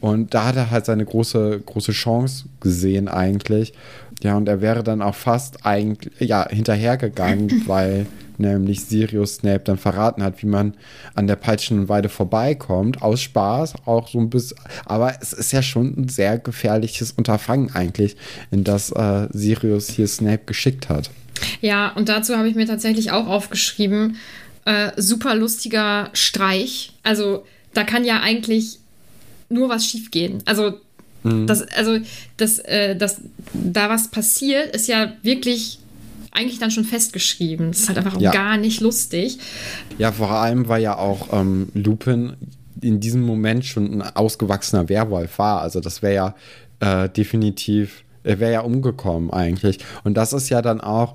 Und 0.00 0.34
da 0.34 0.46
hat 0.46 0.56
er 0.56 0.70
halt 0.70 0.84
seine 0.84 1.04
große, 1.04 1.62
große 1.64 1.92
Chance 1.92 2.44
gesehen 2.60 3.08
eigentlich. 3.08 3.72
Ja, 4.22 4.36
und 4.36 4.48
er 4.48 4.60
wäre 4.60 4.82
dann 4.82 5.02
auch 5.02 5.14
fast 5.14 5.66
eigentlich, 5.66 6.28
ja, 6.28 6.48
hinterhergegangen, 6.48 7.62
weil 7.66 8.06
nämlich 8.38 8.84
Sirius 8.84 9.36
Snape 9.36 9.60
dann 9.64 9.78
verraten 9.78 10.22
hat, 10.22 10.42
wie 10.42 10.46
man 10.46 10.74
an 11.14 11.26
der 11.26 11.36
Peitschenweide 11.36 12.08
vorbeikommt, 12.08 13.02
aus 13.02 13.20
Spaß, 13.20 13.74
auch 13.84 14.08
so 14.08 14.18
ein 14.18 14.30
bisschen, 14.30 14.58
aber 14.84 15.14
es 15.20 15.32
ist 15.32 15.52
ja 15.52 15.62
schon 15.62 15.94
ein 15.96 16.08
sehr 16.08 16.38
gefährliches 16.38 17.12
Unterfangen 17.12 17.74
eigentlich, 17.74 18.16
in 18.50 18.64
das 18.64 18.90
äh, 18.90 19.28
Sirius 19.32 19.88
hier 19.88 20.08
Snape 20.08 20.44
geschickt 20.46 20.88
hat. 20.88 21.10
Ja, 21.60 21.92
und 21.94 22.08
dazu 22.08 22.36
habe 22.36 22.48
ich 22.48 22.54
mir 22.54 22.66
tatsächlich 22.66 23.10
auch 23.10 23.26
aufgeschrieben, 23.26 24.16
äh, 24.64 24.92
super 24.96 25.34
lustiger 25.34 26.10
Streich. 26.12 26.92
Also 27.02 27.44
da 27.74 27.84
kann 27.84 28.04
ja 28.04 28.20
eigentlich 28.20 28.78
nur 29.48 29.68
was 29.68 29.86
schiefgehen. 29.86 30.42
Also 30.46 30.80
mhm. 31.22 31.46
das, 31.46 31.62
also 31.68 31.98
das, 32.36 32.58
äh, 32.60 32.96
das, 32.96 33.20
da 33.52 33.88
was 33.88 34.08
passiert, 34.08 34.74
ist 34.74 34.88
ja 34.88 35.12
wirklich 35.22 35.78
eigentlich 36.32 36.58
dann 36.58 36.70
schon 36.70 36.84
festgeschrieben. 36.84 37.72
Das 37.72 37.80
ist 37.80 37.88
halt 37.88 37.98
einfach 37.98 38.18
ja. 38.20 38.30
gar 38.30 38.56
nicht 38.56 38.80
lustig. 38.80 39.38
Ja, 39.98 40.12
vor 40.12 40.30
allem, 40.30 40.68
weil 40.68 40.82
ja 40.82 40.96
auch 40.96 41.28
ähm, 41.32 41.68
Lupin 41.74 42.32
in 42.80 43.00
diesem 43.00 43.22
Moment 43.22 43.64
schon 43.64 44.00
ein 44.00 44.02
ausgewachsener 44.02 44.88
Werwolf 44.88 45.38
war. 45.38 45.60
Also 45.60 45.80
das 45.80 46.02
wäre 46.02 46.14
ja 46.14 47.04
äh, 47.04 47.08
definitiv, 47.08 48.02
er 48.24 48.40
wäre 48.40 48.52
ja 48.52 48.60
umgekommen 48.60 49.30
eigentlich. 49.30 49.78
Und 50.04 50.14
das 50.14 50.32
ist 50.32 50.48
ja 50.48 50.62
dann 50.62 50.80
auch 50.80 51.14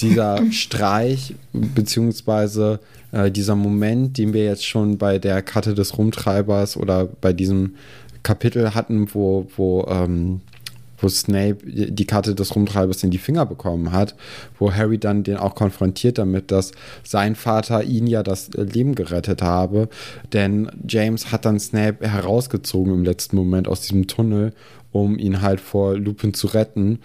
dieser 0.00 0.40
Streich, 0.50 1.34
beziehungsweise 1.52 2.80
äh, 3.12 3.30
dieser 3.30 3.54
Moment, 3.54 4.18
den 4.18 4.32
wir 4.32 4.44
jetzt 4.44 4.66
schon 4.66 4.98
bei 4.98 5.18
der 5.18 5.42
Karte 5.42 5.74
des 5.74 5.96
Rumtreibers 5.96 6.76
oder 6.76 7.06
bei 7.20 7.32
diesem 7.32 7.76
Kapitel 8.24 8.74
hatten, 8.74 9.14
wo, 9.14 9.46
wo 9.56 9.86
ähm, 9.88 10.40
wo 10.98 11.08
Snape 11.08 11.58
die 11.64 12.06
Karte 12.06 12.34
des 12.34 12.54
Rumtreibers 12.54 13.04
in 13.04 13.10
die 13.10 13.18
Finger 13.18 13.46
bekommen 13.46 13.92
hat, 13.92 14.14
wo 14.58 14.72
Harry 14.72 14.98
dann 14.98 15.22
den 15.22 15.36
auch 15.36 15.54
konfrontiert 15.54 16.18
damit, 16.18 16.50
dass 16.50 16.72
sein 17.02 17.34
Vater 17.36 17.84
ihn 17.84 18.06
ja 18.06 18.22
das 18.22 18.50
Leben 18.54 18.94
gerettet 18.94 19.42
habe. 19.42 19.88
Denn 20.32 20.70
James 20.88 21.30
hat 21.30 21.44
dann 21.44 21.60
Snape 21.60 22.08
herausgezogen 22.08 22.92
im 22.92 23.04
letzten 23.04 23.36
Moment 23.36 23.68
aus 23.68 23.82
diesem 23.82 24.06
Tunnel, 24.06 24.52
um 24.92 25.18
ihn 25.18 25.42
halt 25.42 25.60
vor 25.60 25.96
Lupin 25.96 26.34
zu 26.34 26.48
retten. 26.48 27.00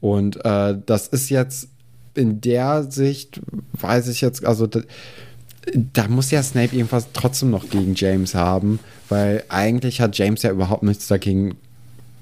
Und 0.00 0.44
äh, 0.44 0.76
das 0.86 1.08
ist 1.08 1.28
jetzt 1.28 1.68
in 2.14 2.40
der 2.40 2.84
Sicht, 2.84 3.40
weiß 3.72 4.08
ich 4.08 4.20
jetzt, 4.20 4.44
also 4.44 4.68
da, 5.64 6.02
da 6.04 6.08
muss 6.08 6.30
ja 6.30 6.42
Snape 6.42 6.74
irgendwas 6.74 7.08
trotzdem 7.12 7.50
noch 7.50 7.68
gegen 7.70 7.94
James 7.94 8.34
haben, 8.34 8.80
weil 9.08 9.44
eigentlich 9.48 10.00
hat 10.00 10.16
James 10.16 10.42
ja 10.42 10.50
überhaupt 10.50 10.82
nichts 10.82 11.06
dagegen, 11.06 11.56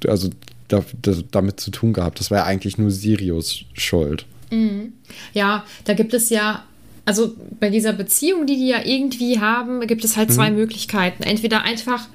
also 0.06 0.30
da, 0.68 0.84
das, 1.02 1.24
damit 1.30 1.60
zu 1.60 1.70
tun 1.70 1.92
gehabt. 1.92 2.20
Das 2.20 2.30
war 2.30 2.38
ja 2.38 2.44
eigentlich 2.44 2.78
nur 2.78 2.90
Sirius 2.90 3.64
Schuld. 3.74 4.26
Mhm. 4.50 4.92
Ja, 5.32 5.64
da 5.84 5.94
gibt 5.94 6.14
es 6.14 6.30
ja, 6.30 6.64
also 7.04 7.34
bei 7.60 7.70
dieser 7.70 7.92
Beziehung, 7.92 8.46
die 8.46 8.56
die 8.56 8.68
ja 8.68 8.84
irgendwie 8.84 9.40
haben, 9.40 9.86
gibt 9.86 10.04
es 10.04 10.16
halt 10.16 10.30
mhm. 10.30 10.34
zwei 10.34 10.50
Möglichkeiten. 10.50 11.22
Entweder 11.22 11.62
einfach, 11.62 12.08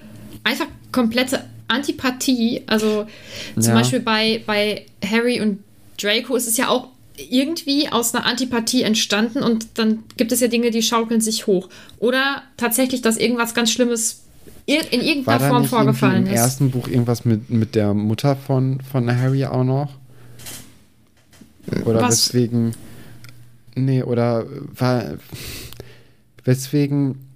einfach 0.44 0.68
komplette 0.92 1.44
Antipathie, 1.68 2.63
also 2.68 3.08
zum 3.56 3.63
ja. 3.63 3.74
Beispiel 3.74 4.00
bei, 4.00 4.42
bei 4.46 4.86
Harry 5.04 5.42
und 5.42 5.60
Draco 6.02 6.36
ist 6.36 6.48
es 6.48 6.58
ja 6.58 6.70
auch 6.70 6.90
irgendwie 7.17 7.89
aus 7.89 8.13
einer 8.13 8.25
Antipathie 8.25 8.84
entstanden 8.84 9.43
und 9.43 9.67
dann 9.75 10.03
gibt 10.17 10.32
es 10.32 10.39
ja 10.39 10.47
Dinge, 10.47 10.71
die 10.71 10.82
schaukeln 10.82 11.21
sich 11.21 11.47
hoch. 11.47 11.69
Oder 11.99 12.43
tatsächlich, 12.58 13.01
dass 13.01 13.17
irgendwas 13.17 13.53
ganz 13.53 13.71
Schlimmes 13.71 14.23
in 14.65 15.01
irgendeiner 15.01 15.47
Form 15.47 15.65
vorgefallen 15.65 16.23
ist. 16.23 16.32
Im 16.32 16.36
ersten 16.36 16.71
Buch 16.71 16.88
irgendwas 16.88 17.23
mit, 17.25 17.49
mit 17.49 17.73
der 17.75 17.93
Mutter 17.93 18.36
von, 18.36 18.82
von 18.82 19.10
Harry 19.10 19.45
auch 19.45 19.63
noch? 19.63 19.89
Oder 21.86 22.01
Was? 22.01 22.27
weswegen. 22.27 22.73
Nee, 23.75 24.03
oder 24.03 24.45
war. 24.75 25.15
Weswegen 26.43 27.27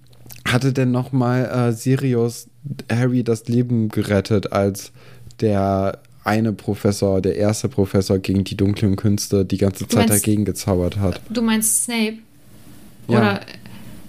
hatte 0.46 0.72
denn 0.72 0.90
nochmal 0.90 1.44
äh, 1.44 1.72
Sirius 1.72 2.48
Harry 2.90 3.24
das 3.24 3.46
Leben 3.48 3.88
gerettet, 3.88 4.52
als 4.52 4.92
der 5.40 5.98
eine 6.24 6.52
Professor, 6.52 7.20
der 7.20 7.36
erste 7.36 7.68
Professor 7.68 8.18
gegen 8.18 8.44
die 8.44 8.56
dunklen 8.56 8.96
Künste 8.96 9.44
die 9.44 9.58
ganze 9.58 9.88
Zeit 9.88 10.08
meinst, 10.08 10.24
dagegen 10.24 10.44
gezaubert 10.44 10.98
hat? 10.98 11.20
Du 11.28 11.42
meinst 11.42 11.84
Snape? 11.84 12.18
Oder 13.08 13.34
ja. 13.34 13.40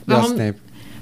warum, 0.06 0.32
ja, 0.32 0.36
Snape. 0.36 0.56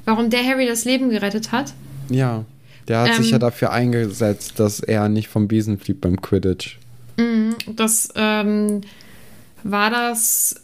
warum 0.06 0.30
der 0.30 0.46
Harry 0.46 0.66
das 0.68 0.86
Leben 0.86 1.10
gerettet 1.10 1.52
hat? 1.52 1.74
Ja, 2.10 2.46
der 2.88 3.02
hat 3.02 3.10
ähm, 3.10 3.16
sich 3.18 3.32
ja 3.32 3.38
ähm. 3.38 3.42
dafür 3.42 3.72
eingesetzt, 3.72 4.60
dass 4.60 4.80
er 4.80 5.10
nicht 5.10 5.28
vom 5.28 5.48
Besen 5.48 5.78
fliegt 5.78 6.02
beim 6.02 6.22
Quidditch. 6.22 6.78
Mhm, 7.18 7.56
das 7.76 8.10
ähm, 8.16 8.82
war 9.64 9.90
das, 9.90 10.56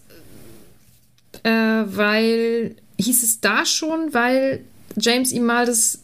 äh, 1.44 1.50
weil, 1.50 2.76
hieß 3.00 3.24
es 3.24 3.42
da 3.42 3.66
schon, 3.66 4.14
weil 4.14 4.62
James 4.96 5.32
ihm 5.32 5.46
mal 5.46 5.66
das 5.66 6.00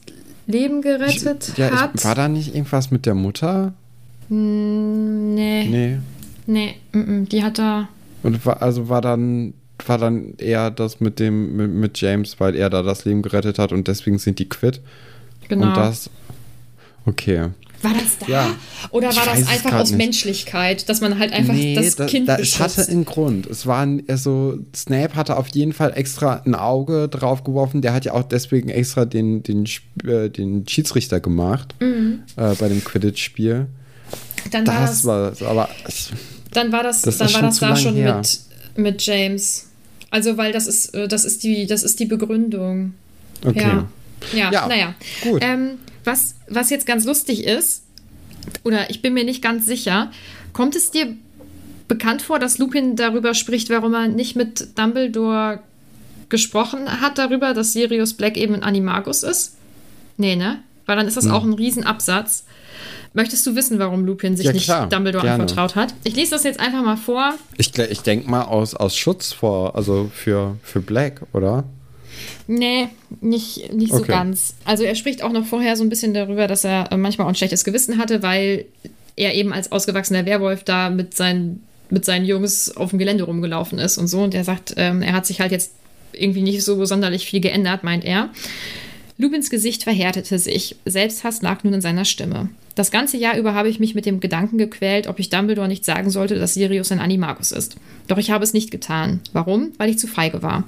Leben 0.45 0.82
gerettet 0.82 1.53
ja, 1.58 1.71
hat? 1.71 1.91
Ich, 1.95 2.06
war 2.06 2.15
da 2.15 2.27
nicht 2.27 2.53
irgendwas 2.53 2.91
mit 2.91 3.06
der 3.06 3.15
Mutter? 3.15 3.73
Nee. 4.34 5.65
Nee. 5.65 6.00
Nee, 6.46 6.76
m 6.91 7.02
-m, 7.02 7.30
die 7.30 7.43
hat 7.43 7.58
da. 7.58 7.88
Und 8.22 8.46
war, 8.46 8.62
also 8.62 8.89
war 8.89 9.02
dann 9.02 9.54
war 9.86 9.98
dann 9.98 10.36
eher 10.38 10.72
das 10.72 11.00
mit 11.00 11.19
dem 11.19 11.56
mit, 11.56 11.72
mit 11.72 12.02
James, 12.02 12.39
weil 12.39 12.56
er 12.56 12.69
da 12.69 12.82
das 12.84 13.06
Leben 13.06 13.22
gerettet 13.22 13.60
hat 13.60 13.72
und 13.72 13.88
deswegen 13.88 14.17
sind 14.17 14.39
die 14.39 14.50
quitt. 14.50 14.82
Genau. 15.50 15.67
Und 15.67 15.78
das. 15.78 16.10
Okay. 17.06 17.50
War 17.82 17.93
das 17.93 18.17
da? 18.17 18.28
Ja. 18.28 18.56
Oder 18.91 19.13
war 19.13 19.26
das 19.26 19.46
einfach 19.46 19.74
aus 19.74 19.91
nicht. 19.91 19.98
Menschlichkeit, 19.98 20.88
dass 20.88 21.02
man 21.02 21.19
halt 21.19 21.34
einfach 21.34 21.54
nee, 21.54 21.76
das 21.76 21.96
da, 21.96 22.06
Kind 22.06 22.30
da, 22.30 22.38
Es 22.38 22.58
hatte 22.60 22.89
einen 22.89 23.04
Grund. 23.04 23.46
Es 23.46 23.67
war 23.67 23.86
also 24.08 24.58
Snape 24.74 25.15
hatte 25.15 25.36
auf 25.36 25.50
jeden 25.50 25.74
Fall 25.74 25.91
extra 25.93 26.41
ein 26.46 26.56
Auge 26.56 27.10
drauf 27.10 27.43
geworfen. 27.43 27.82
Der 27.82 27.93
hat 27.93 28.06
ja 28.06 28.13
auch 28.13 28.24
deswegen 28.24 28.69
extra 28.69 29.04
den, 29.04 29.43
den, 29.43 29.65
äh, 30.06 30.30
den 30.30 30.65
Schiedsrichter 30.65 31.19
gemacht 31.19 31.76
mhm. 31.82 32.24
äh, 32.38 32.56
bei 32.56 32.69
dem 32.69 32.82
Quidditch-Spiel. 32.82 33.67
Dann 34.51 34.65
das 34.65 35.06
war 35.06 35.29
das, 35.29 35.41
war 35.41 35.49
aber 35.49 35.69
dann 36.51 36.71
war 36.71 36.84
das, 36.84 37.01
das 37.01 37.17
dann 37.17 37.34
war 37.34 37.41
das 37.41 37.60
da 37.60 37.75
schon 37.75 38.01
mit, 38.01 38.39
mit 38.75 39.06
James. 39.06 39.67
Also 40.12 40.38
weil 40.38 40.51
das 40.51 40.67
ist 40.67 40.93
äh, 40.93 41.08
das 41.08 41.25
ist 41.25 41.43
die 41.43 41.65
das 41.65 41.84
ist 41.84 41.99
die 41.99 42.06
Begründung. 42.06 42.93
Okay. 43.45 43.62
Ja. 43.62 43.88
Ja, 44.34 44.51
ja 44.51 44.67
naja. 44.67 44.95
Gut. 45.23 45.41
Ähm, 45.43 45.79
was, 46.03 46.36
was 46.47 46.69
jetzt 46.69 46.86
ganz 46.86 47.06
lustig 47.06 47.45
ist, 47.45 47.84
oder 48.63 48.89
ich 48.89 49.01
bin 49.01 49.13
mir 49.13 49.23
nicht 49.23 49.41
ganz 49.41 49.65
sicher. 49.65 50.12
Kommt 50.51 50.75
es 50.75 50.91
dir 50.91 51.15
bekannt 51.88 52.21
vor, 52.21 52.39
dass 52.39 52.58
Lupin 52.58 52.95
darüber 52.95 53.34
spricht, 53.34 53.69
warum 53.69 53.93
er 53.93 54.08
nicht 54.08 54.36
mit 54.36 54.77
Dumbledore 54.77 55.60
gesprochen 56.29 57.01
hat 57.01 57.17
darüber, 57.17 57.53
dass 57.53 57.73
Sirius 57.73 58.13
Black 58.13 58.38
eben 58.38 58.56
ein 58.56 58.63
Animagus 58.63 59.23
ist? 59.23 59.56
Nee, 60.17 60.36
ne? 60.36 60.60
Weil 60.86 60.97
dann 60.97 61.08
ist 61.08 61.17
das 61.17 61.25
hm. 61.25 61.32
auch 61.32 61.43
ein 61.43 61.53
Riesenabsatz. 61.53 62.45
Möchtest 63.15 63.45
du 63.45 63.56
wissen, 63.56 63.78
warum 63.78 64.06
Lupin 64.06 64.36
sich 64.36 64.47
ja, 64.47 64.54
nicht 64.54 64.69
Dumbledore 64.69 65.23
gerne. 65.23 65.43
anvertraut 65.43 65.76
hat? 65.76 65.93
Ich 66.04 66.15
lese 66.15 66.32
das 66.32 66.43
jetzt 66.43 66.60
einfach 66.60 66.84
mal 66.84 66.97
vor. 66.97 67.36
Ich, 67.58 67.78
ich 67.78 68.02
denke 68.02 68.30
mal 68.30 68.43
aus, 68.43 68.73
aus 68.73 68.97
Schutz 68.97 69.32
vor, 69.32 69.76
also 69.76 70.10
für, 70.12 70.58
für 70.63 70.82
Black, 70.82 71.21
oder? 71.32 71.63
Nee, 72.47 72.89
nicht, 73.21 73.71
nicht 73.71 73.91
so 73.91 73.99
okay. 73.99 74.12
ganz. 74.12 74.56
Also 74.65 74.84
er 74.84 74.95
spricht 74.95 75.23
auch 75.23 75.32
noch 75.32 75.45
vorher 75.45 75.76
so 75.78 75.84
ein 75.84 75.89
bisschen 75.89 76.13
darüber, 76.13 76.47
dass 76.47 76.63
er 76.63 76.91
äh, 76.91 76.97
manchmal 76.97 77.26
auch 77.26 77.30
ein 77.30 77.36
schlechtes 77.36 77.63
Gewissen 77.63 77.99
hatte, 77.99 78.23
weil 78.23 78.65
er 79.15 79.36
eben 79.36 79.54
als 79.54 79.71
ausgewachsener 79.71 80.26
Werwolf 80.26 80.63
da 80.63 80.89
mit 80.89 81.15
seinen, 81.15 81.63
mit 81.91 82.06
seinen 82.06 82.26
Jungs 82.26 82.76
auf 82.76 82.89
dem 82.89 82.99
Gelände 82.99 83.26
rumgelaufen 83.26 83.78
ist 83.78 83.99
und 83.99 84.08
so. 84.08 84.21
Und 84.21 84.34
er 84.34 84.43
sagt, 84.43 84.73
ähm, 84.78 85.04
er 85.04 85.13
hat 85.13 85.28
sich 85.28 85.39
halt 85.39 85.52
jetzt 85.52 85.71
irgendwie 86.13 86.41
nicht 86.41 86.63
so 86.63 86.84
sonderlich 86.86 87.26
viel 87.26 87.41
geändert, 87.41 87.84
meint 87.84 88.06
er. 88.06 88.30
Lubins 89.17 89.49
Gesicht 89.49 89.84
verhärtete 89.84 90.39
sich. 90.39 90.76
Selbsthass 90.86 91.41
lag 91.41 91.63
nun 91.63 91.73
in 91.73 91.82
seiner 91.82 92.06
Stimme. 92.06 92.49
Das 92.75 92.89
ganze 92.89 93.17
Jahr 93.17 93.38
über 93.38 93.53
habe 93.53 93.69
ich 93.69 93.79
mich 93.79 93.93
mit 93.93 94.05
dem 94.05 94.19
Gedanken 94.19 94.57
gequält, 94.57 95.07
ob 95.07 95.19
ich 95.19 95.29
Dumbledore 95.29 95.67
nicht 95.67 95.86
sagen 95.86 96.09
sollte, 96.09 96.39
dass 96.39 96.55
Sirius 96.55 96.91
ein 96.91 96.99
Animagus 96.99 97.51
ist. 97.51 97.77
Doch 98.07 98.17
ich 98.17 98.31
habe 98.31 98.43
es 98.43 98.53
nicht 98.53 98.71
getan. 98.71 99.21
Warum? 99.31 99.71
Weil 99.77 99.89
ich 99.89 99.99
zu 99.99 100.07
feige 100.07 100.41
war. 100.41 100.63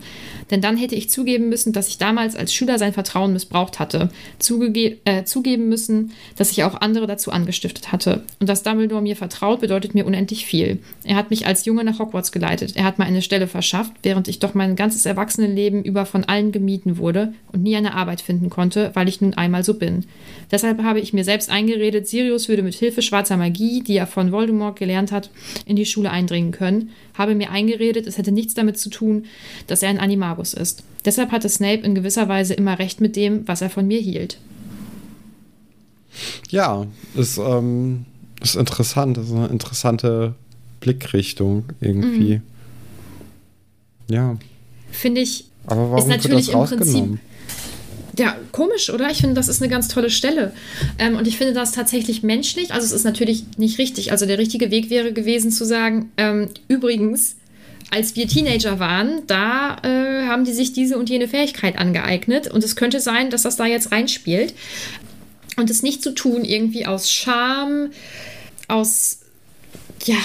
Denn 0.51 0.61
dann 0.61 0.77
hätte 0.77 0.95
ich 0.95 1.09
zugeben 1.09 1.49
müssen, 1.49 1.73
dass 1.73 1.87
ich 1.87 1.97
damals 1.97 2.35
als 2.35 2.53
Schüler 2.53 2.77
sein 2.77 2.93
Vertrauen 2.93 3.33
missbraucht 3.33 3.79
hatte. 3.79 4.09
Zugege 4.37 4.97
äh, 5.05 5.23
zugeben 5.23 5.67
müssen, 5.67 6.11
dass 6.37 6.51
ich 6.51 6.63
auch 6.63 6.79
andere 6.79 7.07
dazu 7.07 7.31
angestiftet 7.31 7.91
hatte. 7.91 8.23
Und 8.39 8.47
dass 8.47 8.63
Dumbledore 8.63 9.01
mir 9.01 9.15
vertraut, 9.15 9.61
bedeutet 9.61 9.95
mir 9.95 10.05
unendlich 10.05 10.45
viel. 10.45 10.79
Er 11.03 11.15
hat 11.15 11.31
mich 11.31 11.47
als 11.47 11.65
Junge 11.65 11.83
nach 11.83 11.99
Hogwarts 11.99 12.31
geleitet. 12.31 12.75
Er 12.75 12.83
hat 12.83 12.99
mir 12.99 13.05
eine 13.05 13.23
Stelle 13.23 13.47
verschafft, 13.47 13.93
während 14.03 14.27
ich 14.27 14.39
doch 14.39 14.53
mein 14.53 14.75
ganzes 14.75 15.05
Erwachsenenleben 15.05 15.83
über 15.83 16.05
von 16.05 16.23
allen 16.23 16.51
gemieden 16.51 16.97
wurde 16.97 17.33
und 17.51 17.63
nie 17.63 17.75
eine 17.75 17.95
Arbeit 17.95 18.21
finden 18.21 18.49
konnte, 18.49 18.91
weil 18.93 19.09
ich 19.09 19.21
nun 19.21 19.33
einmal 19.33 19.63
so 19.63 19.73
bin. 19.73 20.05
Deshalb 20.51 20.83
habe 20.83 20.99
ich 20.99 21.13
mir 21.13 21.23
selbst 21.23 21.49
eingeredet, 21.49 21.94
Sirius 22.03 22.49
würde 22.49 22.63
mit 22.63 22.75
Hilfe 22.75 23.01
schwarzer 23.01 23.37
Magie, 23.37 23.81
die 23.81 23.97
er 23.97 24.07
von 24.07 24.31
Voldemort 24.31 24.77
gelernt 24.77 25.11
hat, 25.11 25.29
in 25.65 25.75
die 25.75 25.85
Schule 25.85 26.11
eindringen 26.11 26.51
können, 26.51 26.89
habe 27.13 27.35
mir 27.35 27.51
eingeredet, 27.51 28.07
es 28.07 28.17
hätte 28.17 28.31
nichts 28.31 28.53
damit 28.53 28.77
zu 28.77 28.89
tun, 28.89 29.25
dass 29.67 29.83
er 29.83 29.89
ein 29.89 29.99
Animagus 29.99 30.53
ist. 30.53 30.83
Deshalb 31.05 31.31
hatte 31.31 31.49
Snape 31.49 31.83
in 31.83 31.95
gewisser 31.95 32.27
Weise 32.27 32.53
immer 32.53 32.79
recht 32.79 32.99
mit 33.01 33.15
dem, 33.15 33.47
was 33.47 33.61
er 33.61 33.69
von 33.69 33.87
mir 33.87 33.99
hielt. 33.99 34.39
Ja, 36.49 36.87
ist, 37.15 37.37
ähm, 37.37 38.05
ist 38.41 38.55
interessant, 38.55 39.17
ist 39.17 39.31
eine 39.31 39.47
interessante 39.47 40.35
Blickrichtung 40.79 41.65
irgendwie. 41.81 42.35
Mhm. 42.35 42.41
Ja. 44.07 44.37
Finde 44.91 45.21
ich. 45.21 45.45
Aber 45.67 45.91
warum 45.91 45.97
ist 45.97 46.07
natürlich 46.07 46.47
wird 46.47 46.55
das 46.55 46.71
im 46.71 46.77
Prinzip 46.77 47.19
ja, 48.17 48.35
komisch, 48.51 48.89
oder? 48.89 49.09
Ich 49.09 49.19
finde, 49.19 49.35
das 49.35 49.47
ist 49.47 49.61
eine 49.61 49.71
ganz 49.71 49.87
tolle 49.87 50.09
Stelle. 50.09 50.53
Ähm, 50.99 51.15
und 51.15 51.27
ich 51.27 51.37
finde 51.37 51.53
das 51.53 51.71
tatsächlich 51.71 52.23
menschlich. 52.23 52.73
Also 52.73 52.85
es 52.85 52.91
ist 52.91 53.03
natürlich 53.03 53.43
nicht 53.57 53.77
richtig. 53.77 54.11
Also 54.11 54.25
der 54.25 54.37
richtige 54.37 54.71
Weg 54.71 54.89
wäre 54.89 55.13
gewesen 55.13 55.51
zu 55.51 55.65
sagen, 55.65 56.11
ähm, 56.17 56.49
übrigens, 56.67 57.35
als 57.91 58.15
wir 58.15 58.27
Teenager 58.27 58.79
waren, 58.79 59.21
da 59.27 59.77
äh, 59.83 60.27
haben 60.27 60.45
die 60.45 60.53
sich 60.53 60.73
diese 60.73 60.97
und 60.97 61.09
jene 61.09 61.27
Fähigkeit 61.27 61.77
angeeignet. 61.77 62.47
Und 62.47 62.63
es 62.63 62.75
könnte 62.75 62.99
sein, 62.99 63.29
dass 63.29 63.43
das 63.43 63.57
da 63.57 63.65
jetzt 63.65 63.91
reinspielt. 63.91 64.53
Und 65.57 65.69
es 65.69 65.83
nicht 65.83 66.03
zu 66.03 66.13
tun, 66.13 66.43
irgendwie 66.43 66.85
aus 66.85 67.11
Scham, 67.11 67.91
aus, 68.67 69.19
ja, 70.03 70.17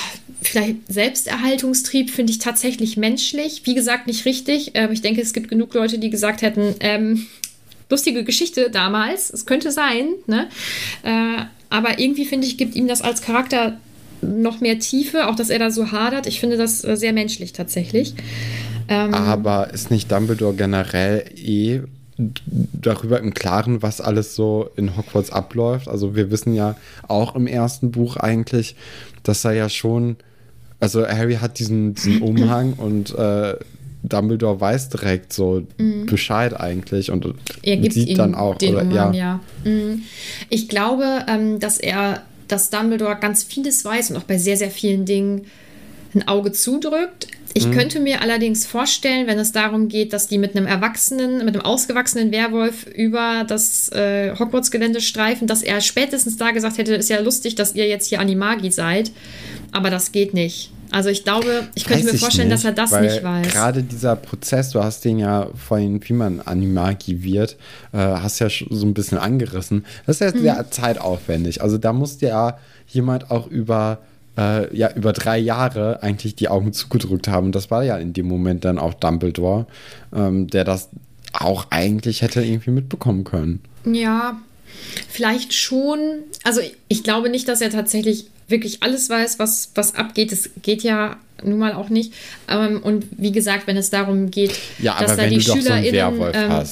vielleicht 0.43 0.77
Selbsterhaltungstrieb, 0.89 2.11
finde 2.11 2.33
ich 2.33 2.39
tatsächlich 2.39 2.97
menschlich. 2.97 3.63
Wie 3.65 3.75
gesagt, 3.75 4.07
nicht 4.07 4.25
richtig. 4.25 4.75
Äh, 4.75 4.89
ich 4.93 5.03
denke, 5.03 5.21
es 5.21 5.33
gibt 5.33 5.49
genug 5.49 5.75
Leute, 5.75 5.99
die 5.99 6.11
gesagt 6.11 6.43
hätten, 6.43 6.75
ähm, 6.81 7.27
lustige 7.91 8.25
Geschichte 8.25 8.71
damals. 8.71 9.31
Es 9.31 9.47
könnte 9.47 9.71
sein, 9.71 10.09
ne? 10.27 10.49
Äh, 11.03 11.45
aber 11.69 11.99
irgendwie 11.99 12.25
finde 12.25 12.47
ich, 12.47 12.57
gibt 12.57 12.75
ihm 12.75 12.89
das 12.89 13.03
als 13.03 13.23
Charakter 13.23 13.79
noch 14.23 14.61
mehr 14.61 14.79
Tiefe, 14.79 15.29
auch 15.29 15.37
dass 15.37 15.51
er 15.51 15.59
da 15.59 15.71
so 15.71 15.93
hadert. 15.93 16.27
Ich 16.27 16.41
finde 16.41 16.57
das 16.57 16.85
äh, 16.85 16.97
sehr 16.97 17.13
menschlich 17.13 17.53
tatsächlich. 17.53 18.15
Ähm, 18.89 19.15
aber 19.15 19.73
ist 19.73 19.91
nicht 19.91 20.11
Dumbledore 20.11 20.55
generell 20.55 21.25
eh 21.37 21.83
darüber 22.73 23.19
im 23.21 23.33
Klaren, 23.33 23.83
was 23.83 24.01
alles 24.01 24.35
so 24.35 24.69
in 24.77 24.97
Hogwarts 24.97 25.31
abläuft? 25.31 25.89
Also 25.89 26.15
wir 26.17 26.31
wissen 26.31 26.55
ja 26.55 26.77
auch 27.09 27.35
im 27.35 27.47
ersten 27.47 27.93
Buch 27.93 28.17
eigentlich, 28.17 28.77
dass 29.23 29.45
er 29.45 29.53
ja 29.53 29.69
schon, 29.69 30.17
also 30.81 31.07
Harry 31.07 31.37
hat 31.37 31.59
diesen, 31.59 31.95
diesen 31.95 32.21
Umhang 32.23 32.75
und 32.75 33.15
äh, 33.15 33.55
Dumbledore 34.03 34.61
weiß 34.61 34.89
direkt 34.89 35.33
so 35.33 35.63
mhm. 35.79 36.07
Bescheid 36.07 36.59
eigentlich 36.59 37.11
und 37.11 37.35
er 37.63 37.91
sieht 37.91 38.19
dann 38.19 38.35
auch. 38.35 38.57
Den 38.57 38.75
oder, 38.75 38.83
Umhang, 38.83 39.15
ja. 39.15 39.41
ja. 39.65 39.71
Mhm. 39.71 40.03
Ich 40.49 40.69
glaube, 40.69 41.25
ähm, 41.29 41.61
dass 41.61 41.79
er, 41.79 42.23
dass 42.49 42.71
Dumbledore 42.71 43.17
ganz 43.21 43.45
vieles 43.45 43.85
weiß 43.85 44.11
und 44.11 44.17
auch 44.17 44.25
bei 44.25 44.39
sehr, 44.39 44.57
sehr 44.57 44.71
vielen 44.71 45.05
Dingen 45.05 45.47
ein 46.15 46.27
Auge 46.27 46.53
zudrückt. 46.53 47.29
Ich 47.53 47.67
mhm. 47.67 47.73
könnte 47.73 48.01
mir 48.01 48.23
allerdings 48.23 48.65
vorstellen, 48.65 49.27
wenn 49.27 49.39
es 49.39 49.53
darum 49.53 49.89
geht, 49.89 50.13
dass 50.13 50.29
die 50.29 50.39
mit 50.39 50.57
einem 50.57 50.67
erwachsenen, 50.67 51.45
mit 51.45 51.55
einem 51.55 51.65
ausgewachsenen 51.65 52.31
Werwolf 52.31 52.87
über 52.87 53.45
das 53.47 53.91
äh, 53.91 54.35
Hogwarts-Gelände 54.39 55.01
streifen, 55.01 55.49
dass 55.49 55.63
er 55.63 55.81
spätestens 55.81 56.37
da 56.37 56.53
gesagt 56.53 56.79
hätte, 56.79 56.95
ist 56.95 57.11
ja 57.11 57.21
lustig, 57.21 57.57
dass 57.57 57.75
ihr 57.75 57.89
jetzt 57.89 58.09
hier 58.09 58.21
Animagi 58.21 58.71
seid. 58.71 59.11
Aber 59.73 59.91
das 59.91 60.13
geht 60.13 60.33
nicht. 60.33 60.71
Also 60.91 61.09
ich 61.09 61.25
glaube, 61.25 61.69
ich 61.75 61.85
könnte 61.85 62.07
weiß 62.07 62.13
mir 62.13 62.19
vorstellen, 62.19 62.49
nicht, 62.49 62.59
dass 62.59 62.65
er 62.65 62.73
das 62.73 62.93
nicht 62.93 63.23
weiß. 63.23 63.53
Gerade 63.53 63.83
dieser 63.83 64.17
Prozess, 64.17 64.71
du 64.71 64.83
hast 64.83 65.05
den 65.05 65.19
ja 65.19 65.49
vorhin, 65.55 66.01
wie 66.03 66.13
man 66.13 66.41
Animagi 66.41 67.23
wird, 67.23 67.57
äh, 67.93 67.99
hast 67.99 68.39
ja 68.41 68.49
so 68.49 68.87
ein 68.87 68.95
bisschen 68.95 69.19
angerissen. 69.19 69.85
Das 70.07 70.17
ist 70.17 70.21
ja 70.21 70.37
mhm. 70.37 70.43
sehr 70.43 70.71
zeitaufwendig. 70.71 71.63
Also 71.63 71.79
da 71.79 71.93
musste 71.93 72.27
ja 72.27 72.59
jemand 72.89 73.31
auch 73.31 73.47
über 73.47 73.99
äh, 74.37 74.75
ja 74.77 74.93
über 74.95 75.13
drei 75.13 75.39
Jahre 75.39 76.03
eigentlich 76.03 76.35
die 76.35 76.49
Augen 76.49 76.73
zugedrückt 76.73 77.29
haben. 77.29 77.47
Und 77.47 77.55
das 77.55 77.71
war 77.71 77.85
ja 77.85 77.97
in 77.99 78.13
dem 78.13 78.27
Moment 78.27 78.65
dann 78.65 78.79
auch 78.79 78.95
Dumbledore, 78.95 79.67
ähm, 80.15 80.49
der 80.49 80.65
das 80.65 80.89
auch 81.33 81.67
eigentlich 81.71 82.23
hätte 82.23 82.43
irgendwie 82.43 82.71
mitbekommen 82.71 83.25
können. 83.25 83.61
Ja, 83.85 84.41
vielleicht 85.09 85.53
schon. 85.55 85.99
Also 86.45 86.61
ich 86.89 87.05
glaube 87.05 87.31
nicht, 87.31 87.49
dass 87.49 87.61
er 87.61 87.71
tatsächlich 87.71 88.27
wirklich 88.51 88.83
alles 88.83 89.09
weiß, 89.09 89.39
was, 89.39 89.73
was 89.75 89.95
abgeht. 89.95 90.33
Das 90.33 90.51
geht 90.63 90.83
ja 90.83 91.17
nun 91.43 91.59
mal 91.59 91.73
auch 91.73 91.89
nicht. 91.89 92.13
Ähm, 92.49 92.83
und 92.83 93.07
wie 93.13 93.33
gesagt, 93.33 93.67
wenn 93.67 93.77
es 93.77 93.91
darum 93.91 94.31
geht, 94.31 94.59
ja, 94.79 94.99
dass 94.99 95.17
da 95.17 95.27
die 95.27 95.41
SchülerInnen. 95.41 96.17
So 96.17 96.27
ähm, 96.33 96.65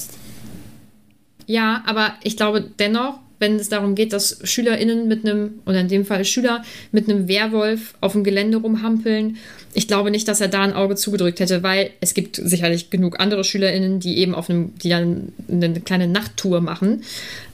ja, 1.47 1.83
aber 1.87 2.13
ich 2.23 2.37
glaube 2.37 2.63
dennoch, 2.77 3.19
wenn 3.39 3.55
es 3.55 3.69
darum 3.69 3.95
geht, 3.95 4.13
dass 4.13 4.39
SchülerInnen 4.43 5.07
mit 5.07 5.25
einem, 5.25 5.61
oder 5.65 5.79
in 5.79 5.87
dem 5.87 6.05
Fall 6.05 6.25
Schüler, 6.25 6.63
mit 6.91 7.09
einem 7.09 7.27
Werwolf 7.27 7.95
auf 8.01 8.11
dem 8.11 8.23
Gelände 8.23 8.57
rumhampeln, 8.57 9.37
ich 9.73 9.87
glaube 9.87 10.11
nicht, 10.11 10.27
dass 10.27 10.41
er 10.41 10.47
da 10.47 10.61
ein 10.61 10.73
Auge 10.73 10.95
zugedrückt 10.95 11.39
hätte, 11.39 11.63
weil 11.63 11.91
es 12.01 12.13
gibt 12.13 12.35
sicherlich 12.35 12.89
genug 12.89 13.19
andere 13.19 13.43
SchülerInnen, 13.43 13.99
die 13.99 14.17
eben 14.17 14.35
auf 14.35 14.49
einem, 14.49 14.73
die 14.79 14.89
dann 14.89 15.31
eine 15.49 15.79
kleine 15.79 16.07
Nachttour 16.07 16.59
machen. 16.59 17.03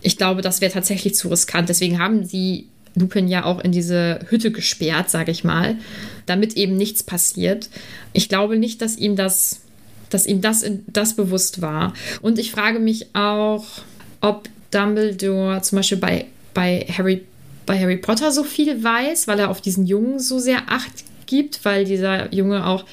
Ich 0.02 0.18
glaube, 0.18 0.42
das 0.42 0.62
wäre 0.62 0.72
tatsächlich 0.72 1.16
zu 1.16 1.28
riskant. 1.28 1.70
Deswegen 1.70 2.00
haben 2.00 2.26
sie 2.26 2.68
Lupin 2.96 3.28
ja 3.28 3.46
auch 3.46 3.60
in 3.60 3.72
diese 3.72 4.20
Hütte 4.30 4.52
gesperrt, 4.52 5.10
sage 5.10 5.32
ich 5.32 5.44
mal, 5.44 5.76
damit 6.26 6.54
eben 6.54 6.78
nichts 6.78 7.04
passiert. 7.04 7.70
Ich 8.14 8.30
glaube 8.30 8.58
nicht, 8.58 8.82
dass 8.82 8.98
ihm 8.98 9.16
das, 9.16 9.62
dass 10.10 10.26
ihm 10.26 10.42
das, 10.42 10.66
das 10.88 11.16
bewusst 11.16 11.62
war. 11.62 11.94
Und 12.22 12.40
ich 12.40 12.52
frage 12.52 12.80
mich 12.80 13.14
auch, 13.14 13.66
ob 14.22 14.50
Dumbledore 14.72 15.62
zum 15.62 15.78
Beispiel 15.78 15.98
bei, 15.98 16.26
bei, 16.54 16.86
Harry, 16.98 17.24
bei 17.66 17.80
Harry 17.80 17.98
Potter 17.98 18.32
so 18.32 18.44
viel 18.44 18.84
weiß, 18.84 19.28
weil 19.28 19.40
er 19.40 19.50
auf 19.50 19.62
diesen 19.62 19.86
Jungen 19.86 20.20
so 20.20 20.40
sehr 20.40 20.64
Acht 20.68 21.04
gibt, 21.26 21.66
weil 21.66 21.86
dieser 21.86 22.34
Junge 22.34 22.66
auch 22.66 22.86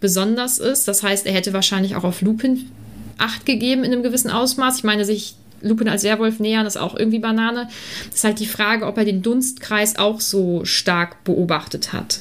besonders 0.00 0.58
ist. 0.58 0.88
Das 0.88 1.02
heißt, 1.02 1.26
er 1.26 1.32
hätte 1.32 1.52
wahrscheinlich 1.52 1.96
auch 1.96 2.04
auf 2.04 2.22
Lupin 2.22 2.70
Acht 3.18 3.44
gegeben 3.44 3.84
in 3.84 3.92
einem 3.92 4.02
gewissen 4.02 4.30
Ausmaß. 4.30 4.78
Ich 4.78 4.84
meine, 4.84 5.04
sich 5.04 5.34
Lupin 5.62 5.88
als 5.88 6.04
Werwolf 6.04 6.40
nähern, 6.40 6.66
ist 6.66 6.76
auch 6.76 6.96
irgendwie 6.96 7.18
Banane. 7.18 7.68
Das 8.06 8.16
ist 8.16 8.24
halt 8.24 8.40
die 8.40 8.46
Frage, 8.46 8.86
ob 8.86 8.96
er 8.98 9.04
den 9.04 9.22
Dunstkreis 9.22 9.98
auch 9.98 10.20
so 10.20 10.64
stark 10.64 11.24
beobachtet 11.24 11.92
hat. 11.92 12.20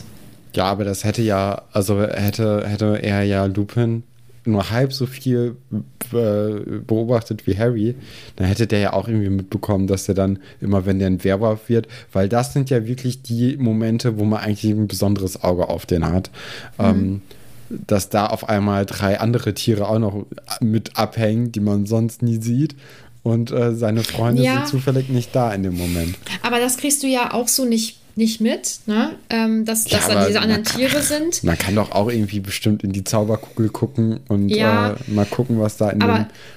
Ja, 0.56 0.66
aber 0.66 0.84
das 0.84 1.04
hätte 1.04 1.22
ja, 1.22 1.62
also 1.72 2.02
hätte, 2.02 2.68
hätte 2.68 3.00
er 3.02 3.24
ja 3.24 3.46
Lupin 3.46 4.04
nur 4.46 4.70
halb 4.72 4.94
so 4.94 5.06
viel 5.06 5.58
äh, 6.14 6.80
beobachtet 6.86 7.46
wie 7.46 7.58
Harry, 7.58 7.96
dann 8.36 8.48
hätte 8.48 8.68
der 8.68 8.80
ja 8.80 8.94
auch 8.94 9.08
irgendwie 9.08 9.30
mitbekommen, 9.30 9.88
dass 9.88 10.08
er 10.08 10.16
dann 10.16 10.40
immer, 10.60 10.86
wenn 10.86 11.00
der 11.00 11.08
ein 11.08 11.24
Werwolf 11.24 11.70
wird, 11.70 11.88
weil 12.12 12.30
das 12.30 12.54
sind 12.54 12.70
ja 12.70 12.88
wirklich 12.88 13.22
die 13.22 13.58
Momente, 13.58 14.18
wo 14.18 14.26
man 14.26 14.40
eigentlich 14.40 14.72
ein 14.72 14.88
besonderes 14.88 15.44
Auge 15.44 15.70
auf 15.70 15.86
den 15.86 16.06
hat. 16.06 16.32
Mhm. 16.78 16.86
Ähm, 16.86 17.22
dass 17.70 18.10
da 18.10 18.26
auf 18.26 18.50
einmal 18.50 18.88
drei 18.88 19.20
andere 19.20 19.54
Tiere 19.54 19.88
auch 19.88 20.00
noch 20.00 20.26
mit 20.60 20.98
abhängen, 20.98 21.52
die 21.52 21.60
man 21.60 21.86
sonst 21.86 22.24
nie 22.24 22.42
sieht 22.42 22.76
und 23.24 23.52
äh, 23.52 23.76
seine 23.76 24.04
Freunde 24.04 24.44
Ja. 24.44 24.56
sind 24.58 24.68
zufällig 24.68 25.10
nicht 25.10 25.36
da 25.36 25.54
in 25.54 25.64
dem 25.64 25.78
Moment. 25.78 26.16
Aber 26.42 26.60
das 26.60 26.78
kriegst 26.78 27.04
du 27.04 27.08
ja 27.08 27.34
auch 27.34 27.48
so 27.48 27.66
nicht, 27.66 27.98
nicht 28.16 28.42
mit, 28.42 28.80
ne? 28.86 29.12
Ähm, 29.30 29.66
dass 29.66 29.90
Ja, 29.90 29.98
dass 29.98 30.08
dann 30.10 30.28
diese 30.28 30.42
anderen 30.42 30.64
kann- 30.64 30.78
Tiere 30.78 31.02
sind. 31.02 31.44
Man 31.44 31.58
kann 31.58 31.76
doch 31.76 31.92
auch 31.92 32.10
irgendwie 32.10 32.40
bestimmt 32.40 32.84
in 32.84 32.92
die 32.92 33.04
Zauberkugel 33.04 33.70
gucken 33.70 34.20
und 34.28 34.50
Ja. 34.50 34.92
äh, 34.92 34.96
mal 35.12 35.26
gucken, 35.26 35.60
was 35.60 35.78
da 35.78 35.90
in 35.90 36.02
Aber- 36.02 36.14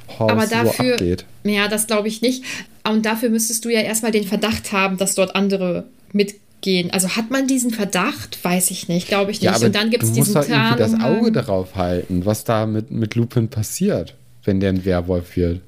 dem 0.08 0.18
Haus 0.18 0.30
Aber 0.30 0.46
so 0.46 0.54
dafür, 0.54 0.92
abgeht. 0.94 1.24
ja, 1.44 1.68
das 1.68 1.86
glaube 1.86 2.08
ich 2.08 2.20
nicht. 2.22 2.44
Und 2.88 3.06
dafür 3.06 3.28
müsstest 3.30 3.64
du 3.64 3.68
ja 3.68 3.80
erstmal 3.80 4.10
den 4.12 4.24
Verdacht 4.24 4.72
haben, 4.72 4.96
dass 4.96 5.14
dort 5.14 5.36
andere 5.36 5.84
mitgehen. 6.12 6.90
Also 6.90 7.10
hat 7.16 7.30
man 7.30 7.46
diesen 7.46 7.70
Verdacht? 7.70 8.38
Weiß 8.42 8.70
ich 8.72 8.88
nicht, 8.88 9.06
glaube 9.08 9.30
ich 9.30 9.40
nicht. 9.40 9.50
Ja, 9.60 9.64
Und 9.66 9.74
dann 9.74 9.90
gibt 9.90 10.02
es 10.02 10.12
du 10.12 10.18
musst 10.18 10.30
diesen 10.30 10.42
doch 10.42 10.48
irgendwie 10.48 10.78
das. 10.78 11.00
Auge 11.00 11.32
darauf 11.32 11.74
halten, 11.76 12.24
was 12.24 12.44
da 12.44 12.66
mit, 12.66 12.90
mit 12.90 13.14
Lupin 13.14 13.48
passiert, 13.48 14.14
wenn 14.44 14.58
der 14.60 14.70
ein 14.70 14.84
Werwolf 14.84 15.36
wird. 15.36 15.60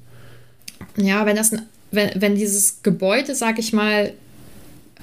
Ja, 0.97 1.27
wenn 1.27 1.37
das 1.37 1.53
wenn, 1.91 2.11
wenn 2.15 2.37
dieses 2.37 2.83
Gebäude, 2.83 3.35
sag 3.35 3.59
ich 3.59 3.73
mal, 3.73 4.13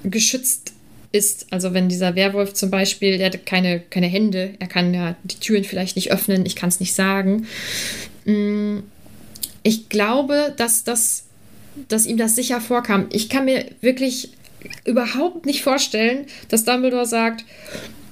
geschützt 0.04 0.74
ist, 1.12 1.48
also 1.52 1.74
wenn 1.74 1.89
dieser 1.89 2.16
Werwolf 2.16 2.54
zum 2.54 2.70
Beispiel, 2.72 3.18
der 3.18 3.28
hat 3.28 3.46
keine, 3.46 3.80
keine 3.80 4.08
Hände, 4.08 4.54
er 4.60 4.68
kann 4.68 4.94
ja 4.94 5.16
die 5.24 5.36
Türen 5.39 5.64
vielleicht 5.64 5.96
nicht 5.96 6.12
öffnen, 6.12 6.46
ich 6.46 6.56
kann 6.56 6.70
es 6.70 6.80
nicht 6.80 6.94
sagen. 6.96 7.48
Mm, 8.26 8.80
Ich 9.64 9.89
glaube, 9.89 10.54
dass 10.58 10.84
das, 10.84 11.26
dass 11.88 12.06
ihm 12.06 12.18
das 12.18 12.36
sicher 12.36 12.62
vorkam. 12.62 13.08
Ich 13.12 13.30
kann 13.30 13.46
mir 13.46 13.66
wirklich 13.82 14.32
überhaupt 14.86 15.46
nicht 15.46 15.64
vorstellen, 15.64 16.26
dass 16.50 16.64
Dumbledore 16.66 17.06
sagt, 17.06 17.46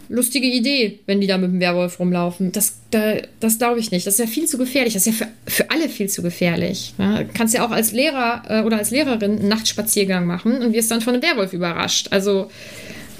lustige 0.09 0.47
Idee, 0.47 0.99
wenn 1.05 1.21
die 1.21 1.27
da 1.27 1.37
mit 1.37 1.51
dem 1.51 1.59
Werwolf 1.59 1.99
rumlaufen. 1.99 2.51
Das, 2.51 2.77
da, 2.91 3.17
das 3.39 3.59
glaube 3.59 3.79
ich 3.79 3.91
nicht. 3.91 4.05
Das 4.07 4.15
ist 4.15 4.19
ja 4.19 4.27
viel 4.27 4.47
zu 4.47 4.57
gefährlich. 4.57 4.95
Das 4.95 5.05
ist 5.05 5.19
ja 5.19 5.25
für, 5.25 5.51
für 5.51 5.71
alle 5.71 5.87
viel 5.87 6.09
zu 6.09 6.21
gefährlich. 6.21 6.93
Ja, 6.97 7.23
du 7.23 7.29
kannst 7.33 7.53
ja 7.53 7.65
auch 7.65 7.71
als 7.71 7.91
Lehrer 7.91 8.43
äh, 8.47 8.61
oder 8.63 8.77
als 8.77 8.91
Lehrerin 8.91 9.39
einen 9.39 9.47
Nachtspaziergang 9.47 10.25
machen 10.25 10.61
und 10.61 10.73
wirst 10.73 10.89
dann 10.91 11.01
von 11.01 11.13
einem 11.13 11.23
Werwolf 11.23 11.53
überrascht. 11.53 12.07
Also 12.11 12.49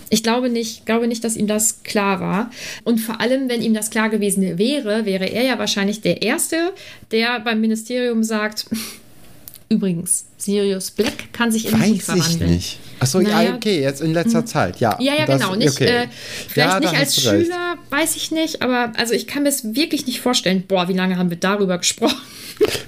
ich 0.10 0.24
glaube 0.24 0.50
nicht, 0.50 0.86
glaube 0.88 1.08
nicht, 1.08 1.24
dass 1.24 1.38
ihm 1.38 1.48
das 1.48 1.84
klar 1.84 2.20
war. 2.20 2.52
Und 2.84 3.00
vor 3.00 3.22
allem, 3.22 3.50
wenn 3.50 3.62
ihm 3.62 3.76
das 3.76 3.92
klar 3.92 4.10
gewesen 4.10 4.58
wäre, 4.58 5.06
wäre 5.06 5.26
er 5.26 5.44
ja 5.44 5.60
wahrscheinlich 5.60 6.02
der 6.02 6.24
Erste, 6.24 6.74
der 7.12 7.40
beim 7.40 7.62
Ministerium 7.62 8.24
sagt, 8.24 8.66
übrigens, 9.70 10.26
Sirius 10.38 10.90
Black 10.92 11.32
kann 11.34 11.52
sich 11.52 11.68
in 11.68 11.74
Hut 11.74 11.82
Weiß 11.82 11.92
ich 11.92 12.04
verwandeln. 12.04 12.52
nicht. 12.52 12.80
Achso, 13.00 13.20
ja, 13.22 13.30
Naja. 13.30 13.56
okay, 13.56 13.82
jetzt 13.82 14.02
in 14.02 14.14
letzter 14.14 14.46
Zeit, 14.46 14.80
ja. 14.80 14.98
Ja, 15.00 15.14
ja, 15.18 15.26
das- 15.26 15.40
genau. 15.42 15.56
Nicht, 15.56 15.72
okay. 15.72 15.86
äh, 15.86 16.08
vielleicht 16.48 16.74
Ja, 16.74 16.80
nicht 16.80 16.96
als 16.96 17.16
du 17.16 17.30
recht. 17.30 17.46
Schüler, 17.46 17.76
weiß 17.90 18.16
ich 18.16 18.32
nicht, 18.32 18.62
aber 18.62 18.92
also 18.98 19.14
ich 19.14 19.28
kann 19.28 19.44
mir 19.44 19.50
es 19.50 19.76
wirklich 19.76 20.06
nicht 20.06 20.22
vorstellen. 20.22 20.64
Boah, 20.68 20.88
wie 20.88 20.94
lange 20.94 21.18
haben 21.18 21.30
wir 21.30 21.38
darüber 21.38 21.78
gesprochen? 21.78 22.18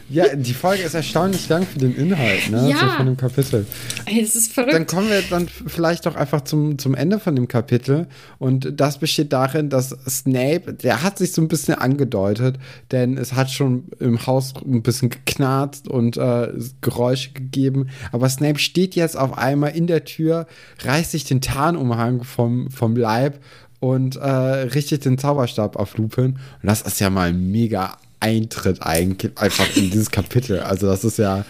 Ja, 0.09 0.35
die 0.35 0.53
Folge 0.53 0.83
ist 0.83 0.93
erstaunlich 0.93 1.47
lang 1.47 1.65
für 1.65 1.79
den 1.79 1.95
Inhalt, 1.95 2.49
ne? 2.49 2.67
Ja. 2.69 2.77
So 2.79 2.85
von 2.97 3.05
dem 3.05 3.15
Kapitel. 3.15 3.65
Ey, 4.05 4.21
das 4.21 4.35
ist 4.35 4.51
verrückt. 4.51 4.73
Dann 4.73 4.85
kommen 4.85 5.07
wir 5.09 5.21
dann 5.29 5.47
vielleicht 5.47 6.05
doch 6.05 6.17
einfach 6.17 6.41
zum, 6.41 6.77
zum 6.77 6.95
Ende 6.95 7.17
von 7.17 7.33
dem 7.37 7.47
Kapitel. 7.47 8.07
Und 8.37 8.73
das 8.75 8.97
besteht 8.97 9.31
darin, 9.31 9.69
dass 9.69 9.91
Snape, 10.09 10.73
der 10.73 11.03
hat 11.03 11.17
sich 11.17 11.31
so 11.31 11.41
ein 11.41 11.47
bisschen 11.47 11.75
angedeutet, 11.75 12.57
denn 12.91 13.17
es 13.17 13.31
hat 13.31 13.49
schon 13.51 13.85
im 14.01 14.27
Haus 14.27 14.53
ein 14.65 14.81
bisschen 14.83 15.09
geknarzt 15.11 15.87
und 15.87 16.17
äh, 16.17 16.49
Geräusche 16.81 17.31
gegeben. 17.31 17.87
Aber 18.11 18.27
Snape 18.27 18.59
steht 18.59 18.95
jetzt 18.95 19.17
auf 19.17 19.37
einmal 19.37 19.73
in 19.77 19.87
der 19.87 20.00
Tür, 20.03 20.47
reißt 20.83 21.11
sich 21.11 21.23
den 21.23 21.41
Tarnumhang 21.41 22.23
vom, 22.23 22.69
vom 22.71 22.95
Leib 22.95 23.39
und 23.79 24.15
äh, 24.15 24.25
richtet 24.25 25.05
den 25.05 25.17
Zauberstab 25.17 25.75
auf 25.75 25.97
Lupin. 25.97 26.33
Und 26.33 26.39
das 26.63 26.81
ist 26.81 26.99
ja 26.99 27.09
mal 27.09 27.29
ein 27.29 27.51
mega 27.51 27.97
Eintritt 28.21 28.83
eigentlich 28.83 29.31
einfach 29.37 29.75
in 29.75 29.89
dieses 29.89 30.11
Kapitel. 30.11 30.59
Also 30.59 30.87
das 30.87 31.03
ist 31.03 31.17
ja 31.17 31.43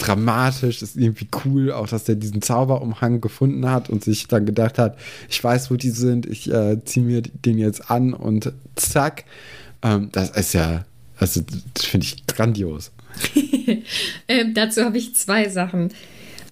dramatisch, 0.00 0.80
ist 0.80 0.96
irgendwie 0.96 1.26
cool, 1.44 1.72
auch 1.72 1.88
dass 1.88 2.04
der 2.04 2.14
diesen 2.14 2.40
Zauberumhang 2.40 3.20
gefunden 3.20 3.68
hat 3.68 3.90
und 3.90 4.04
sich 4.04 4.28
dann 4.28 4.46
gedacht 4.46 4.78
hat, 4.78 4.96
ich 5.28 5.42
weiß, 5.42 5.70
wo 5.70 5.74
die 5.74 5.90
sind, 5.90 6.26
ich 6.26 6.50
äh, 6.50 6.82
ziehe 6.84 7.04
mir 7.04 7.22
den 7.22 7.58
jetzt 7.58 7.90
an 7.90 8.14
und 8.14 8.52
zack. 8.76 9.24
Ähm, 9.82 10.10
das 10.12 10.30
ist 10.30 10.54
ja, 10.54 10.84
also 11.18 11.42
das 11.74 11.84
finde 11.84 12.06
ich 12.06 12.26
grandios. 12.26 12.92
Ähm, 14.28 14.54
dazu 14.54 14.82
habe 14.82 14.98
ich 14.98 15.14
zwei 15.14 15.48
Sachen. 15.48 15.92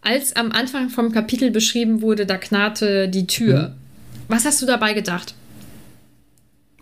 Als 0.02 0.34
am 0.36 0.50
Anfang 0.52 0.88
vom 0.88 1.12
Kapitel 1.12 1.50
beschrieben 1.50 2.00
wurde, 2.02 2.24
da 2.26 2.36
knarrte 2.38 3.08
die 3.08 3.26
Tür. 3.26 3.68
Mhm. 3.68 3.72
Was 4.28 4.44
hast 4.44 4.62
du 4.62 4.66
dabei 4.66 4.92
gedacht? 4.94 5.34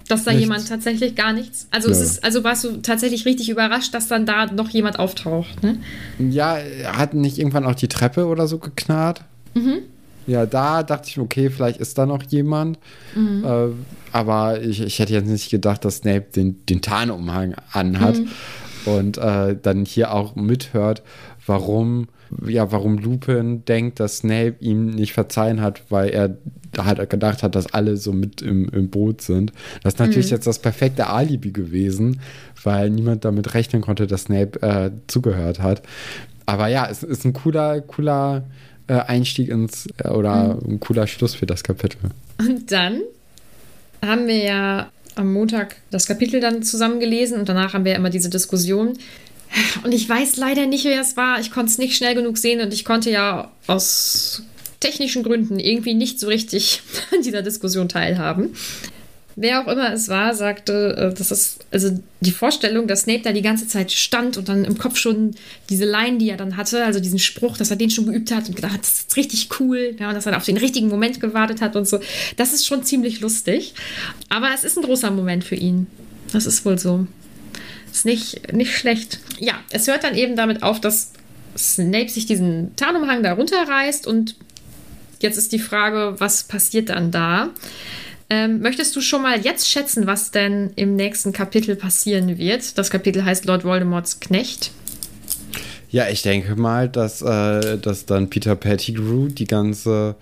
Dass 0.08 0.24
da 0.24 0.30
Nichts. 0.30 0.42
jemand 0.44 0.68
tatsächlich 0.68 1.14
gar 1.16 1.32
nichts. 1.32 1.66
Also, 1.70 1.90
es 1.90 1.98
Ja. 1.98 2.04
ist, 2.04 2.24
also 2.24 2.44
warst 2.44 2.64
du 2.64 2.76
tatsächlich 2.78 3.26
richtig 3.26 3.50
überrascht, 3.50 3.92
dass 3.92 4.06
dann 4.08 4.24
da 4.24 4.46
noch 4.46 4.70
jemand 4.70 4.98
auftaucht. 4.98 5.62
Ne? 5.62 5.78
Ja, 6.18 6.56
hat 6.96 7.12
nicht 7.14 7.38
irgendwann 7.38 7.66
auch 7.66 7.74
die 7.74 7.88
Treppe 7.88 8.26
oder 8.26 8.46
so 8.46 8.58
geknarrt? 8.58 9.22
Ja, 10.26 10.46
da 10.46 10.82
dachte 10.82 11.08
ich, 11.08 11.18
okay, 11.18 11.50
vielleicht 11.50 11.80
ist 11.80 11.98
da 11.98 12.06
noch 12.06 12.22
jemand. 12.22 12.78
Äh, 13.16 13.68
aber 14.12 14.62
ich, 14.62 14.80
ich 14.80 14.98
hätte 14.98 15.12
jetzt 15.14 15.26
nicht 15.26 15.50
gedacht, 15.50 15.84
dass 15.84 15.96
Snape 15.98 16.26
den, 16.34 16.64
den 16.66 16.80
Tarnumhang 16.80 17.54
anhat 17.72 18.20
und 18.84 19.18
äh, 19.18 19.56
dann 19.60 19.84
hier 19.84 20.12
auch 20.14 20.36
mithört, 20.36 21.02
warum, 21.46 22.08
ja, 22.46 22.70
warum 22.72 22.98
Lupin 22.98 23.64
denkt, 23.64 24.00
dass 24.00 24.18
Snape 24.18 24.56
ihm 24.60 24.86
nicht 24.90 25.12
verzeihen 25.12 25.60
hat, 25.60 25.82
weil 25.90 26.10
er 26.10 26.36
halt 26.76 27.10
gedacht 27.10 27.42
hat, 27.42 27.54
dass 27.54 27.72
alle 27.72 27.96
so 27.96 28.12
mit 28.12 28.42
im, 28.42 28.68
im 28.68 28.88
Boot 28.88 29.22
sind. 29.22 29.52
Das 29.82 29.94
ist 29.94 30.00
natürlich 30.00 30.30
jetzt 30.30 30.46
das 30.46 30.58
perfekte 30.58 31.08
Alibi 31.08 31.50
gewesen, 31.50 32.20
weil 32.62 32.90
niemand 32.90 33.24
damit 33.24 33.54
rechnen 33.54 33.82
konnte, 33.82 34.06
dass 34.06 34.22
Snape 34.22 34.62
äh, 34.62 34.90
zugehört 35.06 35.60
hat. 35.60 35.82
Aber 36.46 36.68
ja, 36.68 36.88
es 36.90 37.02
ist 37.02 37.24
ein 37.24 37.32
cooler, 37.32 37.80
cooler 37.80 38.44
äh, 38.86 38.94
Einstieg 38.94 39.48
ins 39.48 39.86
äh, 39.98 40.08
oder 40.08 40.58
ein 40.66 40.80
cooler 40.80 41.06
Schluss 41.06 41.34
für 41.34 41.46
das 41.46 41.62
Kapitel. 41.62 41.98
Und 42.38 42.70
dann 42.70 43.00
haben 44.04 44.26
wir 44.26 44.42
ja 44.42 44.90
am 45.14 45.32
Montag 45.32 45.76
das 45.90 46.06
Kapitel 46.06 46.40
dann 46.40 46.62
zusammen 46.62 47.00
gelesen 47.00 47.38
und 47.38 47.48
danach 47.48 47.74
haben 47.74 47.84
wir 47.84 47.92
ja 47.92 47.98
immer 47.98 48.10
diese 48.10 48.30
Diskussion. 48.30 48.94
Und 49.84 49.92
ich 49.92 50.08
weiß 50.08 50.36
leider 50.36 50.66
nicht, 50.66 50.84
wer 50.84 51.00
es 51.00 51.16
war. 51.16 51.40
Ich 51.40 51.50
konnte 51.50 51.70
es 51.70 51.78
nicht 51.78 51.96
schnell 51.96 52.14
genug 52.14 52.38
sehen 52.38 52.60
und 52.60 52.72
ich 52.72 52.84
konnte 52.84 53.10
ja 53.10 53.50
aus 53.66 54.42
technischen 54.80 55.22
Gründen 55.22 55.58
irgendwie 55.58 55.94
nicht 55.94 56.20
so 56.20 56.28
richtig 56.28 56.82
an 57.12 57.22
dieser 57.22 57.42
Diskussion 57.42 57.88
teilhaben. 57.88 58.54
Wer 59.40 59.62
auch 59.62 59.70
immer 59.70 59.92
es 59.92 60.08
war, 60.08 60.34
sagte, 60.34 60.96
äh, 60.96 61.14
das 61.16 61.30
ist 61.30 61.60
also 61.70 61.96
die 62.20 62.32
Vorstellung, 62.32 62.88
dass 62.88 63.02
Snape 63.02 63.22
da 63.22 63.32
die 63.32 63.42
ganze 63.42 63.68
Zeit 63.68 63.92
stand 63.92 64.36
und 64.36 64.48
dann 64.48 64.64
im 64.64 64.78
Kopf 64.78 64.96
schon 64.96 65.36
diese 65.70 65.84
Line, 65.84 66.18
die 66.18 66.28
er 66.28 66.36
dann 66.36 66.56
hatte, 66.56 66.84
also 66.84 66.98
diesen 66.98 67.20
Spruch, 67.20 67.56
dass 67.56 67.70
er 67.70 67.76
den 67.76 67.90
schon 67.90 68.06
geübt 68.06 68.32
hat 68.32 68.48
und 68.48 68.56
gedacht 68.56 68.72
hat, 68.72 68.80
das 68.80 68.98
ist 68.98 69.16
richtig 69.16 69.48
cool, 69.60 69.94
ja, 69.96 70.08
und 70.08 70.16
dass 70.16 70.26
er 70.26 70.36
auf 70.36 70.44
den 70.44 70.56
richtigen 70.56 70.88
Moment 70.88 71.20
gewartet 71.20 71.60
hat 71.60 71.76
und 71.76 71.86
so. 71.86 72.00
Das 72.36 72.52
ist 72.52 72.66
schon 72.66 72.82
ziemlich 72.82 73.20
lustig. 73.20 73.74
Aber 74.28 74.48
es 74.52 74.64
ist 74.64 74.76
ein 74.76 74.82
großer 74.82 75.12
Moment 75.12 75.44
für 75.44 75.54
ihn. 75.54 75.86
Das 76.32 76.44
ist 76.44 76.64
wohl 76.64 76.78
so. 76.78 77.06
Ist 77.92 78.04
nicht, 78.04 78.52
nicht 78.52 78.76
schlecht. 78.76 79.20
Ja, 79.38 79.54
es 79.70 79.86
hört 79.86 80.04
dann 80.04 80.14
eben 80.14 80.36
damit 80.36 80.62
auf, 80.62 80.80
dass 80.80 81.12
Snape 81.56 82.08
sich 82.08 82.26
diesen 82.26 82.76
Tarnumhang 82.76 83.22
da 83.22 83.32
runterreißt 83.32 84.06
und 84.06 84.36
jetzt 85.20 85.36
ist 85.36 85.52
die 85.52 85.58
Frage, 85.58 86.14
was 86.18 86.44
passiert 86.44 86.90
dann 86.90 87.10
da? 87.10 87.50
Ähm, 88.30 88.60
möchtest 88.60 88.94
du 88.94 89.00
schon 89.00 89.22
mal 89.22 89.40
jetzt 89.40 89.68
schätzen, 89.68 90.06
was 90.06 90.30
denn 90.30 90.70
im 90.76 90.96
nächsten 90.96 91.32
Kapitel 91.32 91.76
passieren 91.76 92.38
wird? 92.38 92.76
Das 92.76 92.90
Kapitel 92.90 93.24
heißt 93.24 93.46
Lord 93.46 93.64
Voldemorts 93.64 94.20
Knecht. 94.20 94.70
Ja, 95.90 96.08
ich 96.08 96.20
denke 96.20 96.54
mal, 96.54 96.88
dass, 96.90 97.22
äh, 97.22 97.78
dass 97.78 98.04
dann 98.04 98.28
Peter 98.28 98.54
Pettigrew 98.54 99.28
die 99.28 99.46
ganze 99.46 100.16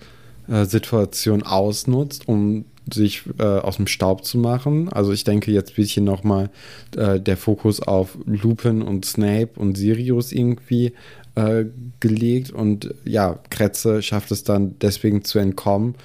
äh, 0.47 0.63
Situation 0.63 1.43
ausnutzt, 1.43 2.29
um 2.29 2.63
sich 2.93 3.23
äh, 3.39 3.43
aus 3.43 3.77
dem 3.77 3.87
Staub 3.87 4.25
zu 4.25 4.37
machen. 4.37 4.89
Also 4.89 5.11
ich 5.11 5.23
denke, 5.23 5.51
jetzt 5.51 5.77
wird 5.77 5.89
hier 5.89 6.03
nochmal 6.03 6.49
äh, 6.95 7.19
der 7.19 7.37
Fokus 7.37 7.81
auf 7.81 8.17
Lupin 8.25 8.81
und 8.81 9.05
Snape 9.05 9.49
und 9.55 9.77
Sirius 9.77 10.31
irgendwie 10.31 10.93
äh, 11.35 11.65
gelegt. 11.99 12.51
Und 12.51 12.93
ja, 13.05 13.39
Kretze 13.49 14.01
schafft 14.01 14.31
es 14.31 14.43
dann 14.43 14.75
deswegen 14.79 15.23
zu 15.23 15.39
entkommen, 15.39 15.95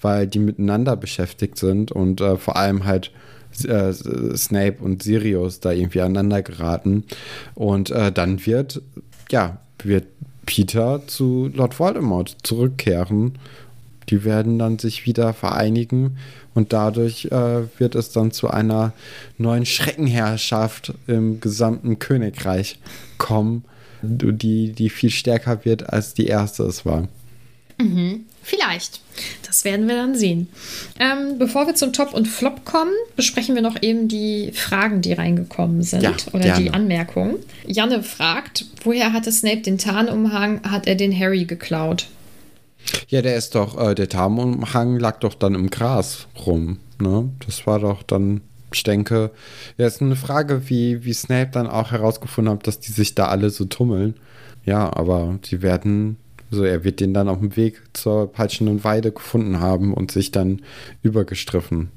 weil 0.00 0.26
die 0.26 0.38
miteinander 0.38 0.96
beschäftigt 0.96 1.58
sind 1.58 1.92
und 1.92 2.20
äh, 2.20 2.36
vor 2.36 2.56
allem 2.56 2.84
halt 2.84 3.10
äh, 3.64 3.92
Snape 3.92 4.76
und 4.80 5.02
Sirius 5.02 5.60
da 5.60 5.72
irgendwie 5.72 6.00
aneinander 6.00 6.42
geraten. 6.42 7.04
Und 7.54 7.90
äh, 7.90 8.12
dann 8.12 8.44
wird, 8.46 8.82
ja, 9.30 9.58
wird 9.82 10.06
Peter 10.46 11.02
zu 11.06 11.50
Lord 11.54 11.78
Voldemort 11.78 12.36
zurückkehren. 12.42 13.38
Die 14.08 14.24
werden 14.24 14.58
dann 14.58 14.78
sich 14.78 15.06
wieder 15.06 15.32
vereinigen 15.32 16.18
und 16.54 16.72
dadurch 16.72 17.26
äh, 17.26 17.62
wird 17.78 17.94
es 17.94 18.10
dann 18.10 18.30
zu 18.32 18.50
einer 18.50 18.92
neuen 19.38 19.66
Schreckenherrschaft 19.66 20.94
im 21.06 21.40
gesamten 21.40 21.98
Königreich 21.98 22.78
kommen, 23.18 23.64
die, 24.02 24.72
die 24.72 24.90
viel 24.90 25.10
stärker 25.10 25.64
wird, 25.64 25.92
als 25.92 26.14
die 26.14 26.26
erste 26.26 26.64
es 26.64 26.84
war. 26.84 27.08
Mhm. 27.78 28.26
Vielleicht. 28.44 29.00
Das 29.46 29.64
werden 29.64 29.86
wir 29.86 29.94
dann 29.94 30.16
sehen. 30.16 30.48
Ähm, 30.98 31.38
bevor 31.38 31.66
wir 31.66 31.74
zum 31.74 31.92
Top 31.92 32.12
und 32.12 32.26
Flop 32.26 32.64
kommen, 32.64 32.90
besprechen 33.14 33.54
wir 33.54 33.62
noch 33.62 33.80
eben 33.82 34.08
die 34.08 34.50
Fragen, 34.52 35.00
die 35.00 35.12
reingekommen 35.12 35.82
sind 35.82 36.02
Ja, 36.02 36.12
oder 36.32 36.44
gerne. 36.44 36.64
die 36.64 36.70
Anmerkungen. 36.70 37.36
Janne 37.66 38.02
fragt, 38.02 38.64
woher 38.82 39.12
hatte 39.12 39.30
Snape 39.30 39.60
den 39.60 39.78
Tarnumhang? 39.78 40.60
Hat 40.68 40.88
er 40.88 40.96
den 40.96 41.16
Harry 41.16 41.44
geklaut? 41.44 42.08
Ja, 43.08 43.22
der 43.22 43.36
ist 43.36 43.54
doch, 43.54 43.78
äh, 43.78 43.94
der 43.94 44.08
Tarnumhang 44.08 44.98
lag 44.98 45.20
doch 45.20 45.34
dann 45.34 45.54
im 45.54 45.70
Gras 45.70 46.26
rum. 46.46 46.78
Ne? 47.00 47.30
Das 47.46 47.66
war 47.66 47.80
doch 47.80 48.02
dann, 48.02 48.40
ich 48.72 48.82
denke, 48.82 49.30
ja, 49.76 49.86
ist 49.86 50.00
eine 50.00 50.16
Frage, 50.16 50.68
wie, 50.68 51.04
wie 51.04 51.12
Snape 51.12 51.50
dann 51.52 51.66
auch 51.66 51.90
herausgefunden 51.90 52.54
hat, 52.54 52.66
dass 52.66 52.80
die 52.80 52.92
sich 52.92 53.14
da 53.14 53.28
alle 53.28 53.50
so 53.50 53.64
tummeln. 53.64 54.14
Ja, 54.64 54.92
aber 54.94 55.38
die 55.44 55.62
werden, 55.62 56.16
also 56.50 56.64
er 56.64 56.84
wird 56.84 57.00
den 57.00 57.14
dann 57.14 57.28
auf 57.28 57.40
dem 57.40 57.56
Weg 57.56 57.82
zur 57.92 58.32
peitschenden 58.32 58.84
Weide 58.84 59.12
gefunden 59.12 59.60
haben 59.60 59.92
und 59.92 60.12
sich 60.12 60.30
dann 60.30 60.62
übergestriffen. 61.02 61.88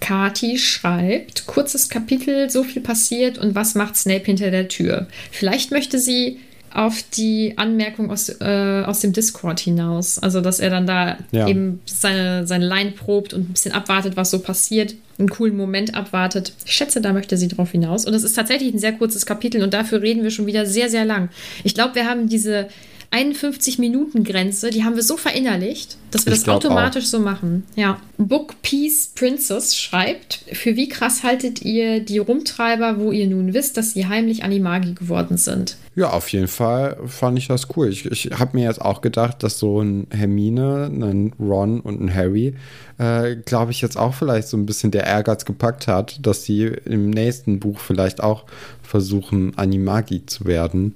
Kati 0.00 0.58
schreibt, 0.58 1.46
kurzes 1.46 1.88
Kapitel, 1.88 2.50
so 2.50 2.64
viel 2.64 2.82
passiert 2.82 3.38
und 3.38 3.54
was 3.54 3.74
macht 3.74 3.96
Snape 3.96 4.24
hinter 4.24 4.50
der 4.50 4.68
Tür? 4.68 5.06
Vielleicht 5.30 5.70
möchte 5.70 5.98
sie 5.98 6.38
auf 6.74 7.02
die 7.16 7.54
Anmerkung 7.56 8.10
aus, 8.10 8.28
äh, 8.40 8.82
aus 8.86 9.00
dem 9.00 9.12
Discord 9.12 9.60
hinaus. 9.60 10.18
Also, 10.18 10.40
dass 10.40 10.60
er 10.60 10.70
dann 10.70 10.86
da 10.86 11.16
Ja. 11.30 11.48
eben 11.48 11.80
seine, 11.86 12.46
seine 12.46 12.66
Line 12.66 12.92
probt 12.92 13.32
und 13.34 13.50
ein 13.50 13.52
bisschen 13.52 13.72
abwartet, 13.72 14.16
was 14.16 14.30
so 14.30 14.38
passiert, 14.40 14.94
einen 15.18 15.28
coolen 15.28 15.56
Moment 15.56 15.94
abwartet. 15.94 16.52
Ich 16.64 16.72
schätze, 16.72 17.00
da 17.00 17.12
möchte 17.12 17.36
sie 17.36 17.48
drauf 17.48 17.72
hinaus. 17.72 18.04
Und 18.04 18.14
es 18.14 18.22
ist 18.22 18.34
tatsächlich 18.34 18.72
ein 18.72 18.78
sehr 18.78 18.92
kurzes 18.92 19.26
Kapitel 19.26 19.62
und 19.62 19.74
dafür 19.74 20.00
reden 20.02 20.22
wir 20.22 20.30
schon 20.30 20.46
wieder 20.46 20.64
sehr, 20.66 20.88
sehr 20.88 21.04
lang. 21.04 21.28
Ich 21.64 21.74
glaube, 21.74 21.94
wir 21.96 22.06
haben 22.08 22.28
diese 22.28 22.68
51-Minuten-Grenze, 23.10 24.70
die 24.70 24.84
haben 24.84 24.94
wir 24.94 25.02
so 25.02 25.16
verinnerlicht, 25.16 25.96
dass 26.10 26.26
wir 26.26 26.34
Ich 26.34 26.40
das 26.40 26.48
automatisch 26.48 27.06
so 27.06 27.18
machen. 27.18 27.64
Ja. 27.74 28.00
Book 28.18 28.60
Peace 28.62 29.10
Princess 29.14 29.76
schreibt: 29.76 30.44
Für 30.52 30.76
wie 30.76 30.88
krass 30.88 31.22
haltet 31.22 31.62
ihr 31.62 32.00
die 32.00 32.18
Rumtreiber, 32.18 33.00
wo 33.00 33.10
ihr 33.10 33.26
nun 33.26 33.54
wisst, 33.54 33.76
dass 33.78 33.94
sie 33.94 34.06
heimlich 34.06 34.44
Animagi 34.44 34.92
geworden 34.92 35.38
sind? 35.38 35.76
Ja, 35.96 36.10
auf 36.10 36.28
jeden 36.28 36.48
Fall 36.48 36.98
fand 37.06 37.38
ich 37.38 37.48
das 37.48 37.66
cool. 37.76 37.88
Ich, 37.88 38.06
ich 38.06 38.30
habe 38.38 38.56
mir 38.56 38.64
jetzt 38.64 38.80
auch 38.80 39.00
gedacht, 39.00 39.42
dass 39.42 39.58
so 39.58 39.80
ein 39.80 40.06
Hermine, 40.10 40.90
ein 40.92 41.32
Ron 41.40 41.80
und 41.80 42.00
ein 42.00 42.14
Harry, 42.14 42.54
äh, 42.98 43.36
glaube 43.36 43.72
ich, 43.72 43.80
jetzt 43.80 43.96
auch 43.96 44.14
vielleicht 44.14 44.48
so 44.48 44.56
ein 44.56 44.66
bisschen 44.66 44.90
der 44.90 45.04
Ehrgeiz 45.04 45.44
gepackt 45.44 45.88
hat, 45.88 46.24
dass 46.24 46.44
sie 46.44 46.66
im 46.84 47.10
nächsten 47.10 47.58
Buch 47.58 47.80
vielleicht 47.80 48.22
auch 48.22 48.44
versuchen, 48.82 49.56
Animagi 49.56 50.26
zu 50.26 50.44
werden. 50.44 50.94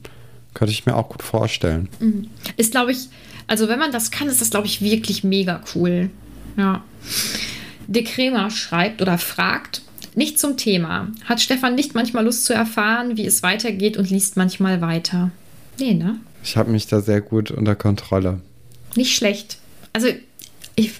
Könnte 0.54 0.72
ich 0.72 0.86
mir 0.86 0.96
auch 0.96 1.08
gut 1.08 1.22
vorstellen. 1.22 1.88
Ist, 2.56 2.72
glaube 2.72 2.92
ich, 2.92 3.08
also 3.46 3.68
wenn 3.68 3.78
man 3.78 3.92
das 3.92 4.10
kann, 4.10 4.28
ist 4.28 4.40
das, 4.40 4.50
glaube 4.50 4.66
ich, 4.66 4.82
wirklich 4.82 5.24
mega 5.24 5.62
cool. 5.74 6.10
Ja. 6.56 6.84
De 7.86 8.04
Kremer 8.04 8.50
schreibt 8.50 9.02
oder 9.02 9.18
fragt, 9.18 9.82
nicht 10.14 10.38
zum 10.38 10.56
Thema. 10.56 11.08
Hat 11.24 11.40
Stefan 11.40 11.74
nicht 11.74 11.94
manchmal 11.94 12.24
Lust 12.24 12.44
zu 12.44 12.52
erfahren, 12.52 13.16
wie 13.16 13.26
es 13.26 13.42
weitergeht 13.42 13.96
und 13.96 14.10
liest 14.10 14.36
manchmal 14.36 14.80
weiter? 14.80 15.30
Nee, 15.78 15.94
ne? 15.94 16.18
Ich 16.44 16.56
habe 16.56 16.70
mich 16.70 16.86
da 16.86 17.00
sehr 17.00 17.20
gut 17.20 17.50
unter 17.50 17.74
Kontrolle. 17.74 18.40
Nicht 18.94 19.16
schlecht. 19.16 19.58
Also, 19.92 20.08
ich, 20.76 20.92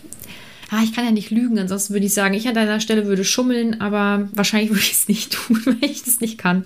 ah, 0.71 0.81
ich 0.83 0.95
kann 0.95 1.05
ja 1.05 1.11
nicht 1.11 1.31
lügen, 1.31 1.59
ansonsten 1.59 1.93
würde 1.93 2.07
ich 2.07 2.15
sagen, 2.15 2.35
ich 2.35 2.49
an 2.49 2.55
deiner 2.55 2.81
Stelle 2.81 3.07
würde 3.07 3.25
schummeln, 3.25 3.81
aber 3.81 4.29
wahrscheinlich 4.33 4.71
würde 4.75 4.83
ich 4.83 4.93
es 4.93 5.09
nicht 5.09 5.33
tun, 5.33 5.61
weil 5.65 5.91
ich 5.91 6.05
das 6.05 6.21
nicht 6.21 6.39
kann. 6.39 6.65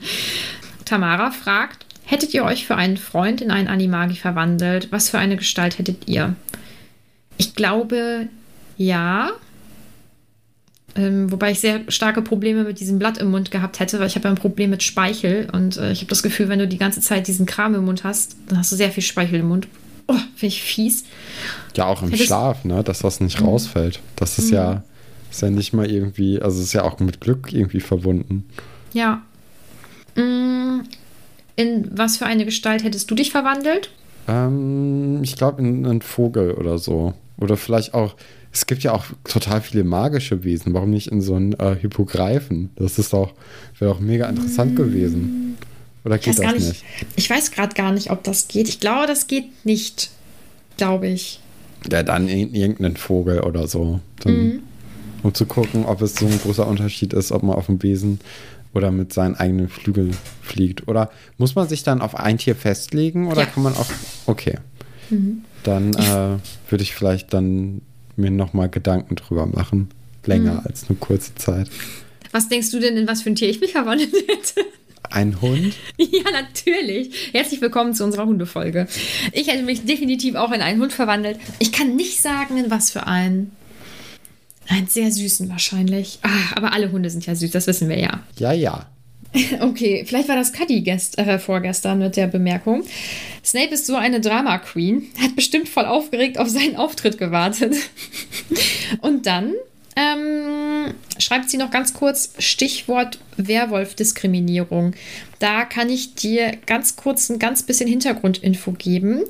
Tamara 0.85 1.33
fragt, 1.33 1.86
hättet 2.07 2.33
ihr 2.33 2.45
euch 2.45 2.67
für 2.67 2.77
einen 2.77 2.97
Freund 2.97 3.41
in 3.43 3.51
einen 3.51 3.69
Animagi 3.69 4.17
verwandelt? 4.17 4.89
Was 4.91 5.11
für 5.11 5.19
eine 5.19 5.37
Gestalt 5.37 5.79
hättet 5.79 6.09
ihr? 6.09 6.35
Ich 7.37 7.55
glaube, 7.55 8.29
ja. 8.79 9.31
Ähm, 10.95 11.31
wobei 11.31 11.51
ich 11.51 11.61
sehr 11.61 11.81
starke 11.89 12.23
Probleme 12.23 12.65
mit 12.65 12.81
diesem 12.81 12.99
Blatt 12.99 13.19
im 13.19 13.31
Mund 13.31 13.51
gehabt 13.51 13.81
hätte, 13.81 13.99
weil 14.01 14.07
ich 14.07 14.15
habe 14.15 14.25
ja 14.29 14.31
ein 14.31 14.39
Problem 14.39 14.71
mit 14.71 14.83
Speichel 14.83 15.47
und 15.53 15.77
äh, 15.77 15.93
ich 15.93 15.99
habe 15.99 16.09
das 16.09 16.23
Gefühl, 16.23 16.49
wenn 16.49 16.59
du 16.59 16.67
die 16.67 16.79
ganze 16.79 17.03
Zeit 17.03 17.27
diesen 17.29 17.45
Kram 17.45 17.75
im 17.75 17.85
Mund 17.85 18.03
hast, 18.03 18.37
dann 18.49 18.57
hast 18.59 18.73
du 18.73 18.77
sehr 18.77 18.91
viel 18.91 19.03
Speichel 19.03 19.41
im 19.41 19.49
Mund. 19.49 19.69
Oh, 20.07 20.15
finde 20.15 20.47
ich 20.55 20.63
fies. 20.63 21.05
Ja, 21.77 21.85
auch 21.87 22.01
im 22.03 22.09
Hättest- 22.09 22.29
Schlaf, 22.29 22.65
ne? 22.65 22.83
Dass 22.83 23.01
das 23.01 23.21
nicht 23.21 23.43
rausfällt. 23.43 24.01
Das 24.15 24.39
ist 24.39 24.51
ja, 24.51 24.85
ist 25.31 25.43
ja 25.43 25.51
nicht 25.51 25.75
mal 25.75 25.91
irgendwie, 25.91 26.41
also 26.41 26.63
ist 26.63 26.73
ja 26.73 26.85
auch 26.85 26.99
mit 27.01 27.21
Glück 27.21 27.53
irgendwie 27.53 27.81
verbunden. 27.81 28.47
Ja. 28.95 29.21
Mm, 31.57 31.61
In 31.61 31.91
was 31.99 32.17
für 32.19 32.27
eine 32.27 32.45
Gestalt 32.45 32.85
hättest 32.85 33.11
du 33.11 33.15
dich 33.15 33.31
verwandelt? 33.31 33.91
Ähm, 34.29 35.21
ich 35.23 35.37
glaube 35.37 35.63
in 35.63 35.87
einen 35.87 36.03
Vogel 36.03 36.53
oder 36.53 36.79
so. 36.79 37.15
Oder 37.39 37.57
vielleicht 37.57 37.93
auch, 37.95 38.15
es 38.53 38.67
gibt 38.67 38.83
ja 38.83 38.93
auch 38.93 39.05
total 39.25 39.61
viele 39.61 39.85
magische 39.85 40.43
Wesen. 40.45 40.73
Warum 40.75 40.91
nicht 40.91 41.09
in 41.09 41.21
so 41.21 41.35
einen 41.35 41.53
äh, 41.55 41.77
Hippogreifen? 41.77 42.71
Das 42.77 42.99
ist 42.99 43.13
doch, 43.13 43.35
wäre 43.79 43.93
doch 43.93 44.01
mega 44.01 44.29
interessant 44.29 44.75
gewesen. 44.77 45.57
Oder 46.05 46.17
Ich 46.17 46.23
geht 46.23 46.37
gar 46.41 46.53
das 46.55 46.63
nicht. 46.63 46.69
nicht? 46.69 46.85
Ich 47.17 47.29
weiß 47.31 47.51
gerade 47.51 47.75
gar 47.75 47.93
nicht, 47.93 48.11
ob 48.11 48.23
das 48.25 48.49
geht. 48.49 48.69
Ich 48.69 48.81
glaube, 48.81 49.07
das 49.07 49.27
geht 49.27 49.65
nicht. 49.67 50.11
Glaube 50.77 51.09
ich. 51.09 51.41
Ja, 51.91 52.03
dann 52.03 52.29
in, 52.29 52.55
irgendeinen 52.55 52.97
Vogel 52.97 53.41
oder 53.41 53.67
so. 53.69 54.01
Dann, 54.21 54.63
Um 55.23 55.35
zu 55.35 55.47
gucken, 55.47 55.85
ob 55.85 56.01
es 56.03 56.15
so 56.17 56.27
ein 56.27 56.39
großer 56.43 56.67
Unterschied 56.67 57.13
ist, 57.13 57.33
ob 57.33 57.43
man 57.43 57.57
auf 57.57 57.67
dem 57.67 57.79
Besen 57.79 58.21
oder 58.77 58.91
mit 58.91 59.13
seinen 59.13 59.35
eigenen 59.37 59.69
Flügeln 59.69 60.15
fliegt. 60.43 60.87
Oder 60.87 61.11
muss 61.39 61.55
man 61.55 61.67
sich 61.67 61.83
dann 61.83 62.03
auf 62.03 62.15
ein 62.15 62.37
Tier 62.39 62.55
festlegen 62.55 63.29
oder 63.29 63.41
Ja. 63.41 63.47
kann 63.47 63.63
man 63.63 63.75
auch. 63.75 63.87
Okay. 64.27 64.59
Dann 65.63 65.95
äh, 65.95 66.39
würde 66.71 66.83
ich 66.83 66.95
vielleicht 66.95 67.33
dann 67.33 67.81
mir 68.17 68.31
nochmal 68.31 68.69
Gedanken 68.69 69.17
drüber 69.17 69.47
machen. 69.47 69.89
Länger 70.27 70.63
als 70.67 70.89
eine 70.89 70.99
kurze 70.99 71.35
Zeit. 71.37 71.71
Was 72.33 72.49
denkst 72.49 72.71
du 72.73 72.81
denn, 72.81 72.97
in 72.97 73.07
was 73.09 73.23
für 73.23 73.31
ein 73.31 73.37
Tier 73.37 73.49
ich 73.49 73.61
mich 73.61 73.73
verwandelt 73.73 74.13
hätte? 74.13 74.67
Ein 75.09 75.41
Hund? 75.41 75.75
ja, 75.97 76.31
natürlich. 76.33 77.31
Herzlich 77.33 77.61
willkommen 77.61 77.95
zu 77.95 78.03
unserer 78.05 78.27
Hundefolge. 78.27 78.89
Ich 79.33 79.47
hätte 79.47 79.63
mich 79.63 79.85
definitiv 79.87 80.35
auch 80.35 80.51
in 80.53 80.61
einen 80.61 80.81
Hund 80.83 80.93
verwandelt. 80.93 81.39
Ich 81.61 81.71
kann 81.73 81.95
nicht 81.97 82.21
sagen, 82.21 82.57
in 82.57 82.71
was 82.71 82.91
für 82.91 83.07
einen. 83.07 83.53
Einen 84.69 84.89
sehr 84.89 85.13
süßen 85.13 85.49
wahrscheinlich. 85.49 86.19
Ah, 86.23 86.57
aber 86.57 86.73
alle 86.73 86.91
Hunde 86.91 87.11
sind 87.11 87.25
ja 87.27 87.35
süß, 87.35 87.51
das 87.51 87.67
wissen 87.67 87.89
wir 87.89 87.99
ja. 87.99 88.21
Ja, 88.39 88.53
ja. 88.53 88.87
Okay, 89.61 90.05
vielleicht 90.07 90.29
war 90.29 90.37
das 90.37 90.53
Cuddy 90.53 90.83
gest 90.83 91.19
äh, 91.19 91.39
vorgestern 91.39 91.99
mit 91.99 92.17
der 92.17 92.27
Bemerkung. 92.27 92.85
Snape 93.45 93.75
ist 93.75 93.87
so 93.87 93.97
eine 93.97 94.21
Drama 94.21 94.59
Queen, 94.59 95.09
hat 95.21 95.37
bestimmt 95.37 95.69
voll 95.69 95.85
aufgeregt 95.85 96.39
auf 96.39 96.49
seinen 96.49 96.77
Auftritt 96.77 97.19
gewartet. 97.19 97.75
Und 99.01 99.27
dann 99.27 99.53
ähm, 99.97 100.95
schreibt 101.19 101.51
sie 101.51 101.57
noch 101.57 101.71
ganz 101.71 101.95
kurz 101.95 102.35
Stichwort 102.39 103.19
Werwolf-Diskriminierung. 103.37 104.95
Da 105.39 105.65
kann 105.65 105.89
ich 105.89 106.15
dir 106.15 106.53
ganz 106.67 106.97
kurz 106.97 107.29
ein 107.31 107.39
ganz 107.39 107.63
bisschen 107.63 107.89
Hintergrundinfo 107.89 108.73
geben. 108.73 109.23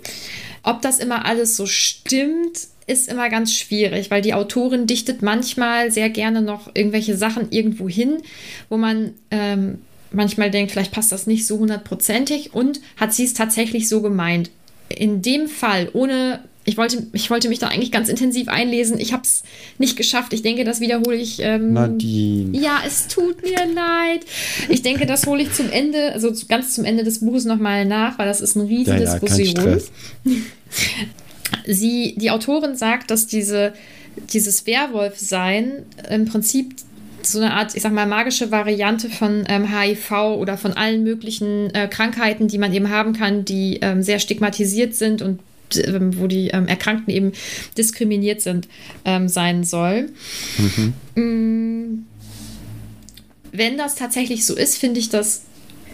Ob 0.63 0.83
das 0.83 0.99
immer 0.99 1.25
alles 1.25 1.57
so 1.57 1.67
stimmt, 1.67 2.69
ist 2.87 3.09
immer 3.09 3.29
ganz 3.29 3.53
schwierig, 3.53 4.11
weil 4.11 4.23
die 4.23 4.35
Autorin 4.35 4.87
dichtet 4.87 5.23
manchmal 5.23 5.91
sehr 5.91 6.09
gerne 6.11 6.41
noch 6.43 6.71
irgendwelche 6.75 7.17
Sachen 7.17 7.51
irgendwo 7.51 7.89
hin, 7.89 8.19
wo 8.69 8.77
man 8.77 9.13
ähm, 9.31 9.79
manchmal 10.13 10.51
denkt, 10.51 10.73
vielleicht 10.73 10.93
passt 10.93 11.11
das 11.13 11.27
nicht 11.27 11.47
so 11.47 11.59
hundertprozentig 11.59 12.55
und 12.55 12.81
hat 12.97 13.13
sie 13.13 13.25
es 13.25 13.35
tatsächlich 13.35 13.89
so 13.89 14.03
gemeint. 14.03 14.51
In 14.89 15.21
dem 15.21 15.49
Fall, 15.49 15.89
ohne, 15.95 16.45
ich 16.65 16.77
wollte, 16.77 17.09
ich 17.13 17.29
wollte 17.29 17.49
mich 17.49 17.59
da 17.59 17.67
eigentlich 17.67 17.91
ganz 17.91 18.09
intensiv 18.09 18.47
einlesen, 18.47 19.01
ich 19.01 19.13
habe 19.13 19.25
es 19.25 19.43
nicht 19.79 19.97
geschafft. 19.97 20.33
Ich 20.33 20.43
denke, 20.43 20.63
das 20.63 20.81
wiederhole 20.81 21.17
ich. 21.17 21.41
Ähm, 21.41 21.73
Nadine. 21.73 22.57
ja, 22.57 22.81
es 22.87 23.09
tut 23.09 23.43
mir 23.43 23.67
leid. 23.75 24.21
Ich 24.69 24.83
denke, 24.83 25.07
das 25.07 25.27
hole 25.27 25.43
ich 25.43 25.53
zum 25.53 25.71
Ende, 25.73 26.13
also 26.13 26.33
ganz 26.49 26.75
zum 26.75 26.85
Ende 26.85 27.03
des 27.03 27.19
Buches 27.19 27.45
nochmal 27.47 27.85
nach, 27.85 28.17
weil 28.17 28.29
das 28.29 28.41
ist 28.41 28.57
eine 28.57 28.69
riesige 28.69 29.03
Ja, 29.03 29.19
ja. 29.21 29.45
Stress. 29.45 29.91
Sie, 31.67 32.15
die 32.17 32.31
Autorin 32.31 32.77
sagt, 32.77 33.11
dass 33.11 33.27
diese, 33.27 33.73
dieses 34.33 34.67
Werwolf-Sein 34.67 35.85
im 36.11 36.25
Prinzip 36.27 36.75
so 37.23 37.41
eine 37.41 37.55
Art, 37.55 37.75
ich 37.75 37.83
sag 37.83 37.93
mal, 37.93 38.07
magische 38.07 38.51
Variante 38.51 39.11
von 39.11 39.45
ähm, 39.49 39.67
HIV 39.69 40.13
oder 40.39 40.57
von 40.57 40.73
allen 40.75 41.03
möglichen 41.03 41.75
äh, 41.75 41.89
Krankheiten, 41.89 42.49
die 42.49 42.59
man 42.59 42.73
eben 42.73 42.91
haben 42.91 43.13
kann, 43.13 43.45
die 43.45 43.79
ähm, 43.83 44.03
sehr 44.03 44.19
stigmatisiert 44.19 44.95
sind 44.95 45.23
und 45.23 45.41
ähm, 45.75 46.19
wo 46.19 46.27
die 46.27 46.49
ähm, 46.49 46.69
Erkrankten 46.69 47.13
eben 47.13 47.33
diskriminiert 47.77 48.41
sind, 48.41 48.69
ähm, 49.05 49.29
sein 49.29 49.65
soll. 49.65 50.11
Mm, 51.17 52.05
Wenn 53.53 53.79
das 53.79 53.97
tatsächlich 53.97 54.47
so 54.47 54.55
ist, 54.55 54.79
finde 54.79 55.01
ich 55.01 55.09
das 55.09 55.43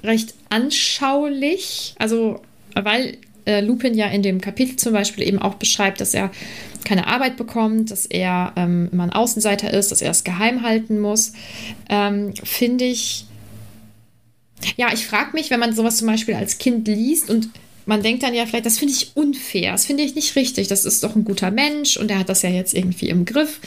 recht 0.04 0.34
anschaulich. 0.50 1.94
Also, 1.98 2.42
weil 2.74 3.16
äh, 3.46 3.60
Lupin 3.60 3.94
ja 3.94 4.06
in 4.06 4.22
dem 4.22 4.40
Kapitel 4.40 4.76
zum 4.76 4.92
Beispiel 4.92 5.26
eben 5.26 5.38
auch 5.38 5.54
beschreibt, 5.54 6.00
dass 6.00 6.14
er 6.14 6.30
keine 6.84 7.06
Arbeit 7.06 7.36
bekommt, 7.36 7.90
dass 7.90 8.06
er 8.06 8.52
ähm, 8.56 8.88
immer 8.92 9.04
ein 9.04 9.12
Außenseiter 9.12 9.72
ist, 9.72 9.92
dass 9.92 10.02
er 10.02 10.10
es 10.10 10.24
geheim 10.24 10.62
halten 10.62 11.00
muss, 11.00 11.32
ähm, 11.88 12.34
finde 12.42 12.84
ich. 12.84 13.26
Ja, 14.76 14.92
ich 14.92 15.06
frage 15.06 15.30
mich, 15.32 15.50
wenn 15.50 15.60
man 15.60 15.74
sowas 15.74 15.96
zum 15.96 16.06
Beispiel 16.06 16.34
als 16.34 16.58
Kind 16.58 16.86
liest 16.86 17.30
und 17.30 17.50
man 17.84 18.02
denkt 18.02 18.22
dann 18.22 18.32
ja 18.32 18.46
vielleicht, 18.46 18.66
das 18.66 18.78
finde 18.78 18.94
ich 18.94 19.16
unfair, 19.16 19.72
das 19.72 19.86
finde 19.86 20.04
ich 20.04 20.14
nicht 20.14 20.36
richtig. 20.36 20.68
Das 20.68 20.84
ist 20.84 21.02
doch 21.02 21.16
ein 21.16 21.24
guter 21.24 21.50
Mensch 21.50 21.96
und 21.96 22.08
der 22.08 22.18
hat 22.18 22.28
das 22.28 22.42
ja 22.42 22.50
jetzt 22.50 22.74
irgendwie 22.74 23.08
im 23.08 23.24
Griff 23.24 23.60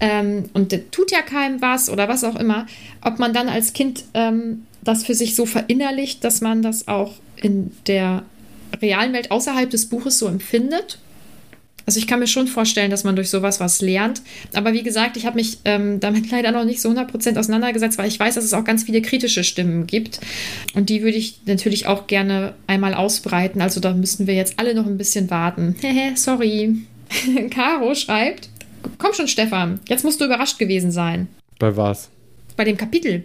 ähm, 0.00 0.44
und 0.52 0.70
der 0.72 0.90
tut 0.90 1.10
ja 1.10 1.22
keinem 1.22 1.60
was 1.60 1.90
oder 1.90 2.08
was 2.08 2.24
auch 2.24 2.36
immer. 2.36 2.66
Ob 3.02 3.18
man 3.18 3.32
dann 3.32 3.48
als 3.48 3.72
Kind 3.72 4.04
ähm, 4.14 4.64
das 4.82 5.04
für 5.04 5.14
sich 5.14 5.34
so 5.34 5.44
verinnerlicht, 5.44 6.22
dass 6.22 6.40
man 6.40 6.62
das 6.62 6.86
auch 6.86 7.14
in 7.36 7.72
der 7.86 8.24
realen 8.80 9.12
Welt 9.12 9.30
außerhalb 9.30 9.70
des 9.70 9.86
Buches 9.88 10.18
so 10.18 10.26
empfindet 10.26 10.98
also 11.88 11.98
ich 12.00 12.06
kann 12.06 12.20
mir 12.20 12.26
schon 12.26 12.48
vorstellen, 12.48 12.90
dass 12.90 13.02
man 13.02 13.16
durch 13.16 13.30
sowas 13.30 13.60
was 13.60 13.80
lernt. 13.80 14.20
Aber 14.52 14.74
wie 14.74 14.82
gesagt, 14.82 15.16
ich 15.16 15.24
habe 15.24 15.36
mich 15.36 15.60
ähm, 15.64 16.00
damit 16.00 16.30
leider 16.30 16.52
noch 16.52 16.66
nicht 16.66 16.82
so 16.82 16.90
100% 16.90 17.38
auseinandergesetzt, 17.38 17.96
weil 17.96 18.08
ich 18.08 18.20
weiß, 18.20 18.34
dass 18.34 18.44
es 18.44 18.52
auch 18.52 18.64
ganz 18.64 18.84
viele 18.84 19.00
kritische 19.00 19.42
Stimmen 19.42 19.86
gibt. 19.86 20.20
Und 20.74 20.90
die 20.90 21.00
würde 21.00 21.16
ich 21.16 21.40
natürlich 21.46 21.86
auch 21.86 22.06
gerne 22.06 22.52
einmal 22.66 22.92
ausbreiten. 22.92 23.62
Also 23.62 23.80
da 23.80 23.94
müssten 23.94 24.26
wir 24.26 24.34
jetzt 24.34 24.58
alle 24.58 24.74
noch 24.74 24.84
ein 24.84 24.98
bisschen 24.98 25.30
warten. 25.30 25.76
Hehe, 25.80 26.12
sorry. 26.14 26.76
Caro 27.50 27.94
schreibt, 27.94 28.50
komm 28.98 29.14
schon 29.14 29.26
Stefan, 29.26 29.80
jetzt 29.88 30.04
musst 30.04 30.20
du 30.20 30.26
überrascht 30.26 30.58
gewesen 30.58 30.90
sein. 30.90 31.26
Bei 31.58 31.74
was? 31.74 32.10
Bei 32.54 32.64
dem 32.64 32.76
Kapitel. 32.76 33.24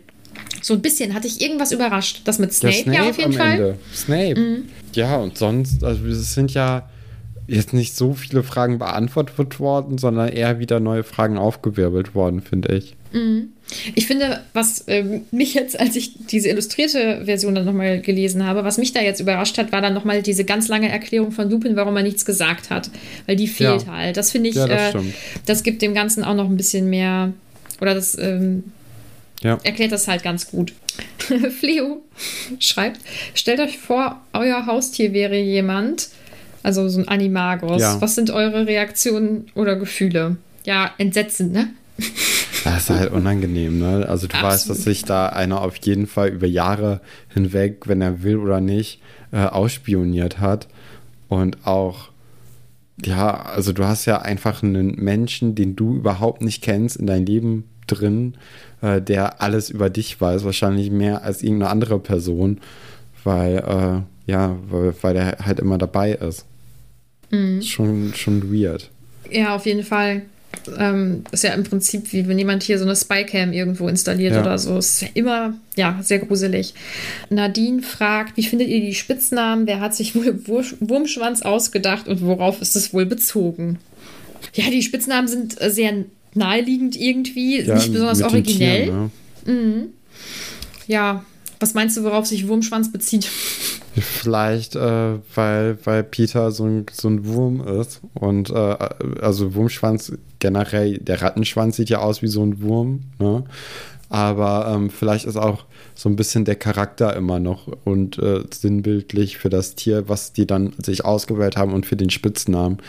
So 0.64 0.74
ein 0.74 0.82
bisschen 0.82 1.14
hatte 1.14 1.28
ich 1.28 1.42
irgendwas 1.42 1.72
überrascht. 1.72 2.22
Das 2.24 2.40
mit 2.40 2.54
Snape, 2.54 2.74
Snape 2.74 2.98
ja 2.98 3.10
auf 3.10 3.18
jeden 3.18 3.34
Fall. 3.34 3.52
Ende. 3.52 3.78
Snape. 3.94 4.40
Mhm. 4.40 4.64
Ja, 4.94 5.18
und 5.18 5.38
sonst, 5.38 5.84
also 5.84 6.06
es 6.08 6.34
sind 6.34 6.54
ja 6.54 6.90
jetzt 7.48 7.74
nicht 7.74 7.96
so 7.96 8.14
viele 8.14 8.44
Fragen 8.44 8.80
beantwortet 8.80 9.60
worden, 9.60 9.98
sondern 9.98 10.30
eher 10.30 10.60
wieder 10.60 10.80
neue 10.80 11.04
Fragen 11.04 11.38
aufgewirbelt 11.38 12.16
worden, 12.16 12.42
finde 12.42 12.76
ich. 12.76 12.96
Mhm. 13.12 13.50
Ich 13.96 14.08
finde, 14.08 14.42
was 14.54 14.86
ähm, 14.88 15.22
mich 15.32 15.54
jetzt, 15.54 15.80
als 15.80 15.96
ich 15.96 16.14
diese 16.28 16.50
illustrierte 16.50 17.26
Version 17.26 17.56
dann 17.56 17.66
nochmal 17.66 18.00
gelesen 18.00 18.46
habe, 18.46 18.64
was 18.64 18.78
mich 18.78 18.94
da 18.94 19.02
jetzt 19.02 19.20
überrascht 19.20 19.58
hat, 19.58 19.72
war 19.72 19.82
dann 19.82 19.94
nochmal 19.94 20.22
diese 20.22 20.46
ganz 20.46 20.70
lange 20.70 20.90
Erklärung 20.90 21.32
von 21.32 21.50
Lupin, 21.50 21.76
warum 21.76 21.98
er 21.98 22.04
nichts 22.04 22.24
gesagt 22.24 22.70
hat. 22.70 22.90
Weil 23.26 23.36
die 23.36 23.48
fehlt 23.48 23.84
ja. 23.84 23.94
halt. 23.94 24.18
Das 24.18 24.32
finde 24.32 24.50
ich, 24.50 24.56
ja, 24.56 24.68
das, 24.68 24.96
äh, 24.96 25.00
das, 25.46 25.64
gibt 25.64 25.82
dem 25.82 25.94
Ganzen 25.94 26.24
auch 26.24 26.36
noch 26.36 26.50
ein 26.50 26.58
bisschen 26.58 26.90
mehr, 26.90 27.34
oder 27.82 27.94
das 27.94 28.18
ähm, 28.18 28.64
ja. 29.44 29.60
erklärt 29.64 29.92
das 29.92 30.08
halt 30.08 30.24
ganz 30.24 30.50
gut. 30.50 30.74
Fleo 31.60 32.02
schreibt, 32.60 33.00
stellt 33.34 33.60
euch 33.60 33.78
vor, 33.78 34.22
euer 34.34 34.66
Haustier 34.66 35.14
wäre 35.14 35.38
jemand, 35.38 36.10
also 36.64 36.88
so 36.90 37.00
ein 37.00 37.08
Animagus. 37.08 37.82
Ja. 37.82 38.02
Was 38.02 38.16
sind 38.16 38.32
eure 38.32 38.68
Reaktionen 38.68 39.48
oder 39.56 39.76
Gefühle? 39.76 40.38
Ja, 40.66 40.92
entsetzend, 40.98 41.52
ne? 41.52 41.70
Das 42.64 42.84
ist 42.84 42.90
halt 42.90 43.12
unangenehm, 43.12 43.78
ne? 43.78 44.08
Also 44.08 44.28
du 44.28 44.36
Absolut. 44.36 44.54
weißt, 44.54 44.70
dass 44.70 44.84
sich 44.84 45.04
da 45.04 45.28
einer 45.28 45.62
auf 45.62 45.76
jeden 45.78 46.08
Fall 46.08 46.30
über 46.30 46.48
Jahre 46.48 47.02
hinweg, 47.28 47.88
wenn 47.88 48.02
er 48.02 48.24
will 48.24 48.38
oder 48.38 48.62
nicht, 48.62 49.02
äh, 49.32 49.44
ausspioniert 49.46 50.40
hat. 50.40 50.68
Und 51.28 51.68
auch, 51.68 52.10
ja, 53.04 53.42
also 53.42 53.74
du 53.74 53.84
hast 53.84 54.06
ja 54.06 54.22
einfach 54.22 54.64
einen 54.64 54.96
Menschen, 54.96 55.56
den 55.56 55.76
du 55.76 55.96
überhaupt 55.96 56.42
nicht 56.42 56.62
kennst, 56.62 56.96
in 56.96 57.08
dein 57.08 57.26
Leben 57.26 57.66
drin, 57.88 58.36
äh, 58.82 59.02
der 59.02 59.42
alles 59.42 59.70
über 59.70 59.90
dich 59.90 60.20
weiß, 60.20 60.44
wahrscheinlich 60.44 60.92
mehr 60.92 61.24
als 61.24 61.44
irgendeine 61.44 61.72
andere 61.72 62.00
Person, 62.00 62.60
weil, 63.24 63.58
äh, 63.58 64.32
ja, 64.32 64.58
weil, 64.70 64.94
weil 65.02 65.14
der 65.14 65.38
halt 65.46 65.60
immer 65.60 65.78
dabei 65.78 66.14
ist. 66.14 66.46
Mhm. 67.30 67.62
Schon, 67.62 68.14
schon 68.16 68.54
weird. 68.54 68.90
Ja, 69.32 69.56
auf 69.56 69.66
jeden 69.66 69.84
Fall. 69.84 70.24
Ähm, 70.78 71.24
ist 71.32 71.44
ja 71.44 71.54
im 71.54 71.64
Prinzip 71.64 72.14
wie 72.14 72.28
wenn 72.28 72.38
jemand 72.38 72.62
hier 72.62 72.78
so 72.78 72.86
eine 72.86 72.96
Spycam 72.96 73.54
irgendwo 73.54 73.88
installiert 73.88 74.34
ja. 74.36 74.42
oder 74.42 74.58
so. 74.60 74.78
Ist 74.78 75.02
ja 75.02 75.08
immer, 75.16 75.56
ja, 75.76 76.00
sehr 76.04 76.20
gruselig. 76.20 76.76
Nadine 77.30 77.82
fragt, 77.82 78.38
wie 78.38 78.44
findet 78.44 78.68
ihr 78.68 78.80
die 78.80 78.94
Spitznamen? 78.94 79.66
Wer 79.66 79.80
hat 79.80 79.96
sich 79.96 80.16
wohl 80.16 80.40
Wurmschwanz 80.80 81.42
ausgedacht 81.42 82.08
und 82.08 82.22
worauf 82.22 82.62
ist 82.62 82.76
es 82.76 82.94
wohl 82.94 83.06
bezogen? 83.06 83.80
Ja, 84.54 84.70
die 84.70 84.84
Spitznamen 84.84 85.28
sind 85.28 85.60
äh, 85.60 85.72
sehr 85.72 86.06
naheliegend 86.36 86.96
irgendwie, 86.96 87.62
ja, 87.62 87.76
nicht 87.76 87.92
besonders 87.92 88.22
originell. 88.22 88.84
Tieren, 88.86 89.12
ne? 89.46 89.54
mhm. 89.54 89.86
Ja, 90.88 91.24
was 91.60 91.74
meinst 91.74 91.96
du, 91.96 92.04
worauf 92.04 92.26
sich 92.26 92.48
Wurmschwanz 92.48 92.92
bezieht? 92.92 93.30
Vielleicht, 93.96 94.76
äh, 94.76 95.20
weil, 95.36 95.78
weil 95.86 96.04
Peter 96.04 96.52
so 96.52 96.66
ein, 96.66 96.86
so 96.92 97.08
ein 97.08 97.26
Wurm 97.26 97.66
ist. 97.80 98.02
Und 98.14 98.50
äh, 98.50 98.78
also 99.22 99.56
Wurmschwanz 99.56 100.14
generell, 100.40 100.98
der 100.98 101.22
Rattenschwanz 101.22 101.78
sieht 101.78 101.90
ja 101.90 102.00
aus 102.00 102.22
wie 102.22 102.28
so 102.28 102.44
ein 102.44 102.62
Wurm. 102.62 103.02
Ne? 103.20 103.44
Aber 104.10 104.74
ähm, 104.76 104.90
vielleicht 104.90 105.26
ist 105.26 105.38
auch 105.38 105.66
so 105.96 106.10
ein 106.10 106.16
bisschen 106.16 106.44
der 106.44 106.56
Charakter 106.56 107.16
immer 107.16 107.40
noch 107.40 107.68
und 107.84 108.18
äh, 108.20 108.44
sinnbildlich 108.52 109.38
für 109.38 109.50
das 109.50 109.76
Tier, 109.76 110.10
was 110.10 110.34
die 110.34 110.46
dann 110.46 110.74
sich 110.84 111.06
ausgewählt 111.06 111.56
haben 111.56 111.74
und 111.74 111.86
für 111.86 111.96
den 111.96 112.10
Spitznamen. 112.10 112.80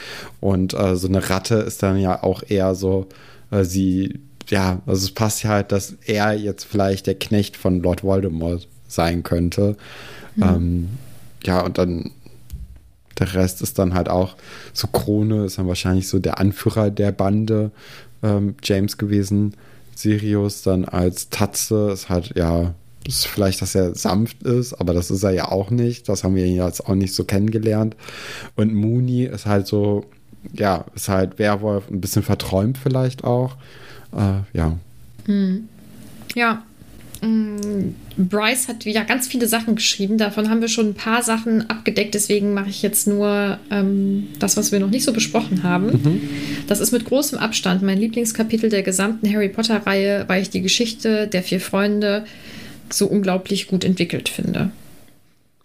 Und 0.40 0.74
äh, 0.74 0.96
so 0.96 1.06
eine 1.06 1.30
Ratte 1.30 1.56
ist 1.56 1.82
dann 1.82 1.98
ja 1.98 2.22
auch 2.22 2.42
eher 2.48 2.74
so, 2.74 3.06
äh, 3.54 3.64
sie, 3.64 4.20
ja, 4.48 4.82
also 4.86 5.04
es 5.04 5.12
passt 5.12 5.42
ja 5.42 5.50
halt, 5.50 5.72
dass 5.72 5.96
er 6.04 6.32
jetzt 6.34 6.64
vielleicht 6.64 7.06
der 7.06 7.14
Knecht 7.14 7.56
von 7.56 7.82
Lord 7.82 8.02
Voldemort 8.02 8.68
sein 8.88 9.22
könnte. 9.22 9.76
Mhm. 10.36 10.42
Ähm, 10.42 10.88
ja, 11.44 11.60
und 11.60 11.78
dann 11.78 12.10
der 13.18 13.32
Rest 13.34 13.62
ist 13.62 13.78
dann 13.78 13.94
halt 13.94 14.08
auch 14.08 14.36
so 14.72 14.88
Krone, 14.88 15.44
ist 15.44 15.58
dann 15.58 15.68
wahrscheinlich 15.68 16.08
so 16.08 16.18
der 16.18 16.38
Anführer 16.38 16.90
der 16.90 17.12
Bande, 17.12 17.70
ähm, 18.22 18.56
James 18.62 18.98
gewesen. 18.98 19.54
Sirius 19.94 20.62
dann 20.62 20.84
als 20.84 21.30
Tatze 21.30 21.90
ist 21.92 22.08
halt, 22.08 22.34
ja, 22.34 22.74
ist 23.06 23.26
vielleicht, 23.26 23.62
dass 23.62 23.74
er 23.74 23.94
sanft 23.94 24.42
ist, 24.42 24.74
aber 24.74 24.94
das 24.94 25.10
ist 25.10 25.22
er 25.22 25.30
ja 25.30 25.52
auch 25.52 25.70
nicht. 25.70 26.08
Das 26.08 26.24
haben 26.24 26.34
wir 26.34 26.48
jetzt 26.48 26.86
auch 26.86 26.94
nicht 26.94 27.14
so 27.14 27.24
kennengelernt. 27.24 27.94
Und 28.56 28.74
Mooney 28.74 29.24
ist 29.24 29.46
halt 29.46 29.68
so, 29.68 30.06
ja, 30.52 30.84
ist 30.94 31.08
halt 31.08 31.38
Werwolf, 31.38 31.90
ein 31.90 32.00
bisschen 32.00 32.22
verträumt 32.22 32.78
vielleicht 32.78 33.24
auch. 33.24 33.56
Äh, 34.12 34.56
ja. 34.56 34.78
Hm. 35.26 35.68
Ja, 36.34 36.62
Mm, 37.24 37.94
Bryce 38.16 38.68
hat 38.68 38.84
wieder 38.84 39.04
ganz 39.04 39.26
viele 39.26 39.48
Sachen 39.48 39.76
geschrieben. 39.76 40.18
Davon 40.18 40.50
haben 40.50 40.60
wir 40.60 40.68
schon 40.68 40.88
ein 40.88 40.94
paar 40.94 41.22
Sachen 41.22 41.68
abgedeckt. 41.70 42.14
Deswegen 42.14 42.52
mache 42.52 42.68
ich 42.68 42.82
jetzt 42.82 43.06
nur 43.06 43.58
ähm, 43.70 44.28
das, 44.38 44.56
was 44.56 44.72
wir 44.72 44.80
noch 44.80 44.90
nicht 44.90 45.04
so 45.04 45.12
besprochen 45.12 45.62
haben. 45.62 45.86
Mhm. 45.86 46.20
Das 46.68 46.80
ist 46.80 46.92
mit 46.92 47.06
großem 47.06 47.38
Abstand 47.38 47.82
mein 47.82 47.98
Lieblingskapitel 47.98 48.68
der 48.68 48.82
gesamten 48.82 49.32
Harry 49.32 49.48
Potter-Reihe, 49.48 50.24
weil 50.26 50.42
ich 50.42 50.50
die 50.50 50.62
Geschichte 50.62 51.26
der 51.26 51.42
vier 51.42 51.60
Freunde 51.60 52.24
so 52.90 53.06
unglaublich 53.06 53.68
gut 53.68 53.84
entwickelt 53.84 54.28
finde. 54.28 54.70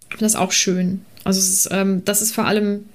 Ich 0.04 0.16
finde 0.16 0.26
das 0.26 0.36
auch 0.36 0.54
schön. 0.54 1.02
Also 1.26 1.40
ist, 1.40 1.68
ähm, 1.72 2.04
das 2.06 2.22
ist 2.22 2.34
vor 2.34 2.46
allem 2.46 2.86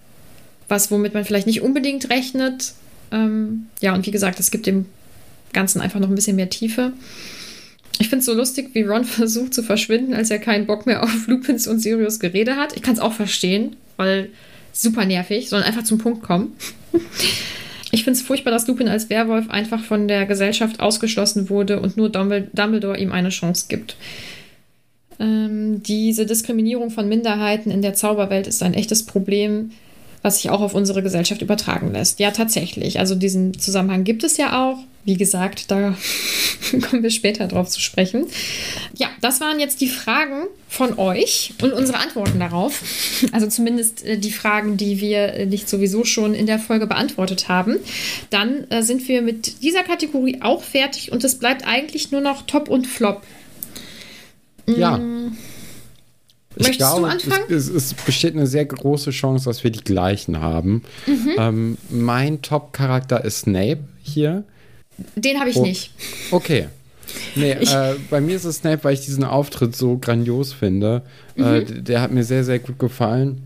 was, 0.68 0.90
womit 0.90 1.14
man 1.14 1.24
vielleicht 1.24 1.46
nicht 1.46 1.62
unbedingt 1.62 2.10
rechnet. 2.10 2.72
Ähm, 3.12 3.66
ja, 3.80 3.94
und 3.94 4.06
wie 4.06 4.10
gesagt, 4.10 4.40
es 4.40 4.50
gibt 4.50 4.66
dem 4.66 4.86
Ganzen 5.52 5.80
einfach 5.80 6.00
noch 6.00 6.08
ein 6.08 6.14
bisschen 6.14 6.36
mehr 6.36 6.50
Tiefe. 6.50 6.92
Ich 7.98 8.08
finde 8.08 8.20
es 8.20 8.26
so 8.26 8.34
lustig, 8.34 8.70
wie 8.72 8.82
Ron 8.82 9.04
versucht 9.04 9.54
zu 9.54 9.62
verschwinden, 9.62 10.14
als 10.14 10.30
er 10.30 10.38
keinen 10.38 10.66
Bock 10.66 10.86
mehr 10.86 11.02
auf 11.02 11.26
Lupins 11.26 11.66
und 11.66 11.80
Sirius 11.80 12.20
Gerede 12.20 12.56
hat. 12.56 12.76
Ich 12.76 12.82
kann 12.82 12.94
es 12.94 13.00
auch 13.00 13.12
verstehen, 13.12 13.76
weil 13.96 14.30
super 14.72 15.04
nervig, 15.04 15.48
sondern 15.48 15.68
einfach 15.68 15.84
zum 15.84 15.98
Punkt 15.98 16.22
kommen. 16.22 16.52
Ich 17.90 18.02
finde 18.02 18.18
es 18.18 18.26
furchtbar, 18.26 18.50
dass 18.50 18.66
Lupin 18.66 18.88
als 18.88 19.08
Werwolf 19.08 19.48
einfach 19.50 19.84
von 19.84 20.08
der 20.08 20.26
Gesellschaft 20.26 20.80
ausgeschlossen 20.80 21.48
wurde 21.48 21.78
und 21.78 21.96
nur 21.96 22.08
Dumbledore 22.08 22.98
ihm 22.98 23.12
eine 23.12 23.28
Chance 23.28 23.66
gibt. 23.68 23.94
Ähm, 25.20 25.80
diese 25.84 26.26
Diskriminierung 26.26 26.90
von 26.90 27.08
Minderheiten 27.08 27.70
in 27.70 27.82
der 27.82 27.94
Zauberwelt 27.94 28.48
ist 28.48 28.64
ein 28.64 28.74
echtes 28.74 29.06
Problem, 29.06 29.70
was 30.24 30.36
sich 30.36 30.48
auch 30.48 30.62
auf 30.62 30.74
unsere 30.74 31.02
Gesellschaft 31.02 31.42
übertragen 31.42 31.92
lässt. 31.92 32.18
Ja, 32.18 32.30
tatsächlich. 32.30 32.98
Also 32.98 33.14
diesen 33.14 33.58
Zusammenhang 33.58 34.04
gibt 34.04 34.24
es 34.24 34.38
ja 34.38 34.64
auch. 34.64 34.78
Wie 35.04 35.18
gesagt, 35.18 35.70
da 35.70 35.94
kommen 36.88 37.02
wir 37.02 37.10
später 37.10 37.46
drauf 37.46 37.68
zu 37.68 37.78
sprechen. 37.78 38.26
Ja, 38.96 39.08
das 39.20 39.42
waren 39.42 39.60
jetzt 39.60 39.82
die 39.82 39.86
Fragen 39.86 40.44
von 40.66 40.98
euch 40.98 41.52
und 41.60 41.74
unsere 41.74 41.98
Antworten 41.98 42.40
darauf. 42.40 42.82
Also 43.32 43.48
zumindest 43.48 44.02
äh, 44.02 44.16
die 44.16 44.32
Fragen, 44.32 44.78
die 44.78 44.98
wir 44.98 45.34
äh, 45.34 45.44
nicht 45.44 45.68
sowieso 45.68 46.06
schon 46.06 46.32
in 46.32 46.46
der 46.46 46.58
Folge 46.58 46.86
beantwortet 46.86 47.50
haben. 47.50 47.76
Dann 48.30 48.64
äh, 48.70 48.82
sind 48.82 49.06
wir 49.06 49.20
mit 49.20 49.62
dieser 49.62 49.82
Kategorie 49.82 50.40
auch 50.40 50.62
fertig 50.62 51.12
und 51.12 51.22
es 51.22 51.38
bleibt 51.38 51.66
eigentlich 51.66 52.12
nur 52.12 52.22
noch 52.22 52.46
Top 52.46 52.70
und 52.70 52.86
Flop. 52.86 53.20
Ja. 54.66 54.96
Mm. 54.96 55.36
Ich 56.56 56.66
Möchtest 56.68 56.90
glaube, 56.90 57.02
du 57.02 57.06
anfangen? 57.06 57.44
Es, 57.48 57.68
es, 57.68 57.92
es, 57.92 57.94
besteht 57.94 58.34
eine 58.34 58.46
sehr 58.46 58.64
große 58.64 59.10
Chance, 59.10 59.46
dass 59.46 59.64
wir 59.64 59.70
die 59.70 59.82
gleichen 59.82 60.40
haben. 60.40 60.82
Mhm. 61.06 61.30
Ähm, 61.36 61.78
mein 61.90 62.42
Top-Charakter 62.42 63.24
ist 63.24 63.40
Snape 63.40 63.80
hier. 64.02 64.44
Den 65.16 65.40
habe 65.40 65.50
ich 65.50 65.56
oh. 65.56 65.62
nicht. 65.62 65.92
Okay. 66.30 66.68
Nee, 67.34 67.52
äh, 67.52 67.96
bei 68.10 68.20
mir 68.20 68.36
ist 68.36 68.44
es 68.44 68.56
Snape, 68.56 68.84
weil 68.84 68.94
ich 68.94 69.04
diesen 69.04 69.24
Auftritt 69.24 69.74
so 69.76 69.98
grandios 69.98 70.52
finde. 70.52 71.02
Äh, 71.36 71.40
mhm. 71.40 71.46
Äh, 71.46 71.64
der 71.82 72.00
hat 72.00 72.12
mir 72.12 72.24
sehr, 72.24 72.44
sehr 72.44 72.58
gut 72.58 72.78
gefallen. 72.78 73.42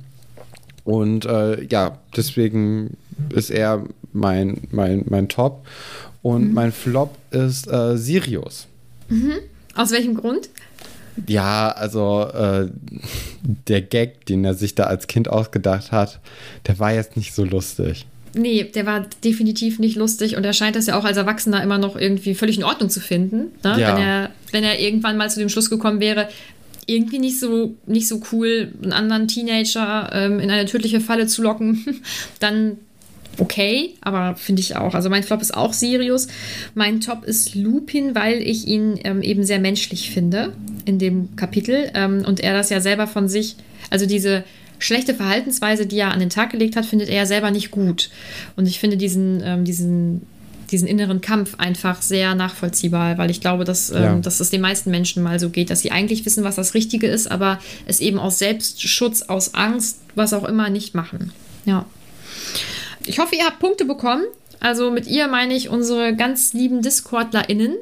Und 0.84 1.24
äh, 1.24 1.64
ja, 1.64 1.98
deswegen 2.16 2.96
ist 3.30 3.50
er 3.50 3.84
mein, 4.12 4.62
mein, 4.70 5.04
mein 5.08 5.28
Top. 5.28 5.66
Und 6.22 6.48
mhm. 6.48 6.54
mein 6.54 6.72
Flop 6.72 7.16
ist 7.30 7.70
äh, 7.70 7.96
Sirius. 7.96 8.66
Mhm. 9.08 9.34
Aus 9.74 9.92
welchem 9.92 10.14
Grund? 10.14 10.48
Ja, 11.26 11.70
also 11.70 12.28
äh, 12.32 12.68
der 13.66 13.82
Gag, 13.82 14.26
den 14.26 14.44
er 14.44 14.54
sich 14.54 14.74
da 14.74 14.84
als 14.84 15.06
Kind 15.06 15.28
ausgedacht 15.28 15.92
hat, 15.92 16.20
der 16.66 16.78
war 16.78 16.92
jetzt 16.92 17.16
nicht 17.16 17.34
so 17.34 17.44
lustig. 17.44 18.06
Nee, 18.34 18.64
der 18.64 18.86
war 18.86 19.06
definitiv 19.24 19.78
nicht 19.78 19.96
lustig 19.96 20.36
und 20.36 20.44
er 20.44 20.52
scheint 20.52 20.76
das 20.76 20.86
ja 20.86 20.98
auch 20.98 21.04
als 21.04 21.16
Erwachsener 21.16 21.62
immer 21.62 21.78
noch 21.78 21.96
irgendwie 21.96 22.34
völlig 22.34 22.58
in 22.58 22.64
Ordnung 22.64 22.90
zu 22.90 23.00
finden. 23.00 23.52
Ne? 23.64 23.80
Ja. 23.80 23.96
Wenn, 23.96 24.02
er, 24.02 24.30
wenn 24.52 24.64
er 24.64 24.80
irgendwann 24.80 25.16
mal 25.16 25.30
zu 25.30 25.40
dem 25.40 25.48
Schluss 25.48 25.70
gekommen 25.70 26.00
wäre, 26.00 26.28
irgendwie 26.86 27.18
nicht 27.18 27.38
so, 27.38 27.74
nicht 27.86 28.08
so 28.08 28.20
cool, 28.32 28.72
einen 28.82 28.92
anderen 28.92 29.28
Teenager 29.28 30.10
ähm, 30.12 30.40
in 30.40 30.50
eine 30.50 30.64
tödliche 30.66 31.00
Falle 31.00 31.26
zu 31.26 31.42
locken, 31.42 31.84
dann 32.40 32.78
okay, 33.38 33.94
aber 34.00 34.36
finde 34.36 34.60
ich 34.60 34.76
auch. 34.76 34.94
Also 34.94 35.10
mein 35.10 35.22
Flop 35.22 35.40
ist 35.40 35.54
auch 35.54 35.72
Sirius. 35.72 36.28
Mein 36.74 37.00
Top 37.00 37.24
ist 37.24 37.54
Lupin, 37.54 38.14
weil 38.14 38.42
ich 38.42 38.66
ihn 38.66 38.98
ähm, 39.04 39.22
eben 39.22 39.44
sehr 39.44 39.58
menschlich 39.58 40.10
finde 40.10 40.52
in 40.84 40.98
dem 40.98 41.36
Kapitel 41.36 41.90
ähm, 41.94 42.24
und 42.26 42.40
er 42.40 42.52
das 42.52 42.70
ja 42.70 42.80
selber 42.80 43.06
von 43.06 43.28
sich, 43.28 43.56
also 43.90 44.06
diese 44.06 44.44
schlechte 44.78 45.14
Verhaltensweise, 45.14 45.86
die 45.86 45.98
er 45.98 46.12
an 46.12 46.20
den 46.20 46.30
Tag 46.30 46.50
gelegt 46.50 46.76
hat, 46.76 46.86
findet 46.86 47.08
er 47.08 47.16
ja 47.16 47.26
selber 47.26 47.50
nicht 47.50 47.70
gut. 47.70 48.10
Und 48.56 48.66
ich 48.66 48.78
finde 48.78 48.96
diesen, 48.96 49.42
ähm, 49.44 49.64
diesen, 49.64 50.22
diesen 50.70 50.86
inneren 50.86 51.20
Kampf 51.20 51.54
einfach 51.58 52.02
sehr 52.02 52.34
nachvollziehbar, 52.34 53.18
weil 53.18 53.30
ich 53.30 53.40
glaube, 53.40 53.64
dass, 53.64 53.90
ähm, 53.90 54.02
ja. 54.02 54.14
dass 54.16 54.40
es 54.40 54.50
den 54.50 54.60
meisten 54.60 54.90
Menschen 54.90 55.22
mal 55.22 55.40
so 55.40 55.50
geht, 55.50 55.70
dass 55.70 55.80
sie 55.80 55.90
eigentlich 55.90 56.24
wissen, 56.26 56.44
was 56.44 56.56
das 56.56 56.74
Richtige 56.74 57.06
ist, 57.06 57.30
aber 57.30 57.58
es 57.86 58.00
eben 58.00 58.18
aus 58.18 58.38
Selbstschutz, 58.38 59.22
aus 59.22 59.54
Angst, 59.54 59.98
was 60.14 60.32
auch 60.32 60.44
immer, 60.44 60.70
nicht 60.70 60.94
machen. 60.94 61.32
Ja. 61.64 61.86
Ich 63.08 63.18
hoffe, 63.18 63.36
ihr 63.36 63.44
habt 63.44 63.58
Punkte 63.58 63.84
bekommen. 63.84 64.24
Also 64.60 64.90
mit 64.90 65.06
ihr 65.06 65.28
meine 65.28 65.54
ich 65.54 65.68
unsere 65.68 66.14
ganz 66.14 66.52
lieben 66.52 66.82
DiscordlerInnen. 66.82 67.76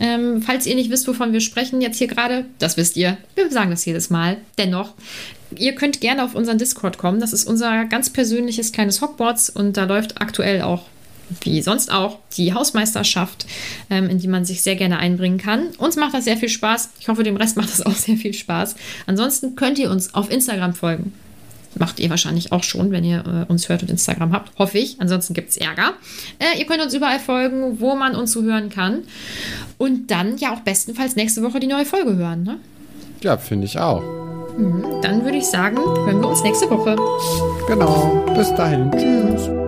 Ähm, 0.00 0.40
falls 0.40 0.66
ihr 0.66 0.74
nicht 0.74 0.90
wisst, 0.90 1.06
wovon 1.08 1.32
wir 1.32 1.40
sprechen, 1.40 1.80
jetzt 1.80 1.98
hier 1.98 2.06
gerade, 2.06 2.46
das 2.58 2.76
wisst 2.76 2.96
ihr. 2.96 3.18
Wir 3.34 3.50
sagen 3.50 3.70
das 3.70 3.84
jedes 3.84 4.08
Mal. 4.08 4.38
Dennoch, 4.56 4.94
ihr 5.56 5.74
könnt 5.74 6.00
gerne 6.00 6.24
auf 6.24 6.34
unseren 6.34 6.58
Discord 6.58 6.96
kommen. 6.96 7.20
Das 7.20 7.32
ist 7.32 7.44
unser 7.44 7.84
ganz 7.86 8.10
persönliches 8.10 8.72
kleines 8.72 9.02
Hogwarts 9.02 9.50
und 9.50 9.76
da 9.76 9.84
läuft 9.84 10.20
aktuell 10.20 10.62
auch 10.62 10.84
wie 11.40 11.62
sonst 11.62 11.90
auch 11.90 12.18
die 12.36 12.52
Hausmeisterschaft, 12.52 13.46
ähm, 13.90 14.08
in 14.10 14.18
die 14.18 14.28
man 14.28 14.44
sich 14.44 14.62
sehr 14.62 14.76
gerne 14.76 14.98
einbringen 14.98 15.38
kann. 15.38 15.68
Uns 15.78 15.96
macht 15.96 16.14
das 16.14 16.24
sehr 16.24 16.36
viel 16.36 16.50
Spaß. 16.50 16.90
Ich 17.00 17.08
hoffe, 17.08 17.22
dem 17.24 17.36
Rest 17.36 17.56
macht 17.56 17.70
das 17.70 17.84
auch 17.84 17.94
sehr 17.94 18.16
viel 18.16 18.34
Spaß. 18.34 18.76
Ansonsten 19.06 19.56
könnt 19.56 19.78
ihr 19.78 19.90
uns 19.90 20.14
auf 20.14 20.30
Instagram 20.30 20.74
folgen. 20.74 21.12
Macht 21.74 22.00
ihr 22.00 22.10
wahrscheinlich 22.10 22.52
auch 22.52 22.62
schon, 22.62 22.90
wenn 22.90 23.04
ihr 23.04 23.46
äh, 23.48 23.50
uns 23.50 23.68
hört 23.68 23.82
und 23.82 23.90
Instagram 23.90 24.32
habt. 24.32 24.58
Hoffe 24.58 24.78
ich. 24.78 25.00
Ansonsten 25.00 25.34
gibt 25.34 25.50
es 25.50 25.56
Ärger. 25.56 25.94
Äh, 26.38 26.58
ihr 26.58 26.66
könnt 26.66 26.82
uns 26.82 26.94
überall 26.94 27.18
folgen, 27.18 27.80
wo 27.80 27.94
man 27.94 28.14
uns 28.14 28.32
so 28.32 28.42
hören 28.42 28.68
kann. 28.68 29.04
Und 29.78 30.10
dann 30.10 30.36
ja 30.38 30.54
auch 30.54 30.60
bestenfalls 30.60 31.16
nächste 31.16 31.42
Woche 31.42 31.60
die 31.60 31.66
neue 31.66 31.86
Folge 31.86 32.16
hören. 32.16 32.42
Ne? 32.42 32.58
Ja, 33.22 33.36
finde 33.38 33.66
ich 33.66 33.78
auch. 33.78 34.02
Mhm. 34.56 34.84
Dann 35.02 35.24
würde 35.24 35.38
ich 35.38 35.46
sagen, 35.46 35.78
hören 35.78 36.20
wir 36.20 36.28
uns 36.28 36.42
nächste 36.42 36.68
Woche. 36.68 36.96
Genau. 37.66 38.24
Bis 38.36 38.54
dahin. 38.54 38.90
Tschüss. 38.92 39.61